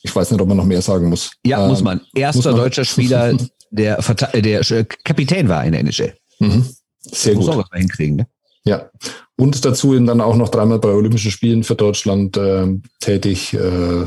[0.02, 1.32] Ich weiß nicht, ob man noch mehr sagen muss.
[1.46, 2.02] Ja, ähm, muss man.
[2.16, 2.56] Erster muss man.
[2.56, 3.38] deutscher Spieler,
[3.70, 4.02] der,
[4.34, 6.16] der Kapitän war in der NHL.
[6.40, 6.66] Mhm.
[7.02, 7.46] Sehr gut.
[7.46, 8.28] Muss auch was hinkriegen, ne?
[8.68, 8.90] Ja.
[9.38, 12.68] Und dazu dann auch noch dreimal bei Olympischen Spielen für Deutschland äh,
[13.00, 13.54] tätig.
[13.54, 14.06] Äh,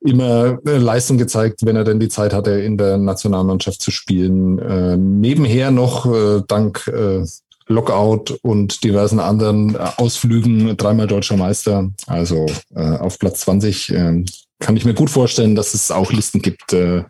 [0.00, 4.58] immer äh, Leistung gezeigt, wenn er denn die Zeit hatte, in der Nationalmannschaft zu spielen.
[4.58, 7.24] Äh, nebenher noch äh, dank äh,
[7.66, 11.90] Lockout und diversen anderen Ausflügen dreimal deutscher Meister.
[12.06, 14.24] Also äh, auf Platz 20 äh,
[14.58, 17.04] kann ich mir gut vorstellen, dass es auch Listen gibt, äh,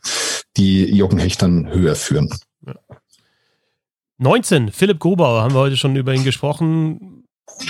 [0.57, 2.31] die Jochen Hechtern höher führen.
[4.21, 7.25] 19, Philipp Grubauer, haben wir heute schon über ihn gesprochen.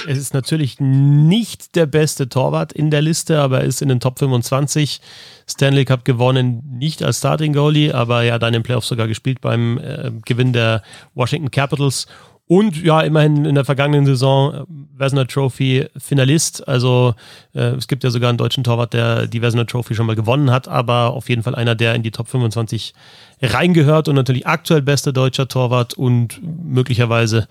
[0.08, 4.00] Es ist natürlich nicht der beste Torwart in der Liste, aber er ist in den
[4.00, 5.00] Top 25.
[5.48, 9.78] Stanley Cup gewonnen, nicht als Starting Goalie, aber ja dann im Playoff sogar gespielt beim
[9.78, 10.82] äh, Gewinn der
[11.14, 12.08] Washington Capitals
[12.50, 16.66] und ja, immerhin in der vergangenen Saison Vesna Trophy Finalist.
[16.66, 17.14] Also
[17.54, 20.50] äh, es gibt ja sogar einen deutschen Torwart, der die Vesna Trophy schon mal gewonnen
[20.50, 22.92] hat, aber auf jeden Fall einer, der in die Top 25
[23.40, 27.46] reingehört und natürlich aktuell bester deutscher Torwart und möglicherweise,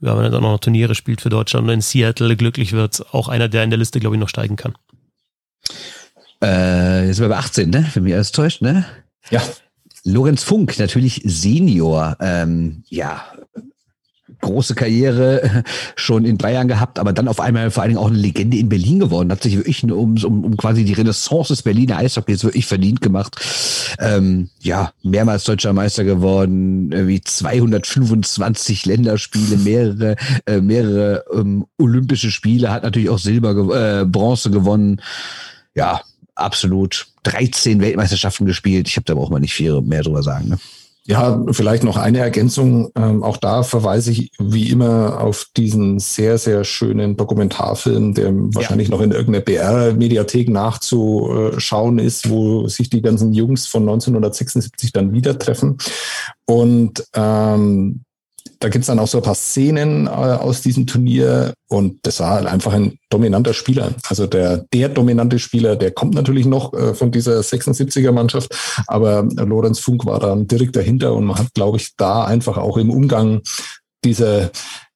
[0.00, 3.26] ja, wenn er dann noch Turniere spielt für Deutschland und in Seattle glücklich wird, auch
[3.26, 4.74] einer, der in der Liste, glaube ich, noch steigen kann.
[6.40, 7.90] Äh, jetzt sind wir bei 18, ne?
[7.92, 8.84] Wenn mich alles täuscht, ne?
[9.30, 9.42] Ja.
[10.04, 12.16] Lorenz Funk, natürlich Senior.
[12.20, 13.24] Ähm, ja,
[14.44, 15.64] große Karriere
[15.96, 18.68] schon in Bayern gehabt, aber dann auf einmal vor allen Dingen auch eine Legende in
[18.68, 22.66] Berlin geworden, hat sich wirklich um, um, um quasi die Renaissance des Berliner Eishockeys wirklich
[22.66, 23.36] verdient gemacht.
[23.98, 30.16] Ähm, ja, mehrmals deutscher Meister geworden, wie 225 Länderspiele, mehrere,
[30.46, 35.00] äh, mehrere ähm, olympische Spiele, hat natürlich auch Silber, äh, Bronze gewonnen.
[35.74, 36.02] Ja,
[36.34, 37.06] absolut.
[37.24, 38.88] 13 Weltmeisterschaften gespielt.
[38.88, 40.48] Ich habe da auch mal nicht viel mehr drüber sagen.
[40.50, 40.58] Ne?
[41.06, 42.90] Ja, vielleicht noch eine Ergänzung.
[42.96, 48.32] Ähm, auch da verweise ich wie immer auf diesen sehr, sehr schönen Dokumentarfilm, der ja.
[48.34, 55.12] wahrscheinlich noch in irgendeiner BR-Mediathek nachzuschauen ist, wo sich die ganzen Jungs von 1976 dann
[55.12, 55.76] wieder treffen.
[56.46, 58.04] Und ähm,
[58.64, 62.30] da gibt's dann auch so ein paar Szenen äh, aus diesem Turnier und das war
[62.30, 63.94] halt einfach ein dominanter Spieler.
[64.08, 68.56] Also der, der dominante Spieler, der kommt natürlich noch äh, von dieser 76er Mannschaft,
[68.86, 72.78] aber Lorenz Funk war dann direkt dahinter und man hat, glaube ich, da einfach auch
[72.78, 73.42] im Umgang
[74.02, 74.50] dieser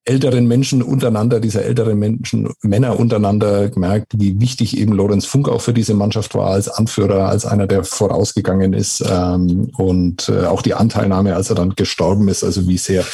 [0.09, 5.61] älteren Menschen untereinander, dieser älteren Menschen, Männer untereinander gemerkt, wie wichtig eben Lorenz Funk auch
[5.61, 10.63] für diese Mannschaft war als Anführer, als einer, der vorausgegangen ist ähm, und äh, auch
[10.63, 13.05] die Anteilnahme, als er dann gestorben ist, also wie sehr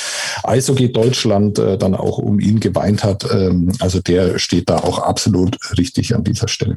[0.45, 3.27] Eishockey Deutschland äh, dann auch um ihn geweint hat.
[3.31, 6.77] Ähm, also der steht da auch absolut richtig an dieser Stelle.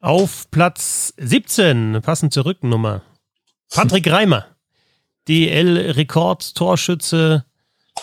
[0.00, 3.02] Auf Platz 17, passend zur Rückennummer,
[3.70, 4.44] Patrick Reimer,
[5.28, 7.44] DL-Rekord-Torschütze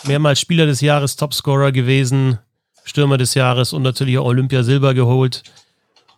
[0.04, 2.38] mehrmals Spieler des Jahres, Topscorer gewesen,
[2.84, 5.42] Stürmer des Jahres und natürlich auch Olympia Silber geholt.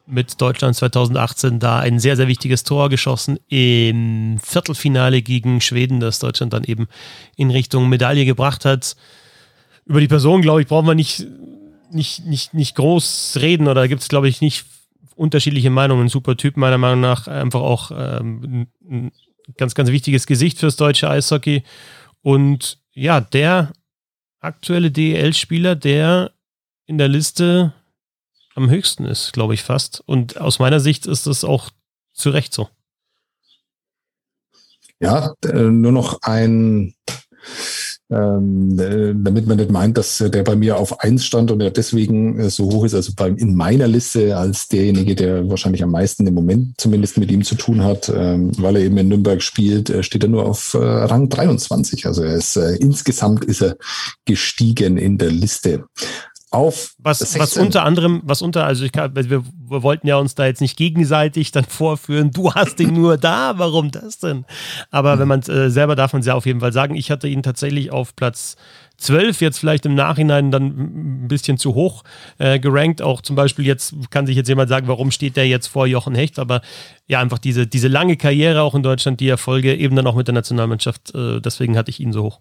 [0.04, 6.18] Mit Deutschland 2018 da ein sehr, sehr wichtiges Tor geschossen im Viertelfinale gegen Schweden, das
[6.18, 6.88] Deutschland dann eben
[7.36, 8.96] in Richtung Medaille gebracht hat.
[9.86, 11.26] Über die Person, glaube ich, brauchen wir nicht,
[11.92, 14.64] nicht, nicht, nicht groß reden oder gibt es, glaube ich, nicht
[15.14, 16.08] unterschiedliche Meinungen.
[16.08, 17.28] Super Typ, meiner Meinung nach.
[17.28, 19.12] Einfach auch ähm, ein
[19.56, 21.62] ganz, ganz wichtiges Gesicht fürs deutsche Eishockey.
[22.22, 23.72] Und ja, der
[24.40, 26.32] aktuelle DEL-Spieler, der
[26.86, 27.72] in der Liste
[28.54, 30.02] am höchsten ist, glaube ich fast.
[30.06, 31.70] Und aus meiner Sicht ist das auch
[32.12, 32.68] zu Recht so.
[35.00, 36.94] Ja, äh, nur noch ein
[38.12, 41.70] ähm, äh, damit man nicht meint, dass der bei mir auf eins stand und er
[41.70, 45.90] deswegen äh, so hoch ist, also bei, in meiner Liste als derjenige, der wahrscheinlich am
[45.90, 49.42] meisten im Moment zumindest mit ihm zu tun hat, ähm, weil er eben in Nürnberg
[49.42, 52.06] spielt, äh, steht er nur auf äh, Rang 23.
[52.06, 53.76] Also er ist äh, insgesamt ist er
[54.24, 55.84] gestiegen in der Liste.
[56.52, 60.34] Auf was, was unter anderem, was unter, also ich kann, wir, wir, wollten ja uns
[60.34, 64.44] da jetzt nicht gegenseitig dann vorführen, du hast ihn nur da, warum das denn?
[64.90, 65.20] Aber mhm.
[65.20, 67.26] wenn man es äh, selber darf man es ja auf jeden Fall sagen, ich hatte
[67.26, 68.56] ihn tatsächlich auf Platz
[68.98, 72.04] 12, jetzt vielleicht im Nachhinein dann ein bisschen zu hoch
[72.38, 73.02] äh, gerankt.
[73.02, 76.14] Auch zum Beispiel jetzt kann sich jetzt jemand sagen, warum steht der jetzt vor Jochen
[76.14, 76.60] Hecht, aber
[77.08, 80.28] ja, einfach diese, diese lange Karriere auch in Deutschland, die Erfolge, eben dann auch mit
[80.28, 82.40] der Nationalmannschaft, äh, deswegen hatte ich ihn so hoch.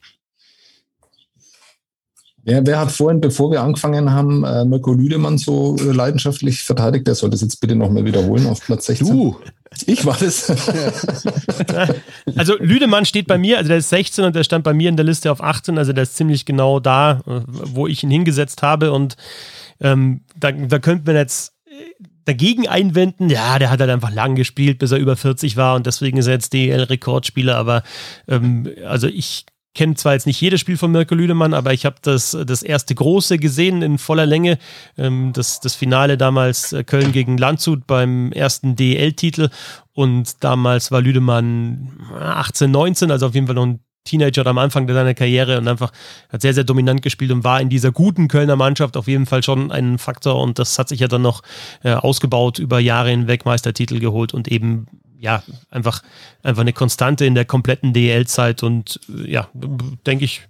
[2.44, 7.06] Wer, wer hat vorhin, bevor wir angefangen haben, äh, Mirko Lüdemann so äh, leidenschaftlich verteidigt?
[7.06, 9.08] Der soll das jetzt bitte nochmal wiederholen auf Platz 16.
[9.08, 9.38] Du,
[9.86, 10.50] ich war das.
[12.36, 14.98] also Lüdemann steht bei mir, also der ist 16 und der stand bei mir in
[14.98, 18.64] der Liste auf 18, also der ist ziemlich genau da, äh, wo ich ihn hingesetzt
[18.64, 19.18] habe und
[19.80, 21.54] ähm, da, da könnte man jetzt
[22.26, 25.86] dagegen einwenden, ja, der hat halt einfach lang gespielt, bis er über 40 war und
[25.86, 27.84] deswegen ist er jetzt DL-Rekordspieler, aber
[28.28, 31.96] ähm, also ich kenne zwar jetzt nicht jedes Spiel von Mirko Lüdemann, aber ich habe
[32.02, 34.58] das, das erste große gesehen in voller Länge.
[34.98, 39.50] Ähm, das, das Finale damals äh, Köln gegen Landshut beim ersten DL-Titel.
[39.94, 41.90] Und damals war Lüdemann
[42.20, 45.92] 18, 19, also auf jeden Fall noch ein Teenager am Anfang seiner Karriere und einfach
[46.30, 49.44] hat sehr, sehr dominant gespielt und war in dieser guten Kölner Mannschaft auf jeden Fall
[49.44, 51.44] schon ein Faktor und das hat sich ja dann noch
[51.84, 54.88] äh, ausgebaut, über Jahre hinweg Meistertitel geholt und eben
[55.22, 56.02] ja, einfach,
[56.42, 59.48] einfach eine Konstante in der kompletten DL-Zeit und ja,
[60.06, 60.42] denke ich,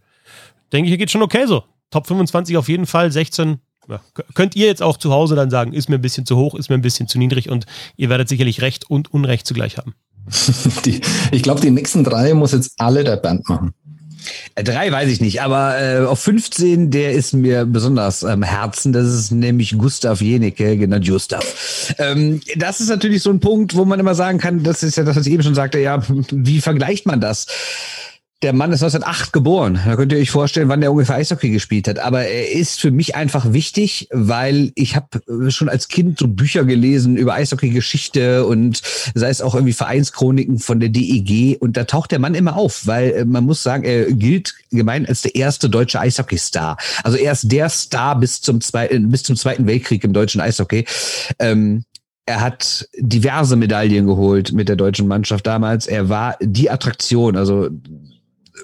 [0.71, 1.65] denke ich, geht schon okay so.
[1.91, 3.59] Top 25 auf jeden Fall, 16.
[3.89, 3.99] Ja,
[4.33, 6.69] könnt ihr jetzt auch zu Hause dann sagen, ist mir ein bisschen zu hoch, ist
[6.69, 7.65] mir ein bisschen zu niedrig und
[7.97, 9.93] ihr werdet sicherlich Recht und Unrecht zugleich haben.
[10.85, 13.73] Die, ich glaube, die nächsten drei muss jetzt alle der Band machen.
[14.55, 18.43] Äh, drei weiß ich nicht, aber äh, auf 15, der ist mir besonders am ähm,
[18.43, 18.93] Herzen.
[18.93, 21.95] Das ist nämlich Gustav Jenecke, genannt Gustav.
[21.97, 25.03] Ähm, das ist natürlich so ein Punkt, wo man immer sagen kann, das ist ja
[25.03, 27.47] das, was ich eben schon sagte, ja, wie vergleicht man das?
[28.41, 29.79] Der Mann ist 1908 geboren.
[29.85, 31.99] Da könnt ihr euch vorstellen, wann der ungefähr Eishockey gespielt hat.
[31.99, 36.65] Aber er ist für mich einfach wichtig, weil ich habe schon als Kind so Bücher
[36.65, 38.81] gelesen über Eishockey-Geschichte und
[39.13, 41.61] sei es auch irgendwie Vereinschroniken von der DEG.
[41.61, 45.05] Und da taucht der Mann immer auf, weil äh, man muss sagen, er gilt gemein
[45.05, 46.77] als der erste deutsche Eishockey-Star.
[47.03, 50.85] Also er ist der Star bis zum, zweiten, bis zum Zweiten Weltkrieg im deutschen Eishockey.
[51.37, 51.83] Ähm,
[52.25, 55.85] er hat diverse Medaillen geholt mit der deutschen Mannschaft damals.
[55.85, 57.35] Er war die Attraktion.
[57.35, 57.69] Also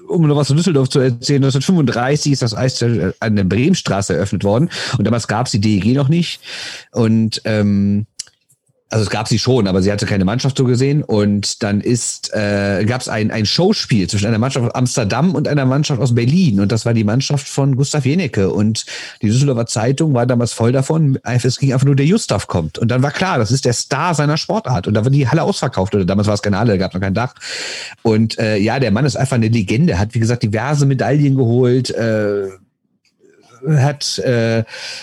[0.08, 2.82] um noch was zu Düsseldorf zu erzählen, 1935 ist das Eis
[3.20, 4.70] an der Bremenstraße eröffnet worden.
[4.98, 6.42] Und damals gab es die DEG noch nicht.
[6.92, 8.06] Und ähm,
[8.90, 11.04] also es gab sie schon, aber sie hatte keine Mannschaft so gesehen.
[11.04, 15.48] Und dann ist, äh, gab es ein, ein Showspiel zwischen einer Mannschaft aus Amsterdam und
[15.50, 16.62] einer Mannschaft aus Berlin.
[16.62, 18.50] Und das war die Mannschaft von Gustav Jenecke.
[18.50, 18.86] Und
[19.22, 21.20] die Düsseldorfer Zeitung war damals voll davon.
[21.24, 22.78] Es ging einfach nur, der Gustav kommt.
[22.78, 24.88] Und dann war klar, das ist der Star seiner Sportart.
[24.88, 25.94] Und da war die Halle ausverkauft.
[25.94, 27.36] Oder damals war es keine Halle, da gab noch kein Dach.
[28.04, 30.00] Und äh, ja, der Mann ist einfach eine Legende.
[30.00, 31.90] Hat, wie gesagt, diverse Medaillen geholt.
[31.90, 32.48] Äh,
[33.68, 34.60] hat äh,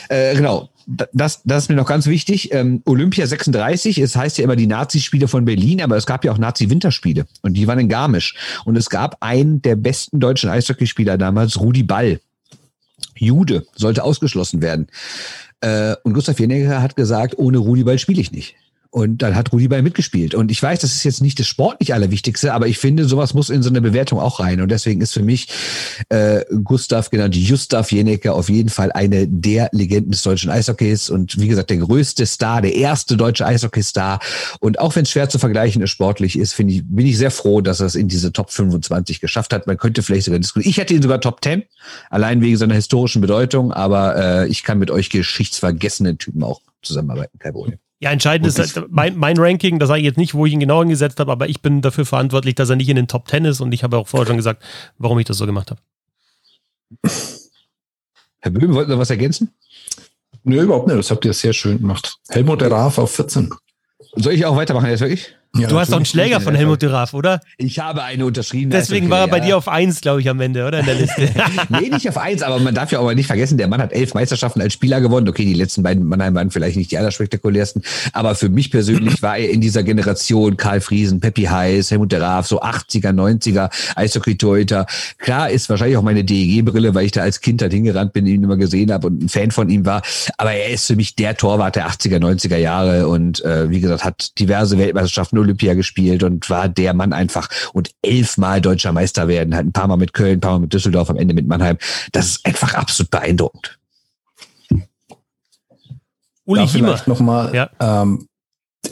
[0.09, 2.53] äh, genau das, das ist mir noch ganz wichtig.
[2.53, 6.33] Ähm, Olympia 36, es heißt ja immer die Nazi-Spiele von Berlin, aber es gab ja
[6.33, 8.35] auch Nazi-Winterspiele und die waren in Garmisch.
[8.65, 12.21] Und es gab einen der besten deutschen Eishockeyspieler damals, Rudi Ball.
[13.17, 14.89] Jude, sollte ausgeschlossen werden.
[15.61, 18.57] Äh, und Gustav Jennecker hat gesagt, ohne Rudi Ball spiele ich nicht.
[18.95, 20.37] Und dann hat Rudi Ball mitgespielt.
[20.37, 23.51] Und ich weiß, das ist jetzt nicht das sportlich Allerwichtigste, aber ich finde, sowas muss
[23.51, 24.61] in so eine Bewertung auch rein.
[24.61, 25.49] Und deswegen ist für mich
[26.11, 31.11] äh, Gustav, genannt Gustav Jenecke, auf jeden Fall eine der Legenden des deutschen Eishockeys.
[31.11, 34.21] Und wie gesagt, der größte Star, der erste deutsche Eishockeystar.
[34.61, 37.33] Und auch wenn es schwer zu vergleichen ist, sportlich ist, finde ich, bin ich sehr
[37.33, 39.67] froh, dass er es in diese Top 25 geschafft hat.
[39.67, 40.71] Man könnte vielleicht sogar diskutieren.
[40.71, 41.65] Ich hätte ihn sogar Top 10,
[42.11, 43.73] allein wegen seiner historischen Bedeutung.
[43.73, 44.15] Aber
[44.45, 47.41] äh, ich kann mit euch geschichtsvergessenen Typen auch zusammenarbeiten.
[47.41, 47.79] Kein Problem.
[48.05, 50.61] Ja, entscheidend ist halt mein, mein, Ranking, das sage ich jetzt nicht, wo ich ihn
[50.61, 53.47] genau hingesetzt habe, aber ich bin dafür verantwortlich, dass er nicht in den Top Ten
[53.47, 54.63] ist und ich habe auch vorher schon gesagt,
[54.99, 55.81] warum ich das so gemacht habe.
[58.43, 59.55] Herr Böhm, wollten Sie was ergänzen?
[60.43, 60.99] Nö, überhaupt nicht.
[60.99, 62.19] Das habt ihr sehr schön gemacht.
[62.29, 63.55] Helmut der Raaf auf 14.
[64.17, 65.35] Soll ich auch weitermachen jetzt wirklich?
[65.57, 67.41] Ja, du hast doch einen Schläger von Helmut de Raff, oder?
[67.59, 68.73] Ich habe eine unterschrieben.
[68.73, 70.81] Deswegen war er bei dir auf eins, glaube ich, am Ende, oder?
[70.81, 71.31] In der Liste.
[71.69, 73.93] nee, nicht auf eins, aber man darf ja auch mal nicht vergessen, der Mann hat
[73.93, 75.29] elf Meisterschaften als Spieler gewonnen.
[75.29, 77.83] Okay, die letzten beiden Mannheim waren vielleicht nicht die allerspektakulärsten,
[78.13, 82.19] aber für mich persönlich war er in dieser Generation Karl Friesen, Peppi Heiß, Helmut de
[82.19, 84.87] Raff, so 80er, 90er, Eishockey-Torhüter.
[85.19, 88.43] Klar ist wahrscheinlich auch meine DEG-Brille, weil ich da als Kind halt hingerannt bin, ihn
[88.43, 90.03] immer gesehen habe und ein Fan von ihm war.
[90.37, 94.05] Aber er ist für mich der Torwart der 80er, 90er Jahre und äh, wie gesagt,
[94.05, 99.55] hat diverse Weltmeisterschaften Olympia gespielt und war der Mann einfach und elfmal deutscher Meister werden,
[99.55, 101.79] halt ein paar Mal mit Köln, ein paar Mal mit Düsseldorf, am Ende mit Mannheim.
[102.13, 103.79] Das ist einfach absolut beeindruckend.
[106.47, 107.01] Uli Hiemer.
[107.07, 107.71] Nochmal, ja.
[107.81, 108.29] ähm,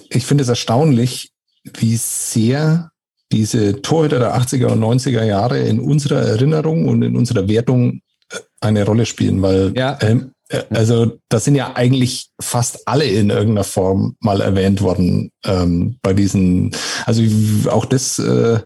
[0.08, 1.32] ich finde es erstaunlich,
[1.74, 2.90] wie sehr
[3.30, 8.38] diese Torhüter der 80er und 90er Jahre in unserer Erinnerung und in unserer Wertung äh,
[8.60, 9.98] eine Rolle spielen, weil ja.
[10.00, 10.31] ähm, Äh,
[10.70, 16.12] also das sind ja eigentlich fast alle in irgendeiner Form mal erwähnt worden ähm, bei
[16.12, 16.72] diesen,
[17.06, 17.22] also
[17.70, 18.60] auch das äh,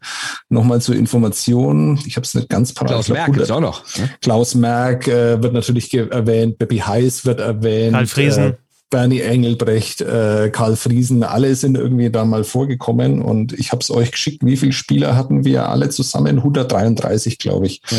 [0.48, 2.92] nochmal zur Information, ich habe es nicht ganz parat.
[2.92, 3.84] Klaus Merck ist auch noch.
[3.96, 4.10] Ne?
[4.20, 7.92] Klaus Merck äh, wird natürlich erwähnt, Beppy Heiß wird erwähnt.
[7.92, 8.44] Karl Friesen.
[8.44, 8.54] Äh,
[8.88, 13.90] Bernie Engelbrecht, äh, Karl Friesen, alle sind irgendwie da mal vorgekommen und ich habe es
[13.90, 14.44] euch geschickt.
[14.44, 16.38] Wie viele Spieler hatten wir alle zusammen?
[16.38, 17.82] 133, glaube ich.
[17.90, 17.98] Ja.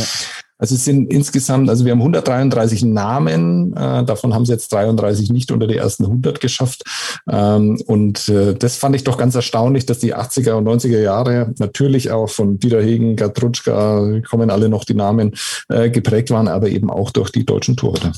[0.59, 5.29] Also es sind insgesamt, also wir haben 133 Namen, äh, davon haben sie jetzt 33
[5.29, 6.83] nicht unter die ersten 100 geschafft.
[7.29, 11.53] Ähm, und äh, das fand ich doch ganz erstaunlich, dass die 80er und 90er Jahre
[11.59, 15.35] natürlich auch von Dieter Hegen, Gerd Rutschka, kommen alle noch die Namen,
[15.69, 18.11] äh, geprägt waren, aber eben auch durch die deutschen Torhüter.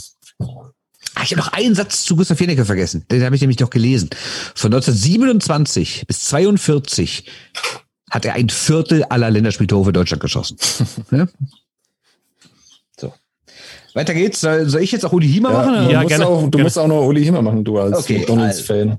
[1.16, 3.06] Ach, ich habe noch einen Satz zu Gustav Jenecke vergessen.
[3.11, 4.10] Den habe ich nämlich noch gelesen.
[4.56, 7.26] Von 1927 bis 42
[8.10, 10.57] hat er ein Viertel aller Länderspieltore für Deutschland geschossen.
[11.11, 11.28] ne?
[14.00, 14.40] Weiter geht's.
[14.40, 15.90] Soll ich jetzt auch Uli Hiemer ja, machen?
[15.90, 16.26] Ja, gerne.
[16.26, 16.64] Auch, du gerne.
[16.64, 18.98] musst auch noch Uli Hiemer machen, du als okay, McDonalds-Fan.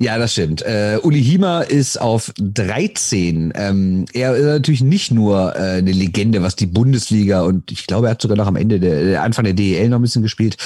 [0.00, 0.64] Ja, das stimmt.
[0.66, 3.52] Uh, Uli Hiemer ist auf 13.
[3.54, 8.08] Ähm, er ist natürlich nicht nur äh, eine Legende, was die Bundesliga und ich glaube,
[8.08, 10.56] er hat sogar noch am Ende der, der Anfang der DEL noch ein bisschen gespielt.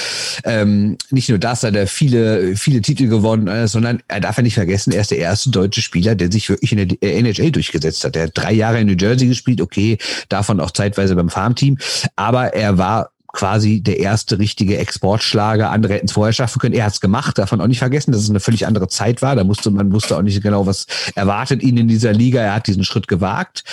[0.43, 4.43] Ähm, nicht nur das, hat er viele, viele Titel gewonnen, äh, sondern er darf ja
[4.43, 8.03] nicht vergessen, er ist der erste deutsche Spieler, der sich wirklich in der NHL durchgesetzt
[8.05, 8.15] hat.
[8.15, 9.99] Er hat drei Jahre in New Jersey gespielt, okay,
[10.29, 11.77] davon auch zeitweise beim Farmteam,
[12.15, 15.71] aber er war quasi der erste richtige Exportschlager.
[15.71, 16.73] Andere hätten es vorher schaffen können.
[16.73, 19.35] Er hat es gemacht, davon auch nicht vergessen, dass es eine völlig andere Zeit war.
[19.35, 20.85] Da musste man wusste auch nicht genau, was
[21.15, 22.41] erwartet ihn in dieser Liga.
[22.41, 23.63] Er hat diesen Schritt gewagt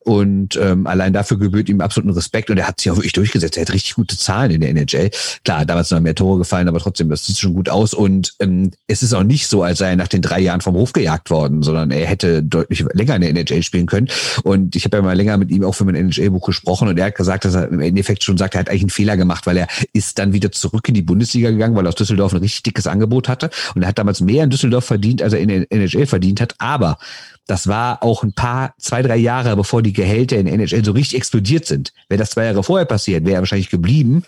[0.00, 3.56] und ähm, allein dafür gebührt ihm absoluten Respekt und er hat sich auch wirklich durchgesetzt.
[3.56, 5.10] Er hat richtig gute Zahlen in der NHL.
[5.44, 8.72] Klar, damals noch mehr Tore gefallen, aber trotzdem, das sieht schon gut aus und ähm,
[8.86, 11.30] es ist auch nicht so, als sei er nach den drei Jahren vom Hof gejagt
[11.30, 14.08] worden, sondern er hätte deutlich länger in der NHL spielen können
[14.42, 17.06] und ich habe ja mal länger mit ihm auch für mein NHL-Buch gesprochen und er
[17.06, 19.46] hat gesagt, dass er im Endeffekt schon sagt, er hat eigentlich einen Fehler Fehler gemacht,
[19.46, 22.40] weil er ist dann wieder zurück in die Bundesliga gegangen, weil er aus Düsseldorf ein
[22.40, 23.50] richtig dickes Angebot hatte.
[23.74, 26.54] Und er hat damals mehr in Düsseldorf verdient, als er in der NHL verdient hat.
[26.58, 26.98] Aber
[27.46, 30.92] das war auch ein paar, zwei, drei Jahre, bevor die Gehälter in der NHL so
[30.92, 31.92] richtig explodiert sind.
[32.08, 34.24] Wäre das zwei Jahre vorher passiert, wäre er wahrscheinlich geblieben,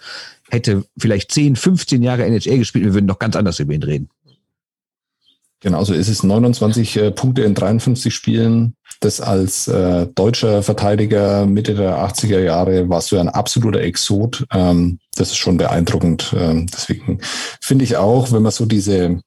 [0.50, 4.08] hätte vielleicht 10, 15 Jahre NHL gespielt, wir würden noch ganz anders über ihn reden.
[5.60, 8.74] Genauso ist es 29 äh, Punkte in 53 Spielen.
[9.04, 14.46] Das als äh, deutscher Verteidiger Mitte der 80er Jahre warst du ein absoluter Exot.
[14.50, 16.34] Ähm, das ist schon beeindruckend.
[16.34, 17.18] Ähm, deswegen
[17.60, 19.20] finde ich auch, wenn man so diese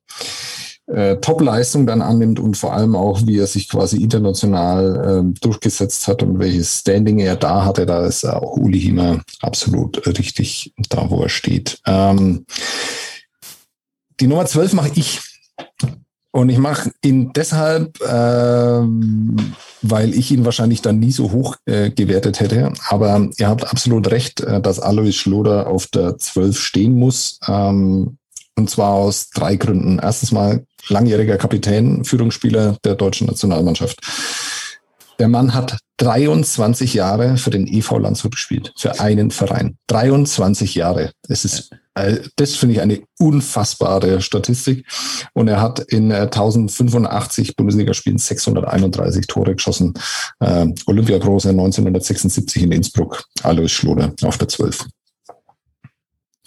[0.87, 6.07] äh, Top-Leistung dann annimmt und vor allem auch, wie er sich quasi international äh, durchgesetzt
[6.07, 11.07] hat und welches Standing er da hatte, da ist auch Uli Hiemer absolut richtig da,
[11.11, 11.79] wo er steht.
[11.85, 12.47] Ähm,
[14.19, 15.21] die Nummer 12 mache ich.
[16.37, 21.89] Und ich mache ihn deshalb, ähm, weil ich ihn wahrscheinlich dann nie so hoch äh,
[21.89, 22.73] gewertet hätte.
[22.89, 27.39] Aber ihr habt absolut recht, äh, dass Alois Schloder auf der 12 stehen muss.
[27.47, 28.19] Ähm,
[28.55, 29.97] und zwar aus drei Gründen.
[29.97, 33.99] Erstens mal langjähriger Kapitän, Führungsspieler der deutschen Nationalmannschaft.
[35.17, 39.77] Der Mann hat 23 Jahre für den EV Landshut gespielt, für einen Verein.
[39.87, 41.13] 23 Jahre.
[41.27, 41.71] Das ist,
[42.35, 44.85] das finde ich eine unfassbare Statistik.
[45.33, 49.93] Und er hat in 1085 äh, Bundesligaspielen 631 Tore geschossen.
[50.39, 53.23] Äh, Olympiagroße 1976 in Innsbruck.
[53.43, 54.85] Alois Schloder auf der 12.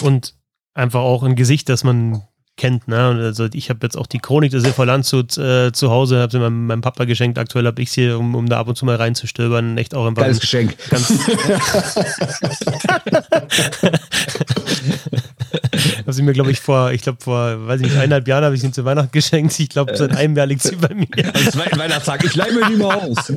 [0.02, 0.34] Und
[0.74, 2.22] einfach auch ein Gesicht, das man
[2.56, 2.88] kennt.
[2.88, 2.98] Ne?
[2.98, 6.38] Also ich habe jetzt auch die Chronik des SV Landshut äh, zu Hause, habe sie
[6.38, 7.38] meinem, meinem, Papa geschenkt.
[7.38, 9.78] Aktuell habe ich es hier, um, um da ab und zu mal reinzustöbern.
[9.78, 10.22] Echt auch einfach.
[10.22, 10.76] Geiles Geschenk.
[10.90, 11.10] Ganz
[15.98, 18.54] habe sie mir, glaube ich, vor, ich glaube, vor, weiß ich nicht, eineinhalb Jahren habe
[18.54, 19.58] ich sie zu Weihnachten geschenkt.
[19.58, 21.08] Ich glaube, seit einem Jahr liegt sie bei mir.
[21.34, 23.32] Am zweiten Weihnachtstag, ich leih mir die mal aus.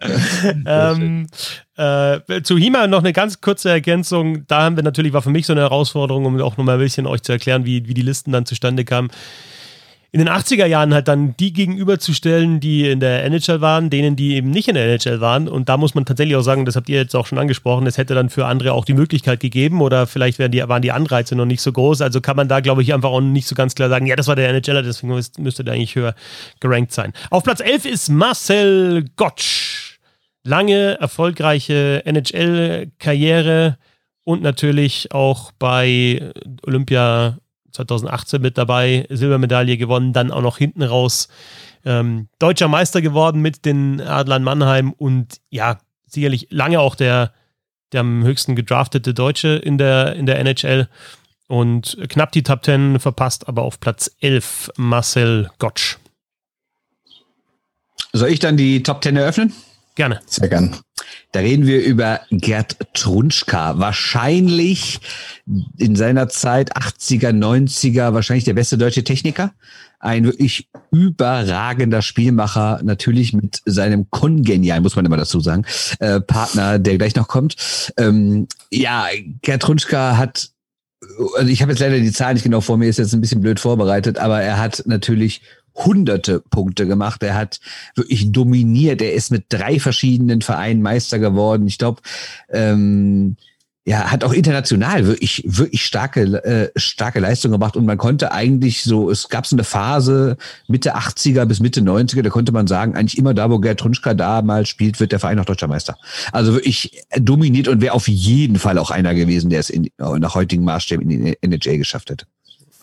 [0.66, 1.26] ähm,
[1.76, 4.46] äh, zu HIMA noch eine ganz kurze Ergänzung.
[4.46, 7.06] Da haben wir natürlich, war für mich so eine Herausforderung, um auch nochmal ein bisschen
[7.06, 9.10] euch zu erklären, wie, wie die Listen dann zustande kamen.
[10.10, 14.36] In den 80er Jahren halt dann die gegenüberzustellen, die in der NHL waren, denen, die
[14.36, 15.48] eben nicht in der NHL waren.
[15.48, 17.98] Und da muss man tatsächlich auch sagen, das habt ihr jetzt auch schon angesprochen, es
[17.98, 21.44] hätte dann für andere auch die Möglichkeit gegeben oder vielleicht die, waren die Anreize noch
[21.44, 22.00] nicht so groß.
[22.00, 24.28] Also kann man da, glaube ich, einfach auch nicht so ganz klar sagen, ja, das
[24.28, 26.14] war der NHLer, deswegen müsste der eigentlich höher
[26.60, 27.12] gerankt sein.
[27.28, 29.98] Auf Platz 11 ist Marcel Gottsch
[30.42, 33.76] lange erfolgreiche NHL-Karriere
[34.24, 36.32] und natürlich auch bei
[36.66, 37.38] Olympia
[37.86, 41.28] 2018 mit dabei, Silbermedaille gewonnen, dann auch noch hinten raus
[41.84, 47.32] ähm, deutscher Meister geworden mit den Adlern Mannheim und ja, sicherlich lange auch der,
[47.92, 50.88] der am höchsten gedraftete Deutsche in der, in der NHL
[51.46, 55.96] und knapp die Top 10 verpasst, aber auf Platz 11 Marcel Gottsch.
[58.12, 59.52] Soll ich dann die Top 10 eröffnen?
[59.98, 60.20] Gerne.
[60.26, 60.76] Sehr gern.
[61.32, 63.80] Da reden wir über Gerd Trunschka.
[63.80, 65.00] Wahrscheinlich
[65.76, 69.54] in seiner Zeit 80er, 90er, wahrscheinlich der beste deutsche Techniker.
[69.98, 75.64] Ein wirklich überragender Spielmacher, natürlich mit seinem kongenial, muss man immer dazu sagen,
[75.98, 77.56] äh, Partner, der gleich noch kommt.
[77.96, 79.08] Ähm, ja,
[79.42, 80.50] Gerd Trunschka hat
[81.36, 83.40] also ich habe jetzt leider die Zahl nicht genau vor mir, ist jetzt ein bisschen
[83.40, 85.42] blöd vorbereitet, aber er hat natürlich
[85.84, 87.22] hunderte Punkte gemacht.
[87.22, 87.60] Er hat
[87.94, 89.00] wirklich dominiert.
[89.02, 91.66] Er ist mit drei verschiedenen Vereinen Meister geworden.
[91.66, 92.02] Ich glaube,
[92.50, 93.36] ähm,
[93.88, 98.82] ja, hat auch international wirklich, wirklich starke, äh, starke Leistung gemacht und man konnte eigentlich
[98.82, 100.36] so, es gab so eine Phase
[100.66, 104.12] Mitte 80er bis Mitte 90er, da konnte man sagen, eigentlich immer da, wo Gerd Trunschka
[104.12, 105.96] da mal spielt, wird der Verein auch deutscher Meister.
[106.32, 110.34] Also wirklich dominiert und wäre auf jeden Fall auch einer gewesen, der es in, nach
[110.34, 112.26] heutigen Maßstäben in die NHL geschafft hätte.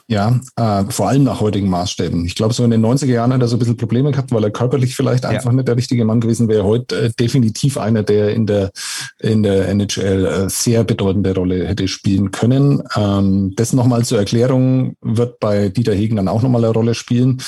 [0.08, 2.26] Ja, äh, vor allem nach heutigen Maßstäben.
[2.26, 4.44] Ich glaube, so in den 90er Jahren hat er so ein bisschen Probleme gehabt, weil
[4.44, 5.32] er körperlich vielleicht ja.
[5.32, 6.64] einfach nicht der richtige Mann gewesen wäre.
[6.64, 8.72] Heute äh, definitiv einer, der in der,
[9.20, 12.84] in der NHL äh, sehr bedeutende Rolle hätte spielen können.
[12.96, 17.42] Ähm, das nochmal zur Erklärung wird bei Dieter Hegen dann auch nochmal eine Rolle spielen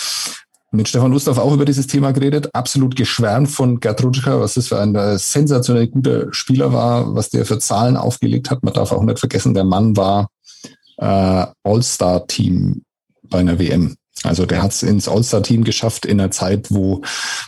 [0.71, 4.67] mit Stefan Ustorf auch über dieses Thema geredet, absolut geschwärmt von Gerd Rutschka, was das
[4.67, 8.63] für ein äh, sensationell guter Spieler war, was der für Zahlen aufgelegt hat.
[8.63, 10.27] Man darf auch nicht vergessen, der Mann war
[10.97, 12.83] äh, All-Star-Team
[13.29, 13.95] bei einer WM.
[14.23, 17.01] Also der hat es ins All-Star-Team geschafft in einer Zeit, wo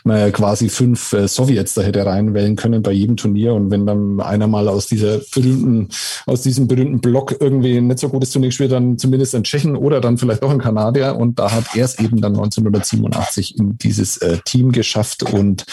[0.04, 3.54] man quasi fünf äh, Sowjets da hätte reinwählen können bei jedem Turnier.
[3.54, 5.90] Und wenn dann einer mal aus dieser berühmten,
[6.26, 10.00] aus diesem berühmten Block irgendwie nicht so gutes Turnier gespielt, dann zumindest ein Tschechen oder
[10.00, 11.16] dann vielleicht auch ein Kanadier.
[11.16, 15.24] Und da hat er es eben dann 1987 in dieses äh, Team geschafft.
[15.24, 15.66] Und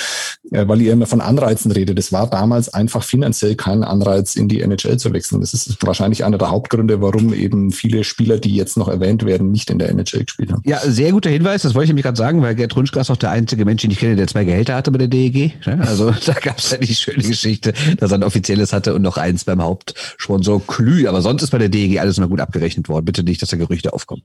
[0.51, 4.60] weil ihr immer von Anreizen redet, das war damals einfach finanziell kein Anreiz, in die
[4.60, 5.40] NHL zu wechseln.
[5.40, 9.51] Das ist wahrscheinlich einer der Hauptgründe, warum eben viele Spieler, die jetzt noch erwähnt werden,
[9.51, 10.62] nicht in der NHL gespielt haben.
[10.64, 13.16] Ja, sehr guter Hinweis, das wollte ich nämlich gerade sagen, weil Gerd Runschka ist auch
[13.16, 15.55] der einzige Mensch, den ich kenne, der zwei Gehälter hatte bei der DEG.
[15.81, 19.16] Also da gab es ja die schöne Geschichte, dass er ein offizielles hatte und noch
[19.16, 21.09] eins beim Hauptsponsor Klü.
[21.09, 23.05] Aber sonst ist bei der DEG alles immer gut abgerechnet worden.
[23.05, 24.23] Bitte nicht, dass da Gerüchte aufkommen.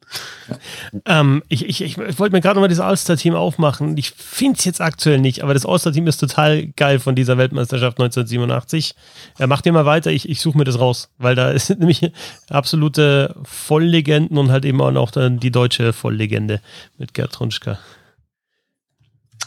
[0.50, 1.22] Ja.
[1.22, 3.98] Ähm, ich, ich, ich, ich wollte mir gerade nochmal dieses All-Star-Team aufmachen.
[3.98, 8.00] Ich finde es jetzt aktuell nicht, aber das All-Star-Team ist total geil von dieser Weltmeisterschaft
[8.00, 8.94] 1987.
[9.38, 12.12] Er macht immer weiter, ich, ich suche mir das raus, weil da ist nämlich
[12.50, 16.62] absolute Volllegenden und halt eben auch noch die deutsche Volllegende Ende
[16.98, 17.80] mit Gerd Trunschka.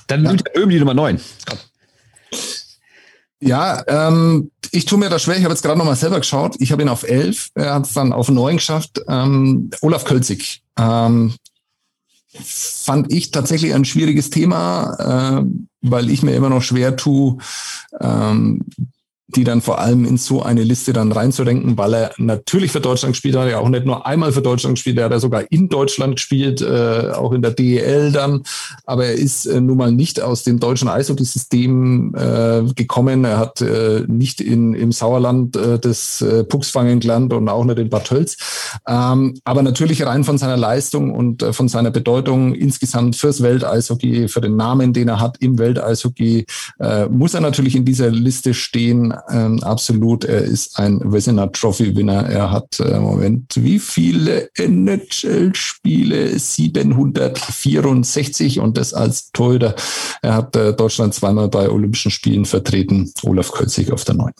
[0.06, 0.36] Dann ja.
[0.54, 1.20] Böhm die Nummer 9.
[1.46, 1.58] Komm.
[3.40, 5.36] Ja, ähm, ich tue mir das schwer.
[5.36, 6.56] Ich habe jetzt gerade noch mal selber geschaut.
[6.60, 7.50] Ich habe ihn auf 11.
[7.54, 9.00] Er hat es dann auf 9 geschafft.
[9.08, 10.62] Ähm, Olaf Kölzig.
[10.78, 11.34] Ähm,
[12.42, 15.44] fand ich tatsächlich ein schwieriges Thema, äh,
[15.82, 17.38] weil ich mir immer noch schwer tue,
[18.00, 18.62] ähm,
[19.34, 23.14] die dann vor allem in so eine Liste dann reinzudenken, weil er natürlich für Deutschland
[23.14, 25.68] gespielt hat, ja auch nicht nur einmal für Deutschland gespielt, er hat ja sogar in
[25.68, 28.42] Deutschland gespielt, äh, auch in der DEL dann,
[28.86, 33.60] aber er ist äh, nun mal nicht aus dem deutschen Eishockey-System äh, gekommen, er hat
[33.60, 38.04] äh, nicht in, im Sauerland äh, des äh, Pucksfangen gelernt und auch nicht in Bad
[38.04, 38.36] Tölz,
[38.86, 44.28] ähm, aber natürlich rein von seiner Leistung und äh, von seiner Bedeutung insgesamt fürs Welteishockey,
[44.28, 46.46] für den Namen, den er hat im Welteishockey,
[46.80, 50.24] äh, muss er natürlich in dieser Liste stehen, ähm, absolut.
[50.24, 52.28] Er ist ein Vezina Trophy Winner.
[52.28, 56.38] Er hat, äh, Moment, wie viele NHL-Spiele?
[56.38, 59.74] 764 und das als Torhüter.
[60.22, 63.12] Er hat äh, Deutschland zweimal bei Olympischen Spielen vertreten.
[63.22, 64.32] Olaf Kölzig auf der 9.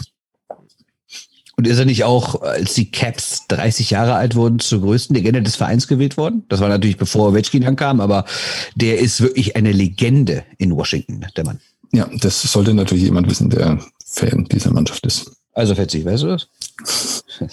[1.57, 5.43] Und ist er nicht auch, als die Caps 30 Jahre alt wurden, zur größten Legende
[5.43, 6.45] des Vereins gewählt worden?
[6.49, 8.25] Das war natürlich bevor Ovechkin ankam, aber
[8.75, 11.61] der ist wirklich eine Legende in Washington, der Mann.
[11.93, 15.31] Ja, das sollte natürlich jemand wissen, der Fan dieser Mannschaft ist.
[15.55, 16.49] Also Fetzi, weißt du das?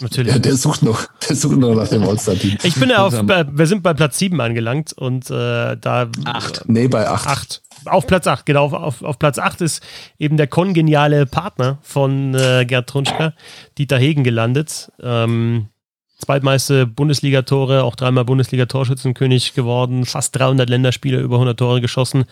[0.01, 0.33] Natürlich.
[0.33, 2.57] Ja, der sucht noch, der sucht noch nach dem All-Star-Team.
[2.63, 6.09] Ich bin ja auf, wir sind bei Platz 7 angelangt und äh, da.
[6.25, 6.63] Acht.
[6.67, 7.27] Nee, bei 8.
[7.27, 7.61] Acht.
[7.85, 8.69] Auf Platz 8, genau.
[8.69, 9.83] Auf, auf Platz 8 ist
[10.19, 13.33] eben der kongeniale Partner von äh, Gerd Trunschka,
[13.77, 14.91] Dieter Hegen, gelandet.
[15.01, 15.67] Ähm,
[16.19, 22.25] zweitmeiste Bundesliga-Tore, auch dreimal Bundesliga-Torschützenkönig geworden, fast 300 Länderspiele, über 100 Tore geschossen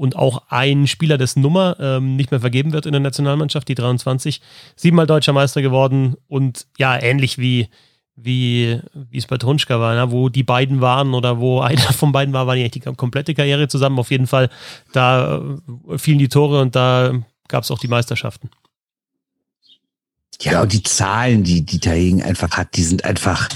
[0.00, 3.74] und auch ein Spieler, dessen Nummer ähm, nicht mehr vergeben wird in der Nationalmannschaft, die
[3.74, 4.40] 23,
[4.74, 7.68] siebenmal deutscher Meister geworden und ja, ähnlich wie
[8.16, 10.10] wie wie es bei Trunschka war, ne?
[10.10, 13.68] wo die beiden waren oder wo einer von beiden war, war die, die komplette Karriere
[13.68, 13.98] zusammen.
[13.98, 14.48] Auf jeden Fall,
[14.94, 15.42] da
[15.90, 17.12] äh, fielen die Tore und da
[17.48, 18.48] gab es auch die Meisterschaften.
[20.40, 23.50] Ja, und die Zahlen, die Dieter Hegen einfach hat, die sind einfach,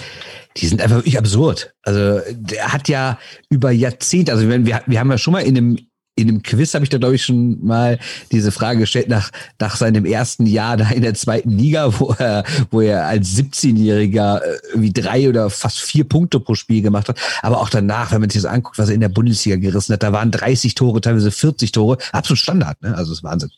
[0.58, 1.72] die sind einfach wirklich absurd.
[1.80, 3.18] Also der hat ja
[3.48, 5.78] über Jahrzehnte, also wir, wir haben ja schon mal in einem
[6.16, 7.98] in einem Quiz habe ich da, glaube ich, schon mal
[8.30, 12.44] diese Frage gestellt nach, nach seinem ersten Jahr da in der zweiten Liga, wo er,
[12.70, 17.18] wo er als 17-Jähriger äh, wie drei oder fast vier Punkte pro Spiel gemacht hat.
[17.42, 20.02] Aber auch danach, wenn man sich das anguckt, was er in der Bundesliga gerissen hat,
[20.02, 21.98] da waren 30 Tore, teilweise 40 Tore.
[22.12, 22.90] Absolut Standard, ne?
[22.96, 23.50] Also das ist Wahnsinn.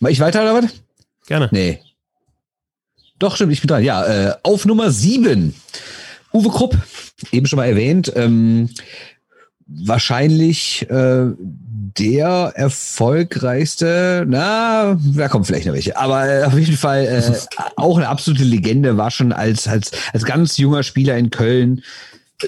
[0.00, 0.72] Mach ich weiter oder was?
[1.26, 1.48] Gerne.
[1.52, 1.80] Nee.
[3.18, 3.84] Doch, stimmt, ich bin dran.
[3.84, 5.54] Ja, äh, auf Nummer sieben.
[6.34, 6.76] Uwe Krupp,
[7.30, 8.12] eben schon mal erwähnt.
[8.16, 8.68] Ähm,
[9.66, 11.26] wahrscheinlich äh,
[11.96, 17.96] der erfolgreichste, na, da kommen vielleicht noch welche, aber äh, auf jeden Fall äh, auch
[17.96, 21.82] eine absolute Legende, war schon als, als, als ganz junger Spieler in Köln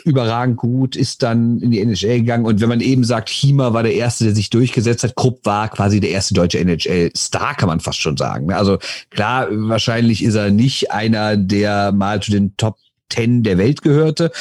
[0.04, 3.84] überragend gut, ist dann in die NHL gegangen und wenn man eben sagt, Hima war
[3.84, 7.80] der Erste, der sich durchgesetzt hat, Krupp war quasi der erste deutsche NHL-Star, kann man
[7.80, 8.52] fast schon sagen.
[8.52, 8.78] Also
[9.10, 12.76] klar, wahrscheinlich ist er nicht einer, der mal zu den Top
[13.08, 14.32] Ten der Welt gehörte,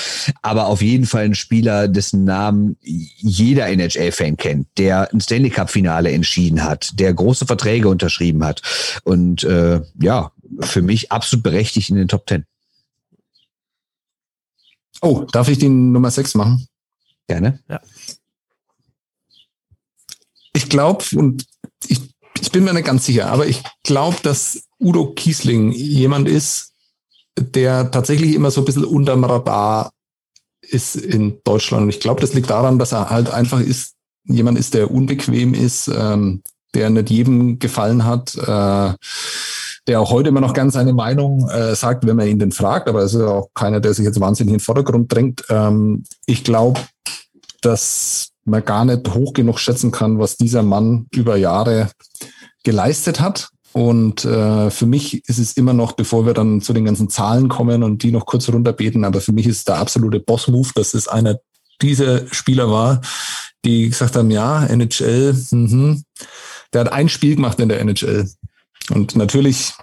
[0.42, 6.12] aber auf jeden Fall ein Spieler, dessen Namen jeder NHL-Fan kennt, der ein Stanley Cup-Finale
[6.12, 8.62] entschieden hat, der große Verträge unterschrieben hat
[9.04, 10.32] und äh, ja,
[10.62, 12.46] für mich absolut berechtigt in den Top Ten.
[15.02, 16.68] Oh, darf ich die Nummer 6 machen?
[17.28, 17.60] Gerne.
[17.70, 17.82] Ja.
[20.54, 21.46] Ich glaube, und
[21.88, 22.00] ich,
[22.40, 26.75] ich bin mir nicht ganz sicher, aber ich glaube, dass Udo Kiesling jemand ist,
[27.38, 29.92] der tatsächlich immer so ein bisschen unterm Radar
[30.62, 31.84] ist in Deutschland.
[31.84, 33.94] Und ich glaube, das liegt daran, dass er halt einfach ist,
[34.24, 36.42] jemand ist, der unbequem ist, ähm,
[36.74, 38.94] der nicht jedem gefallen hat, äh,
[39.88, 42.90] der auch heute immer noch ganz seine Meinung äh, sagt, wenn man ihn denn fragt,
[42.90, 45.46] aber es ist auch keiner, der sich jetzt wahnsinnig in den Vordergrund drängt.
[45.50, 46.82] Ähm, ich glaube,
[47.62, 51.90] dass man gar nicht hoch genug schätzen kann, was dieser Mann über Jahre
[52.64, 53.50] geleistet hat.
[53.76, 57.50] Und äh, für mich ist es immer noch, bevor wir dann zu den ganzen Zahlen
[57.50, 61.10] kommen und die noch kurz runterbeten, aber für mich ist der absolute Boss-Move, dass es
[61.10, 61.42] einer
[61.82, 63.02] dieser Spieler war,
[63.66, 65.98] die gesagt haben, ja, NHL, mh,
[66.72, 68.30] der hat ein Spiel gemacht in der NHL.
[68.92, 69.74] Und natürlich,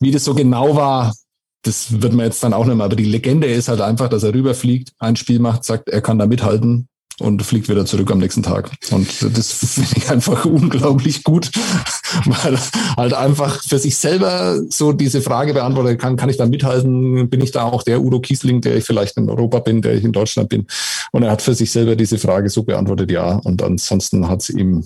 [0.00, 1.12] wie das so genau war,
[1.60, 2.86] das wird man jetzt dann auch nicht mehr.
[2.86, 6.18] Aber die Legende ist halt einfach, dass er rüberfliegt, ein Spiel macht, sagt, er kann
[6.18, 6.88] da mithalten
[7.20, 8.70] und fliegt wieder zurück am nächsten Tag.
[8.90, 11.50] Und das finde ich einfach unglaublich gut,
[12.24, 12.58] weil
[12.96, 17.28] halt einfach für sich selber so diese Frage beantworten kann, kann ich da mithalten?
[17.28, 20.04] Bin ich da auch der Udo Kiesling, der ich vielleicht in Europa bin, der ich
[20.04, 20.66] in Deutschland bin?
[21.12, 23.36] Und er hat für sich selber diese Frage so beantwortet, ja.
[23.44, 24.84] Und ansonsten hat es ihm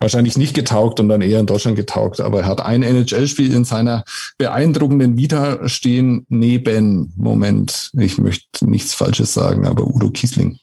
[0.00, 2.20] wahrscheinlich nicht getaugt und dann eher in Deutschland getaugt.
[2.20, 4.04] Aber er hat ein NHL-Spiel in seiner
[4.38, 10.58] beeindruckenden Vita stehen neben, Moment, ich möchte nichts Falsches sagen, aber Udo Kiesling,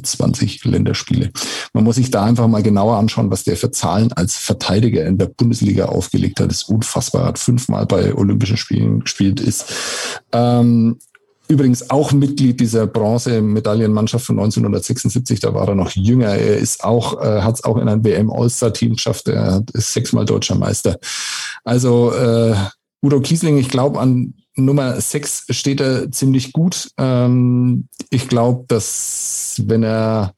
[0.00, 1.30] 321 Länderspiele.
[1.72, 5.18] Man muss sich da einfach mal genauer anschauen, was der für Zahlen als Verteidiger in
[5.18, 6.50] der Bundesliga aufgelegt hat.
[6.50, 7.26] Das ist unfassbar.
[7.26, 9.72] Hat fünfmal bei Olympischen Spielen gespielt, ist
[10.32, 10.98] ähm,
[11.48, 16.28] Übrigens auch Mitglied dieser Bronze-Medaillenmannschaft von 1976, da war er noch jünger.
[16.28, 19.28] Er ist auch, äh, hat es auch in ein WM-All-Star-Team geschafft.
[19.28, 20.98] Er ist sechsmal deutscher Meister.
[21.62, 22.54] Also äh,
[23.02, 26.90] Udo Kiesling, ich glaube, an Nummer sechs steht er ziemlich gut.
[26.98, 30.34] Ähm, ich glaube, dass wenn er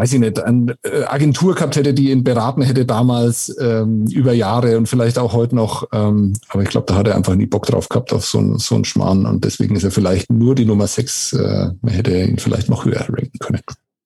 [0.00, 4.32] weiß ich nicht, eine äh, Agentur gehabt hätte, die ihn beraten hätte damals ähm, über
[4.32, 5.88] Jahre und vielleicht auch heute noch.
[5.92, 8.56] Ähm, aber ich glaube, da hat er einfach nie Bock drauf gehabt auf so, ein,
[8.56, 11.34] so einen Schmarrn und deswegen ist er vielleicht nur die Nummer 6.
[11.34, 13.60] Äh, man hätte ihn vielleicht noch höher ranken können.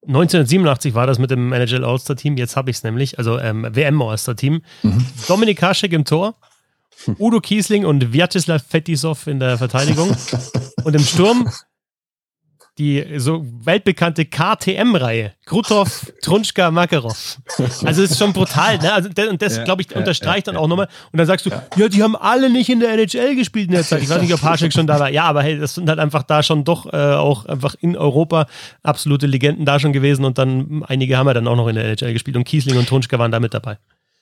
[0.06, 4.02] 1987 war das mit dem NHL All-Star-Team, jetzt habe ich es nämlich, also ähm, WM
[4.02, 4.62] All-Star-Team.
[4.82, 5.06] Mhm.
[5.28, 6.34] Dominik Haschek im Tor,
[7.18, 10.16] Udo Kiesling und Vyacheslav Fetisov in der Verteidigung.
[10.84, 11.50] und im Sturm
[12.78, 15.32] die so weltbekannte KTM-Reihe.
[15.46, 17.38] Krutov, Trunschka, Makarov.
[17.84, 18.92] Also es ist schon brutal, ne?
[18.92, 20.88] Also, und das, ja, glaube ich, unterstreicht ja, dann auch nochmal.
[21.12, 21.88] Und dann sagst du, ja.
[21.88, 24.02] die haben alle nicht in der NHL gespielt in der Zeit.
[24.02, 25.10] Ich weiß nicht, ob Haschek schon da war.
[25.10, 28.46] Ja, aber hey, das sind halt einfach da schon doch äh, auch einfach in Europa
[28.82, 31.84] absolute Legenden da schon gewesen und dann einige haben ja dann auch noch in der
[31.84, 33.78] NHL gespielt und Kiesling und Trunschka waren da mit dabei.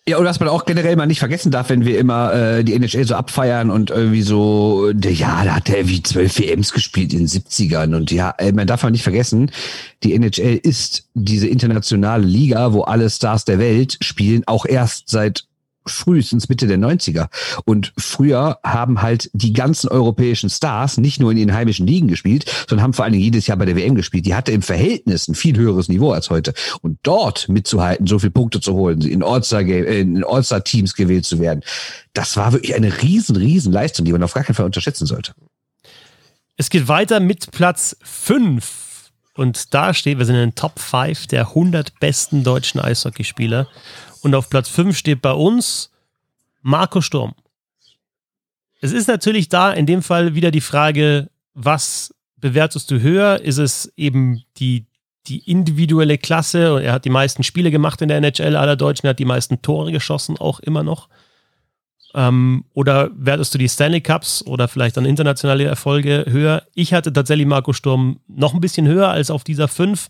[0.08, 2.74] Ja, und was man auch generell mal nicht vergessen darf, wenn wir immer äh, die
[2.74, 7.12] NHL so abfeiern und irgendwie so, der, ja, da hat er irgendwie zwölf WMs gespielt
[7.12, 9.52] in den 70ern und ja, äh, man darf mal nicht vergessen,
[10.02, 15.44] die NHL ist diese internationale Liga, wo alle Stars der Welt spielen, auch erst seit
[15.86, 17.28] frühestens Mitte der 90er.
[17.64, 22.44] Und früher haben halt die ganzen europäischen Stars nicht nur in den heimischen Ligen gespielt,
[22.68, 24.26] sondern haben vor allen Dingen jedes Jahr bei der WM gespielt.
[24.26, 26.54] Die hatte im Verhältnis ein viel höheres Niveau als heute.
[26.80, 31.62] Und dort mitzuhalten, so viele Punkte zu holen, in All-Star-Teams All gewählt zu werden,
[32.12, 35.34] das war wirklich eine riesen, riesen Leistung, die man auf gar keinen Fall unterschätzen sollte.
[36.56, 39.10] Es geht weiter mit Platz 5.
[39.34, 43.66] Und da steht, wir sind in den Top 5 der 100 besten deutschen Eishockeyspieler.
[44.22, 45.90] Und auf Platz 5 steht bei uns
[46.62, 47.34] Marco Sturm.
[48.80, 53.40] Es ist natürlich da in dem Fall wieder die Frage, was bewertest du höher?
[53.40, 54.86] Ist es eben die,
[55.26, 56.82] die individuelle Klasse?
[56.82, 59.62] Er hat die meisten Spiele gemacht in der NHL aller Deutschen, er hat die meisten
[59.62, 61.08] Tore geschossen, auch immer noch.
[62.14, 66.64] Ähm, oder wertest du die Stanley Cups oder vielleicht dann internationale Erfolge höher?
[66.74, 70.08] Ich hatte tatsächlich Marco Sturm noch ein bisschen höher als auf dieser 5,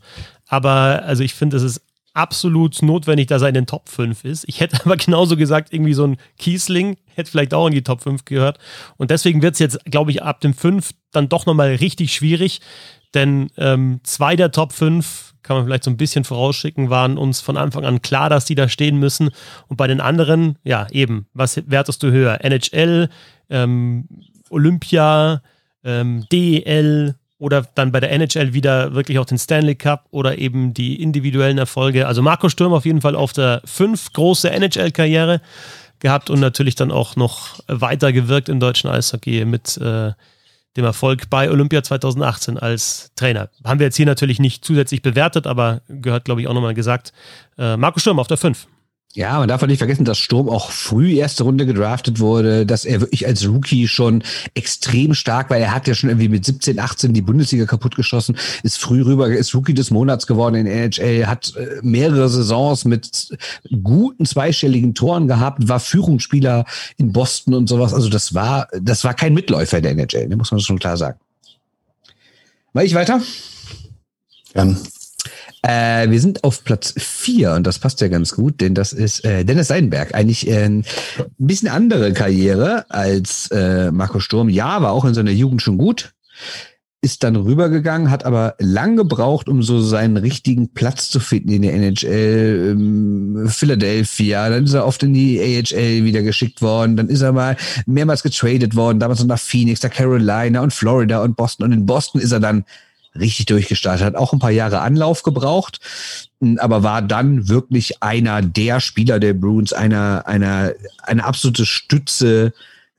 [0.49, 1.83] aber also ich finde, es ist
[2.15, 4.45] absolut notwendig, dass er in den Top 5 ist.
[4.49, 8.03] Ich hätte aber genauso gesagt, irgendwie so ein Kiesling hätte vielleicht auch in die Top
[8.03, 8.59] 5 gehört.
[8.97, 12.61] Und deswegen wird es jetzt, glaube ich, ab dem 5 dann doch nochmal richtig schwierig.
[13.15, 17.41] Denn ähm, zwei der Top 5, kann man vielleicht so ein bisschen vorausschicken, waren uns
[17.41, 19.31] von Anfang an klar, dass die da stehen müssen.
[19.69, 22.45] Und bei den anderen, ja, eben, was wertest du höher?
[22.45, 23.09] NHL,
[23.51, 24.09] ähm,
[24.51, 25.43] Olympia,
[25.85, 30.74] ähm, DEL, oder dann bei der NHL wieder wirklich auch den Stanley Cup oder eben
[30.74, 32.06] die individuellen Erfolge.
[32.06, 35.40] Also Marco Sturm auf jeden Fall auf der fünf große NHL-Karriere
[35.98, 40.12] gehabt und natürlich dann auch noch weiter gewirkt im deutschen Eishockey mit äh,
[40.77, 43.51] dem Erfolg bei Olympia 2018 als Trainer.
[43.64, 47.12] Haben wir jetzt hier natürlich nicht zusätzlich bewertet, aber gehört, glaube ich, auch nochmal gesagt.
[47.59, 48.69] Äh, Marco Sturm auf der 5.
[49.15, 52.87] Ja, man darf auch nicht vergessen, dass Sturm auch früh erste Runde gedraftet wurde, dass
[52.87, 54.25] er wirklich als Rookie schon
[54.55, 55.59] extrem stark war.
[55.59, 59.55] Er hat ja schon irgendwie mit 17, 18 die Bundesliga kaputtgeschossen, ist früh rüber, ist
[59.55, 63.37] Rookie des Monats geworden in NHL, hat äh, mehrere Saisons mit
[63.83, 66.65] guten zweistelligen Toren gehabt, war Führungsspieler
[66.97, 67.93] in Boston und sowas.
[67.93, 71.19] Also das war, das war kein Mitläufer der NHL, ne, muss man schon klar sagen.
[72.73, 73.21] War ich weiter?
[74.55, 74.79] Gern.
[75.63, 79.25] Äh, wir sind auf Platz vier und das passt ja ganz gut, denn das ist
[79.25, 80.13] äh, Dennis Seidenberg.
[80.13, 80.85] Eigentlich äh, ein
[81.39, 84.49] bisschen andere Karriere als äh, Marco Sturm.
[84.49, 86.15] Ja, war auch in seiner Jugend schon gut.
[87.01, 91.63] Ist dann rübergegangen, hat aber lang gebraucht, um so seinen richtigen Platz zu finden in
[91.63, 92.71] der NHL.
[92.73, 97.33] Ähm, Philadelphia, dann ist er oft in die AHL wieder geschickt worden, dann ist er
[97.33, 97.57] mal
[97.87, 101.67] mehrmals getradet worden, damals noch nach Phoenix, nach Carolina und Florida und Boston.
[101.67, 102.65] Und in Boston ist er dann
[103.19, 104.05] richtig durchgestartet.
[104.05, 105.81] Hat auch ein paar Jahre Anlauf gebraucht,
[106.59, 110.73] aber war dann wirklich einer der Spieler der Bruins, einer, einer,
[111.03, 112.53] eine absolute Stütze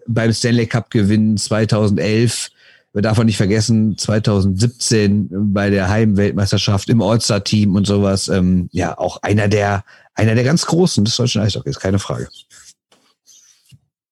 [0.07, 2.51] beim Stanley Cup Gewinn 2011.
[2.93, 8.27] Wir davon nicht vergessen, 2017 bei der Heimweltmeisterschaft im All-Star-Team und sowas.
[8.27, 9.83] Ähm, ja, auch einer der,
[10.13, 12.29] einer der ganz Großen des deutschen Eishockeys, keine Frage.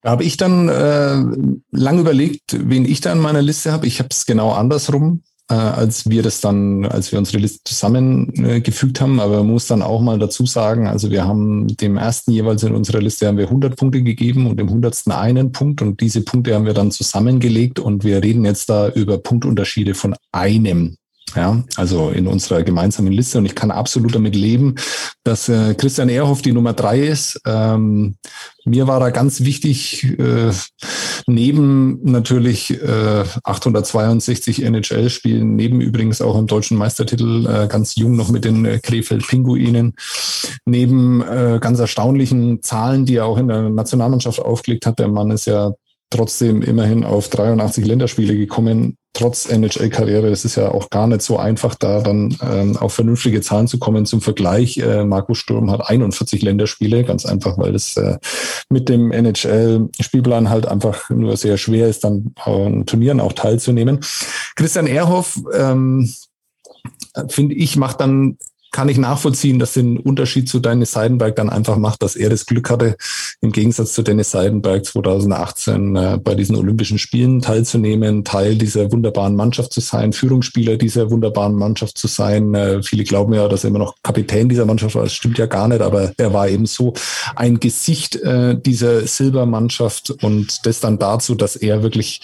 [0.02, 1.24] Da habe ich dann äh,
[1.72, 3.86] lang überlegt, wen ich da in meiner Liste habe.
[3.86, 5.22] Ich habe es genau andersrum
[5.52, 9.20] äh, als wir das dann, als wir unsere Liste zusammengefügt äh, haben.
[9.20, 12.74] Aber man muss dann auch mal dazu sagen, also wir haben dem ersten jeweils in
[12.74, 16.56] unserer Liste haben wir 100 Punkte gegeben und dem hundertsten einen Punkt und diese Punkte
[16.56, 20.96] haben wir dann zusammengelegt und wir reden jetzt da über Punktunterschiede von einem.
[21.36, 23.38] Ja, also in unserer gemeinsamen Liste.
[23.38, 24.76] Und ich kann absolut damit leben,
[25.24, 27.40] dass äh, Christian Ehrhoff die Nummer drei ist.
[27.46, 28.16] Ähm,
[28.66, 30.52] mir war da ganz wichtig, äh,
[31.26, 38.30] neben natürlich äh, 862 NHL-Spielen, neben übrigens auch im deutschen Meistertitel äh, ganz jung noch
[38.30, 39.96] mit den äh, Krefeld-Pinguinen,
[40.66, 45.00] neben äh, ganz erstaunlichen Zahlen, die er auch in der Nationalmannschaft aufgelegt hat.
[45.00, 45.72] Der Mann ist ja
[46.12, 50.28] trotzdem immerhin auf 83 Länderspiele gekommen, trotz NHL-Karriere.
[50.28, 53.80] Es ist ja auch gar nicht so einfach, da dann ähm, auf vernünftige Zahlen zu
[53.80, 54.06] kommen.
[54.06, 58.18] Zum Vergleich, äh, Markus Sturm hat 41 Länderspiele, ganz einfach, weil es äh,
[58.70, 64.02] mit dem NHL-Spielplan halt einfach nur sehr schwer ist, dann an Turnieren auch teilzunehmen.
[64.56, 66.14] Christian Ehrhoff, ähm,
[67.30, 68.38] finde ich, macht dann
[68.72, 72.46] kann ich nachvollziehen, dass den Unterschied zu Dennis Seidenberg dann einfach macht, dass er das
[72.46, 72.96] Glück hatte,
[73.42, 79.36] im Gegensatz zu Dennis Seidenberg 2018 äh, bei diesen Olympischen Spielen teilzunehmen, Teil dieser wunderbaren
[79.36, 82.54] Mannschaft zu sein, Führungsspieler dieser wunderbaren Mannschaft zu sein.
[82.54, 85.04] Äh, viele glauben ja, dass er immer noch Kapitän dieser Mannschaft war.
[85.04, 86.94] Das stimmt ja gar nicht, aber er war eben so
[87.36, 92.22] ein Gesicht äh, dieser Silbermannschaft und das dann dazu, dass er wirklich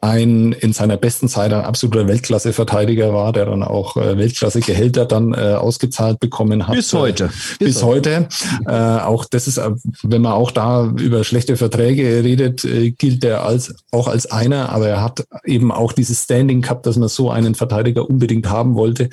[0.00, 5.34] ein in seiner besten Zeit ein absoluter Weltklasse-Verteidiger war, der dann auch äh, Weltklasse-Gehälter dann
[5.34, 6.76] äh, ausgezahlt bekommen hat.
[6.76, 7.24] Bis heute.
[7.24, 8.28] Äh, bis, bis heute.
[8.66, 9.70] Äh, auch das ist, äh,
[10.04, 12.66] wenn man auch da über schlechte Verträge redet,
[12.98, 16.96] gilt er als auch als einer, aber er hat eben auch dieses Standing gehabt, dass
[16.96, 19.08] man so einen Verteidiger unbedingt haben wollte.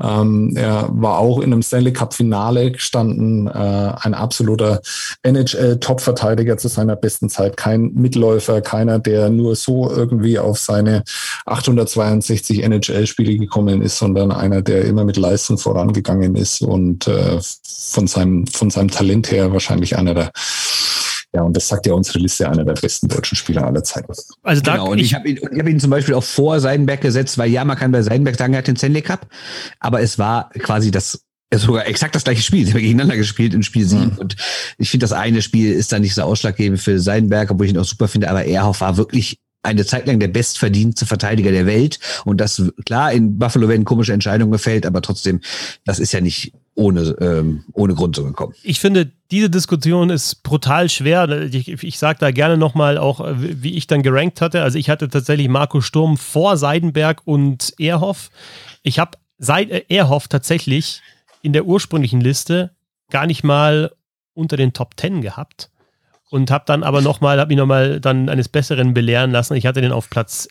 [0.00, 4.80] Ähm, er war auch in einem Stanley Cup-Finale gestanden, ein absoluter
[5.22, 11.04] NHL-Top-Verteidiger zu seiner besten Zeit, kein Mitläufer, keiner, der nur so irgendwie irgendwie auf seine
[11.46, 17.38] 862 NHL-Spiele gekommen ist, sondern einer, der immer mit Leistung vorangegangen ist und äh,
[17.90, 20.30] von, seinem, von seinem Talent her wahrscheinlich einer der
[21.34, 24.10] ja, und das sagt ja unsere Liste, einer der besten deutschen Spieler aller Zeiten.
[24.42, 27.02] Also da, genau, und ich, ich habe ihn, hab ihn zum Beispiel auch vor Seidenberg
[27.02, 29.26] gesetzt, weil ja, man kann bei Seidenberg sagen, er hat den Stanley Cup,
[29.78, 31.20] aber es war quasi das
[31.54, 32.64] sogar exakt das gleiche Spiel.
[32.64, 34.04] Sie haben gegeneinander gespielt in Spiel 7.
[34.04, 34.18] Mhm.
[34.18, 34.36] Und
[34.78, 37.78] ich finde, das eine Spiel ist dann nicht so ausschlaggebend für Seidenberg, obwohl ich ihn
[37.78, 39.38] auch super finde, aber Erhoff war wirklich
[39.68, 41.98] eine Zeit lang der bestverdienste Verteidiger der Welt.
[42.24, 45.40] Und das, klar, in Buffalo werden komische Entscheidungen gefällt, aber trotzdem,
[45.84, 48.54] das ist ja nicht ohne, ähm, ohne Grund so gekommen.
[48.62, 51.28] Ich finde, diese Diskussion ist brutal schwer.
[51.52, 54.62] Ich, ich sage da gerne nochmal auch, wie ich dann gerankt hatte.
[54.62, 58.30] Also ich hatte tatsächlich Marco Sturm vor Seidenberg und Erhoff.
[58.82, 61.02] Ich habe äh, Erhoff tatsächlich
[61.42, 62.70] in der ursprünglichen Liste
[63.10, 63.92] gar nicht mal
[64.34, 65.70] unter den Top Ten gehabt
[66.30, 69.54] und habe dann aber nochmal, habe mich nochmal dann eines Besseren belehren lassen.
[69.54, 70.48] Ich hatte den auf Platz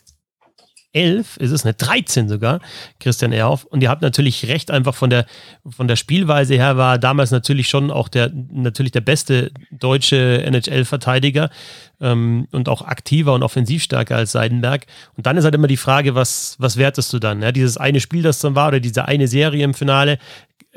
[0.94, 2.60] 11, ist es eine 13 sogar,
[2.98, 3.64] Christian Ehrhoff.
[3.64, 5.26] Und ihr habt natürlich recht, einfach von der,
[5.68, 11.50] von der Spielweise her war damals natürlich schon auch der, natürlich der beste deutsche NHL-Verteidiger
[12.00, 14.86] ähm, und auch aktiver und offensivstärker als Seidenberg.
[15.16, 17.42] Und dann ist halt immer die Frage, was, was wertest du dann?
[17.42, 20.18] Ja, dieses eine Spiel, das dann war, oder diese eine Serie im Finale,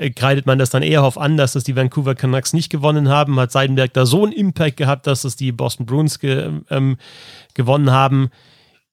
[0.09, 3.39] kreidet man das dann eher auf an, dass das die Vancouver Canucks nicht gewonnen haben.
[3.39, 6.97] Hat Seidenberg da so einen Impact gehabt, dass es die Boston Bruins ge, ähm,
[7.53, 8.29] gewonnen haben.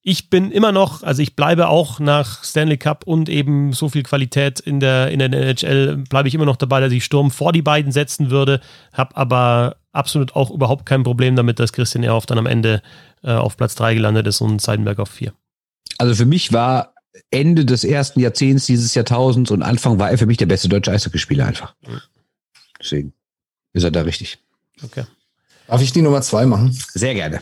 [0.03, 4.03] Ich bin immer noch, also ich bleibe auch nach Stanley Cup und eben so viel
[4.03, 7.53] Qualität in der, in der NHL, bleibe ich immer noch dabei, dass ich Sturm vor
[7.53, 8.61] die beiden setzen würde,
[8.93, 12.81] habe aber absolut auch überhaupt kein Problem damit, dass Christian Ehrhoff dann am Ende
[13.23, 15.33] äh, auf Platz 3 gelandet ist und Seidenberg auf 4.
[15.99, 16.95] Also für mich war
[17.31, 20.93] Ende des ersten Jahrzehnts dieses Jahrtausends und Anfang war er für mich der beste deutsche
[20.93, 21.75] Eishockeyspieler einfach.
[22.81, 23.13] Deswegen
[23.73, 24.39] ist er da richtig.
[24.83, 25.05] Okay.
[25.67, 26.77] Darf ich die Nummer zwei machen?
[26.95, 27.41] Sehr gerne.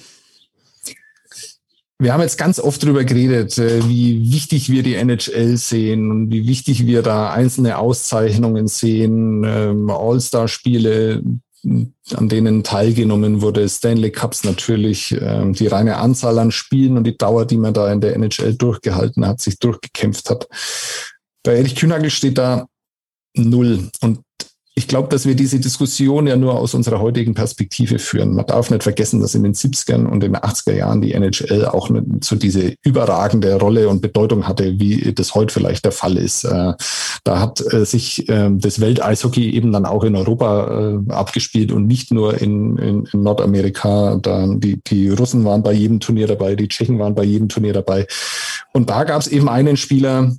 [1.99, 6.31] Wir haben jetzt ganz oft darüber geredet, äh, wie wichtig wir die NHL sehen und
[6.31, 11.23] wie wichtig wir da einzelne Auszeichnungen sehen, ähm, All-Star-Spiele,
[12.15, 17.17] an denen teilgenommen wurde, Stanley Cups natürlich, äh, die reine Anzahl an Spielen und die
[17.17, 20.49] Dauer, die man da in der NHL durchgehalten hat, sich durchgekämpft hat.
[21.43, 22.67] Bei Erich Kühnagel steht da
[23.35, 23.91] null.
[24.01, 24.21] Und
[24.79, 28.35] ich glaube, dass wir diese Diskussion ja nur aus unserer heutigen Perspektive führen.
[28.35, 31.65] Man darf nicht vergessen, dass in den 70ern und in den 80er Jahren die NHL
[31.65, 31.89] auch
[32.23, 36.45] so diese überragende Rolle und Bedeutung hatte, wie das heute vielleicht der Fall ist.
[36.45, 36.75] Äh,
[37.25, 41.87] da hat äh, sich ähm, das Welteishockey eben dann auch in Europa äh, abgespielt und
[41.87, 44.17] nicht nur in, in, in Nordamerika.
[44.17, 47.73] Dann die, die Russen waren bei jedem Turnier dabei, die Tschechen waren bei jedem Turnier
[47.73, 48.07] dabei.
[48.75, 50.33] Und da gab es eben einen Spieler,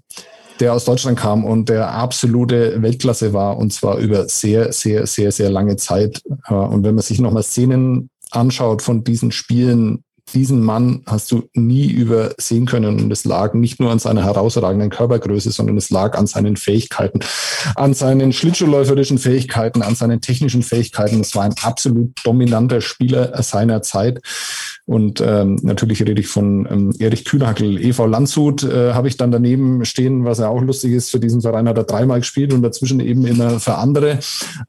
[0.59, 5.31] der aus Deutschland kam und der absolute Weltklasse war und zwar über sehr, sehr, sehr,
[5.31, 6.21] sehr lange Zeit.
[6.47, 11.43] Äh, und wenn man sich nochmal Szenen anschaut von diesen Spielen, diesen Mann hast du
[11.53, 12.99] nie übersehen können.
[12.99, 17.19] Und es lag nicht nur an seiner herausragenden Körpergröße, sondern es lag an seinen Fähigkeiten,
[17.75, 21.21] an seinen schlittschuhläuferischen Fähigkeiten, an seinen technischen Fähigkeiten.
[21.21, 24.21] Es war ein absolut dominanter Spieler seiner Zeit.
[24.85, 27.77] Und ähm, natürlich rede ich von ähm, Erich Kühnhackel.
[27.77, 31.11] EV Landshut äh, habe ich dann daneben stehen, was ja auch lustig ist.
[31.11, 34.19] Für diesen Verein hat er dreimal gespielt und dazwischen eben immer für andere.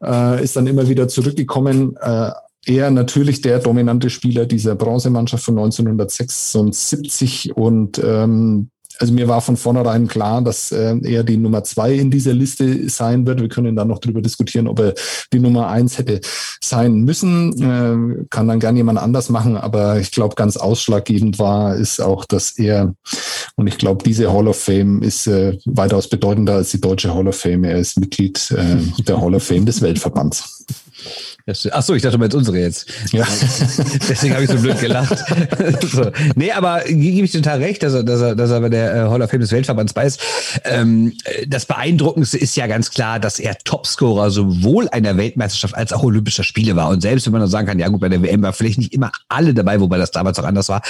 [0.03, 1.97] Äh, ist dann immer wieder zurückgekommen.
[2.01, 2.31] Äh,
[2.69, 8.71] er natürlich der dominante Spieler dieser Bronzemannschaft von 1976 und ähm,
[9.01, 12.89] also mir war von vornherein klar, dass äh, er die Nummer zwei in dieser Liste
[12.89, 13.41] sein wird.
[13.41, 14.95] Wir können dann noch darüber diskutieren, ob er
[15.33, 16.21] die Nummer eins hätte
[16.61, 17.53] sein müssen.
[17.63, 22.25] Äh, kann dann gerne jemand anders machen, aber ich glaube, ganz ausschlaggebend war, ist auch,
[22.25, 22.95] dass er,
[23.57, 27.29] und ich glaube, diese Hall of Fame ist äh, weitaus bedeutender als die deutsche Hall
[27.29, 27.65] of Fame.
[27.65, 30.65] Er ist Mitglied äh, der Hall of Fame des Weltverbands.
[31.71, 32.87] Ach so, ich dachte mal jetzt unsere jetzt.
[33.13, 33.27] Ja.
[34.09, 35.25] Deswegen habe ich so blöd gelacht.
[35.91, 36.11] so.
[36.35, 38.99] Nee, aber gebe ich total recht, dass er, dass er, dass er bei der äh,
[39.09, 40.21] Hall of Fame des Weltverbands bei ist.
[40.65, 41.15] Ähm,
[41.47, 46.45] das Beeindruckendste ist ja ganz klar, dass er Topscorer sowohl einer Weltmeisterschaft als auch Olympischer
[46.45, 46.91] Spiele war.
[46.91, 48.93] Und selbst wenn man dann sagen kann, ja gut, bei der WM war vielleicht nicht
[48.93, 50.83] immer alle dabei, wobei das damals auch anders war,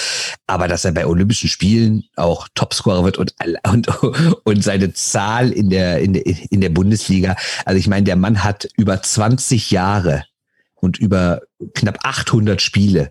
[0.49, 3.35] aber dass er bei Olympischen Spielen auch Topscorer wird und,
[3.71, 3.89] und,
[4.45, 7.37] und seine Zahl in der, in der, in der Bundesliga.
[7.65, 10.25] Also ich meine, der Mann hat über 20 Jahre
[10.81, 11.41] und über
[11.75, 13.11] knapp 800 Spiele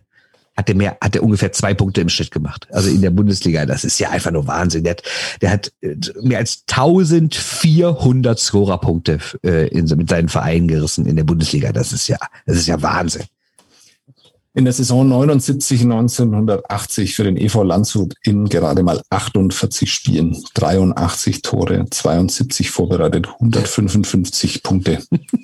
[0.55, 2.67] hat er mehr, hat er ungefähr zwei Punkte im Schnitt gemacht.
[2.71, 4.83] Also in der Bundesliga, das ist ja einfach nur Wahnsinn.
[4.83, 5.03] Der hat,
[5.41, 11.25] der hat äh, mehr als 1400 Scorerpunkte äh, in, mit seinen Vereinen gerissen in der
[11.25, 11.71] Bundesliga.
[11.71, 12.17] Das ist ja,
[12.47, 13.25] das ist ja Wahnsinn
[14.57, 21.43] in der Saison 79, 1980 für den EV Landshut in gerade mal 48 Spielen, 83
[21.43, 24.97] Tore, 72 vorbereitet, 155 Punkte.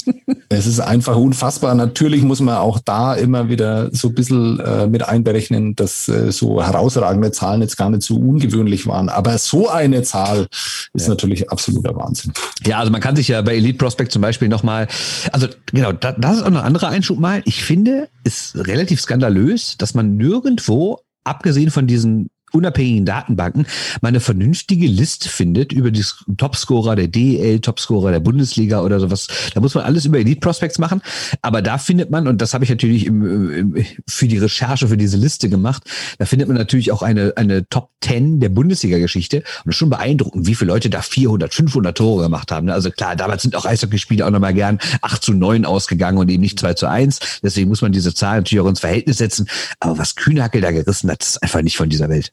[0.50, 1.76] es ist einfach unfassbar.
[1.76, 6.32] Natürlich muss man auch da immer wieder so ein bisschen äh, mit einberechnen, dass äh,
[6.32, 9.10] so herausragende Zahlen jetzt gar nicht so ungewöhnlich waren.
[9.10, 10.48] Aber so eine Zahl
[10.94, 11.10] ist ja.
[11.10, 12.34] natürlich absoluter Wahnsinn.
[12.66, 14.88] Ja, also man kann sich ja bei Elite Prospect zum Beispiel nochmal,
[15.32, 17.44] also genau, das, ist auch eine andere Einschub mal.
[17.46, 23.66] Ich finde, ist relativ skandalös, dass man nirgendwo, abgesehen von diesen unabhängigen Datenbanken
[24.02, 26.06] mal eine vernünftige Liste findet über die
[26.38, 29.28] Topscorer der DEL, Topscorer der Bundesliga oder sowas.
[29.54, 31.02] Da muss man alles über Elite Prospects machen.
[31.42, 34.98] Aber da findet man, und das habe ich natürlich im, im, für die Recherche für
[34.98, 35.84] diese Liste gemacht,
[36.20, 39.38] da findet man natürlich auch eine, eine Top 10 der Bundesliga-Geschichte.
[39.38, 42.70] Und es ist schon beeindruckend, wie viele Leute da 400, 500 Tore gemacht haben.
[42.70, 46.42] Also klar, damals sind auch Eishockeyspiele auch nochmal gern 8 zu 9 ausgegangen und eben
[46.42, 47.20] nicht 2 zu 1.
[47.42, 49.48] Deswegen muss man diese Zahlen natürlich auch ins Verhältnis setzen.
[49.80, 52.32] Aber was Kühnhackel da gerissen hat, ist einfach nicht von dieser Welt.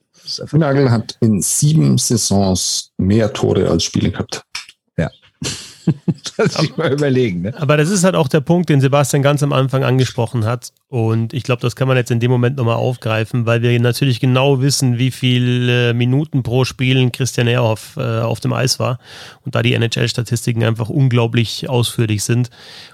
[0.53, 4.45] Nagel hat in sieben Saisons mehr Tore als Spiele gehabt.
[4.97, 5.11] Ja.
[6.37, 7.43] das sich mal überlegen.
[7.43, 7.55] Ne?
[7.57, 10.73] Aber das ist halt auch der Punkt, den Sebastian ganz am Anfang angesprochen hat.
[10.91, 14.19] Und ich glaube, das kann man jetzt in dem Moment nochmal aufgreifen, weil wir natürlich
[14.19, 18.99] genau wissen, wie viele Minuten pro Spiel Christian Ehrhoff äh, auf dem Eis war.
[19.45, 22.51] Und da die NHL-Statistiken einfach unglaublich ausführlich sind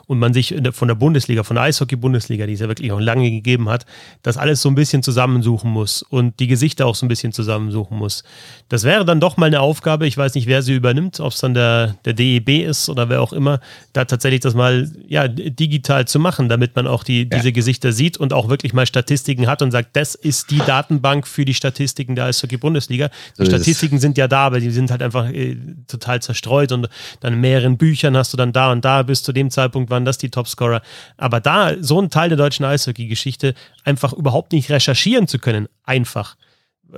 [0.06, 3.31] und man sich von der Bundesliga, von der Eishockey-Bundesliga, die es ja wirklich noch lange
[3.31, 3.86] gegeben hat,
[4.23, 7.97] das alles so ein bisschen zusammensuchen muss und die Gesichter auch so ein bisschen zusammensuchen
[7.97, 8.24] muss.
[8.68, 11.40] Das wäre dann doch mal eine Aufgabe, ich weiß nicht, wer sie übernimmt, ob es
[11.40, 13.60] dann der, der DEB ist oder wer auch immer,
[13.94, 17.24] da tatsächlich das mal ja, digital zu machen, damit man auch die, ja.
[17.24, 21.26] diese Gesichter sieht und auch wirklich mal Statistiken hat und sagt, das ist die Datenbank
[21.26, 23.08] für die Statistiken der Eishockey-Bundesliga.
[23.08, 25.56] Die so Statistiken sind ja da, aber die sind halt einfach äh,
[25.88, 26.88] total zerstreut und
[27.20, 30.04] dann in mehreren Büchern hast du dann da und da bis zu dem Zeitpunkt, waren
[30.04, 30.82] das die Topscorer.
[31.16, 33.54] Aber da so ein Teil der deutschen Eishockey-Geschichte
[33.84, 36.36] einfach überhaupt nicht recherchieren zu können, einfach.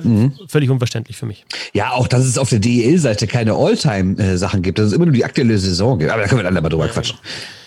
[0.02, 0.34] Mhm.
[0.48, 1.44] Völlig unverständlich für mich.
[1.72, 5.24] Ja, auch dass es auf der DEL-Seite keine All-Time-Sachen gibt, dass es immer nur die
[5.24, 6.10] aktuelle Saison gibt.
[6.10, 6.92] Aber da können wir dann aber drüber ja.
[6.92, 7.18] quatschen.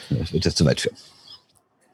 [0.10, 0.96] Das wird jetzt zu weit führen.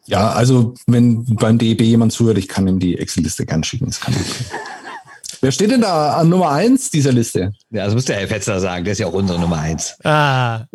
[0.07, 3.87] Ja, also wenn beim DEB jemand zuhört, ich kann ihm die Excel-Liste gern schicken.
[3.87, 4.15] Das kann
[5.41, 7.51] Wer steht denn da an Nummer eins dieser Liste?
[7.69, 8.83] Ja, das muss der Herr Fetzler sagen.
[8.83, 9.95] Der ist ja auch unsere Nummer eins.
[10.03, 10.65] Ah,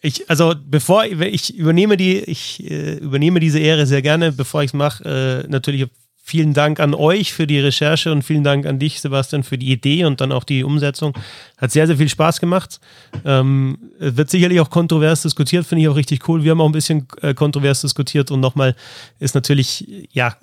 [0.00, 4.70] ich, also bevor ich übernehme die, ich äh, übernehme diese Ehre sehr gerne, bevor ich
[4.70, 5.86] es mache, äh, natürlich
[6.24, 9.72] vielen Dank an euch für die Recherche und vielen Dank an dich, Sebastian, für die
[9.72, 11.14] Idee und dann auch die Umsetzung.
[11.58, 12.80] Hat sehr, sehr viel Spaß gemacht.
[13.24, 16.44] Ähm, wird sicherlich auch kontrovers diskutiert, finde ich auch richtig cool.
[16.44, 18.76] Wir haben auch ein bisschen äh, kontrovers diskutiert und nochmal
[19.18, 20.36] ist natürlich, ja,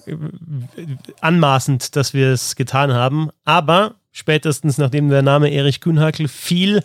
[1.22, 3.30] anmaßend, dass wir es getan haben.
[3.46, 6.84] Aber spätestens nachdem der Name Erich Kühnhakel fiel,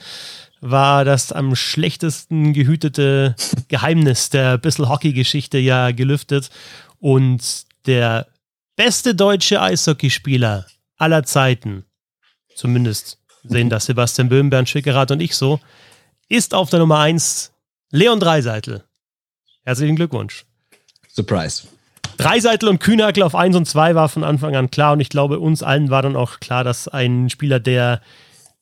[0.61, 3.35] war das am schlechtesten gehütete
[3.69, 6.49] Geheimnis der Bissel Hockey-Geschichte ja gelüftet.
[7.01, 8.29] Und der
[8.77, 11.85] beste deutsche Eishockeyspieler aller Zeiten,
[12.55, 15.61] zumindest sehen das Sebastian Böhm, Bernd Schwickerath und ich so,
[16.29, 17.53] ist auf der Nummer 1
[17.91, 18.85] Leon Dreiseitel.
[19.65, 20.45] Herzlichen Glückwunsch.
[21.09, 21.69] Surprise.
[22.17, 25.39] Dreiseitel und Kühnagel auf 1 und 2 war von Anfang an klar und ich glaube,
[25.41, 28.01] uns allen war dann auch klar, dass ein Spieler, der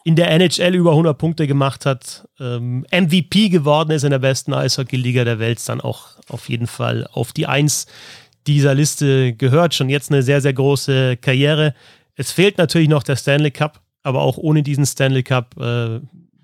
[0.04, 4.52] in der NHL über 100 Punkte gemacht hat, ähm, MVP geworden ist in der besten
[4.52, 7.86] Eishockey-Liga der Welt, dann auch auf jeden Fall auf die 1
[8.46, 9.74] dieser Liste gehört.
[9.74, 11.74] Schon jetzt eine sehr, sehr große Karriere.
[12.16, 16.00] Es fehlt natürlich noch der Stanley Cup, aber auch ohne diesen Stanley Cup äh,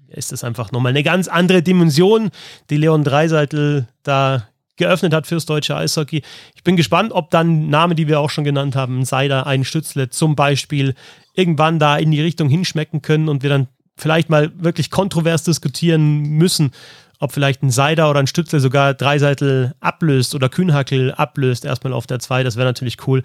[0.08, 2.30] ist es einfach nochmal eine ganz andere Dimension,
[2.70, 6.22] die Leon Dreiseitel da geöffnet hat fürs deutsche Eishockey.
[6.54, 10.08] Ich bin gespannt, ob dann Namen, die wir auch schon genannt haben, Seider, ein Stützle
[10.08, 10.94] zum Beispiel,
[11.34, 16.22] irgendwann da in die Richtung hinschmecken können und wir dann vielleicht mal wirklich kontrovers diskutieren
[16.22, 16.70] müssen,
[17.18, 22.06] ob vielleicht ein Seider oder ein Stützel sogar Dreiseitel ablöst oder Kühnhackel ablöst, erstmal auf
[22.06, 23.22] der 2, das wäre natürlich cool.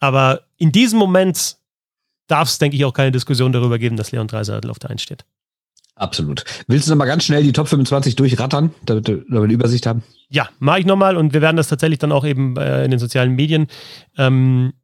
[0.00, 1.56] Aber in diesem Moment
[2.26, 5.02] darf es, denke ich, auch keine Diskussion darüber geben, dass Leon Dreiseitel auf der 1
[5.02, 5.24] steht.
[5.94, 6.44] Absolut.
[6.66, 10.02] Willst du noch mal ganz schnell die Top 25 durchrattern, damit wir eine Übersicht haben?
[10.28, 13.00] Ja, mache ich nochmal und wir werden das tatsächlich dann auch eben äh, in den
[13.00, 13.68] sozialen Medien
[14.18, 14.74] ähm,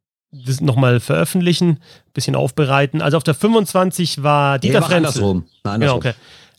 [0.61, 1.81] nochmal veröffentlichen,
[2.15, 3.03] bisschen aufbereiten.
[3.03, 4.97] Also auf der 25 war Dieter nee, Frenzel.
[4.97, 5.45] Andersrum.
[5.65, 5.81] andersrum.
[5.81, 6.15] Genau, okay.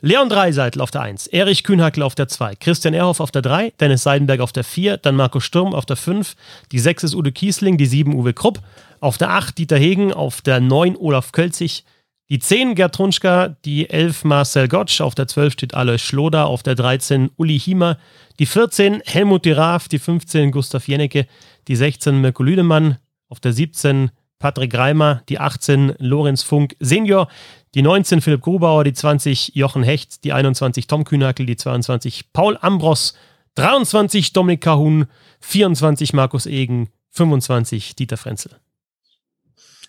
[0.05, 3.71] Leon Dreiseitel auf der 1, Erich Kühnhackel auf der 2, Christian Erhoff auf der 3,
[3.79, 6.35] Dennis Seidenberg auf der 4, dann Marco Sturm auf der 5,
[6.73, 8.59] die 6 ist Udo Kiesling, die 7 Uwe Krupp,
[8.99, 11.85] auf der 8 Dieter Hegen, auf der 9 Olaf Kölzig,
[12.29, 16.63] die 10 Gerd Trunschka, die 11 Marcel Gottsch, auf der 12 steht Alois Schloder, auf
[16.63, 17.97] der 13 Uli Hiemer,
[18.39, 21.27] die 14 Helmut Diraf, die 15 Gustav Jennecke,
[21.69, 22.97] die 16 Mirko Lüdemann,
[23.29, 27.29] auf der 17 Patrick Reimer, die 18 Lorenz Funk Senior,
[27.75, 32.57] die 19 Philipp Grubauer, die 20 Jochen Hecht, die 21 Tom Kühnackel, die 22 Paul
[32.61, 33.13] Ambros,
[33.55, 35.07] 23 Dominik Kahun,
[35.41, 38.59] 24 Markus Egen, 25 Dieter Frenzel.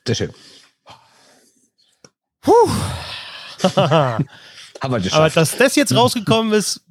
[0.06, 0.30] Sehr schön.
[2.40, 2.52] Puh.
[4.98, 5.14] Geschafft.
[5.14, 6.82] Aber dass das jetzt rausgekommen ist,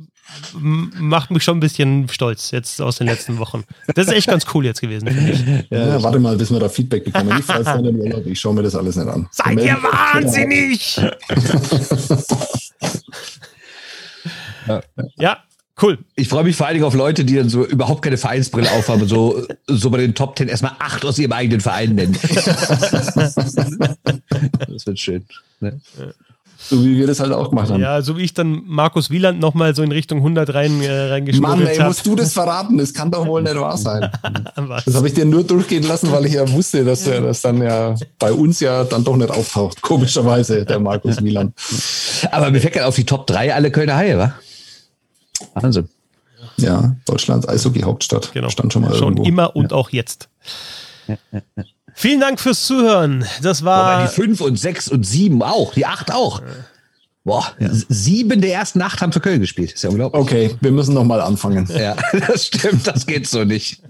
[0.54, 3.64] macht mich schon ein bisschen stolz jetzt aus den letzten Wochen.
[3.94, 5.44] Das ist echt ganz cool jetzt gewesen, finde ich.
[5.70, 7.38] Ja, ja, warte mal, bis wir da Feedback bekommen.
[7.40, 9.28] Ich fahre den Urlaub, ich schaue mir das alles nicht an.
[9.32, 11.00] Seid ihr wahnsinnig!
[15.18, 15.44] ja,
[15.82, 15.98] Cool.
[16.16, 19.08] Ich freue mich vor allen Dingen auf Leute, die dann so überhaupt keine Vereinsbrille aufhaben
[19.08, 22.14] so, so bei den Top Ten erstmal acht aus ihrem eigenen Verein nennen.
[23.16, 23.36] das
[24.86, 25.26] wird schön.
[25.60, 25.82] Ne?
[26.66, 27.82] So wie wir das halt auch gemacht haben.
[27.82, 31.60] Ja, so wie ich dann Markus Wieland nochmal so in Richtung 100 rein, äh, reingeschmuggelt
[31.60, 31.88] Mann, ey, hab.
[31.88, 32.78] musst du das verraten?
[32.78, 34.10] Das kann doch wohl nicht wahr sein.
[34.86, 37.62] das habe ich dir nur durchgehen lassen, weil ich ja wusste, dass er das dann
[37.62, 39.82] ja bei uns ja dann doch nicht auftaucht.
[39.82, 41.54] Komischerweise, der Markus Wieland.
[42.32, 44.34] Aber mir fällt gerade auf die Top 3 alle Kölner Haie, wa?
[45.56, 45.90] Wahnsinn.
[46.58, 48.32] Ja, Deutschlands Eishockey-Hauptstadt.
[48.34, 48.50] Genau.
[48.50, 49.24] Stand schon mal schon irgendwo.
[49.24, 49.78] immer und ja.
[49.78, 50.30] auch jetzt.
[51.08, 51.42] Ja, ja,
[51.94, 53.26] Vielen Dank fürs Zuhören.
[53.42, 54.02] Das war.
[54.02, 56.42] Wobei die 5 und 6 und 7 auch, die 8 auch.
[57.26, 57.70] Boah, ja.
[57.72, 59.72] sieben der ersten acht haben für Köln gespielt.
[59.72, 60.22] Ist ja unglaublich.
[60.22, 61.70] Okay, wir müssen nochmal anfangen.
[61.74, 61.96] Ja,
[62.28, 63.82] das stimmt, das geht so nicht.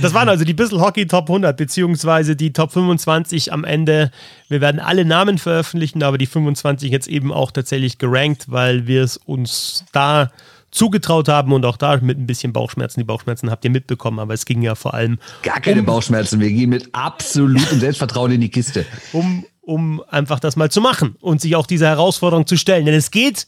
[0.00, 4.10] Das waren also die Bissel Hockey Top 100, beziehungsweise die Top 25 am Ende.
[4.48, 9.02] Wir werden alle Namen veröffentlichen, aber die 25 jetzt eben auch tatsächlich gerankt, weil wir
[9.02, 10.30] es uns da
[10.70, 13.00] zugetraut haben und auch da mit ein bisschen Bauchschmerzen.
[13.00, 15.18] Die Bauchschmerzen habt ihr mitbekommen, aber es ging ja vor allem.
[15.42, 18.86] Gar keine um, Bauchschmerzen, wir gehen mit absolutem Selbstvertrauen in die Kiste.
[19.12, 22.86] Um, um einfach das mal zu machen und sich auch dieser Herausforderung zu stellen.
[22.86, 23.46] Denn es geht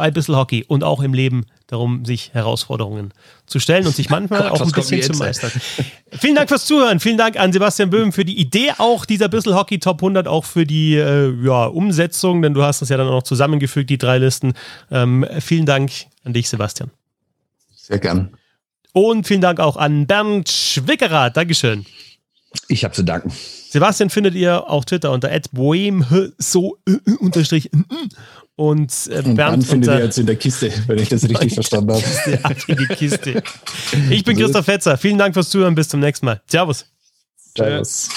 [0.00, 3.12] bei Bissel Hockey und auch im Leben darum, sich Herausforderungen
[3.44, 5.52] zu stellen und sich manchmal Gott, auch ein bisschen zu meistern.
[6.10, 7.00] Vielen Dank fürs Zuhören.
[7.00, 10.46] Vielen Dank an Sebastian Böhm für die Idee auch dieser Bissel Hockey Top 100, auch
[10.46, 13.98] für die äh, ja, Umsetzung, denn du hast das ja dann auch noch zusammengefügt, die
[13.98, 14.54] drei Listen.
[14.90, 15.92] Ähm, vielen Dank
[16.24, 16.90] an dich, Sebastian.
[17.76, 18.30] Sehr gern.
[18.94, 21.28] Und vielen Dank auch an Bernd Schwickerer.
[21.28, 21.84] Dankeschön.
[22.68, 23.30] Ich habe zu danken.
[23.70, 25.30] Sebastian findet ihr auf Twitter unter
[26.38, 27.70] so äh, äh, unterstrich
[28.60, 31.54] und, äh, und Bernd dann findet ihr jetzt in der Kiste, wenn ich das richtig
[31.54, 32.54] verstanden habe.
[32.54, 33.42] Kiste, Kiste.
[34.10, 34.98] Ich bin Christoph Fetzer.
[34.98, 35.74] Vielen Dank fürs Zuhören.
[35.74, 36.42] Bis zum nächsten Mal.
[36.46, 36.84] Servus.
[37.56, 38.10] Servus.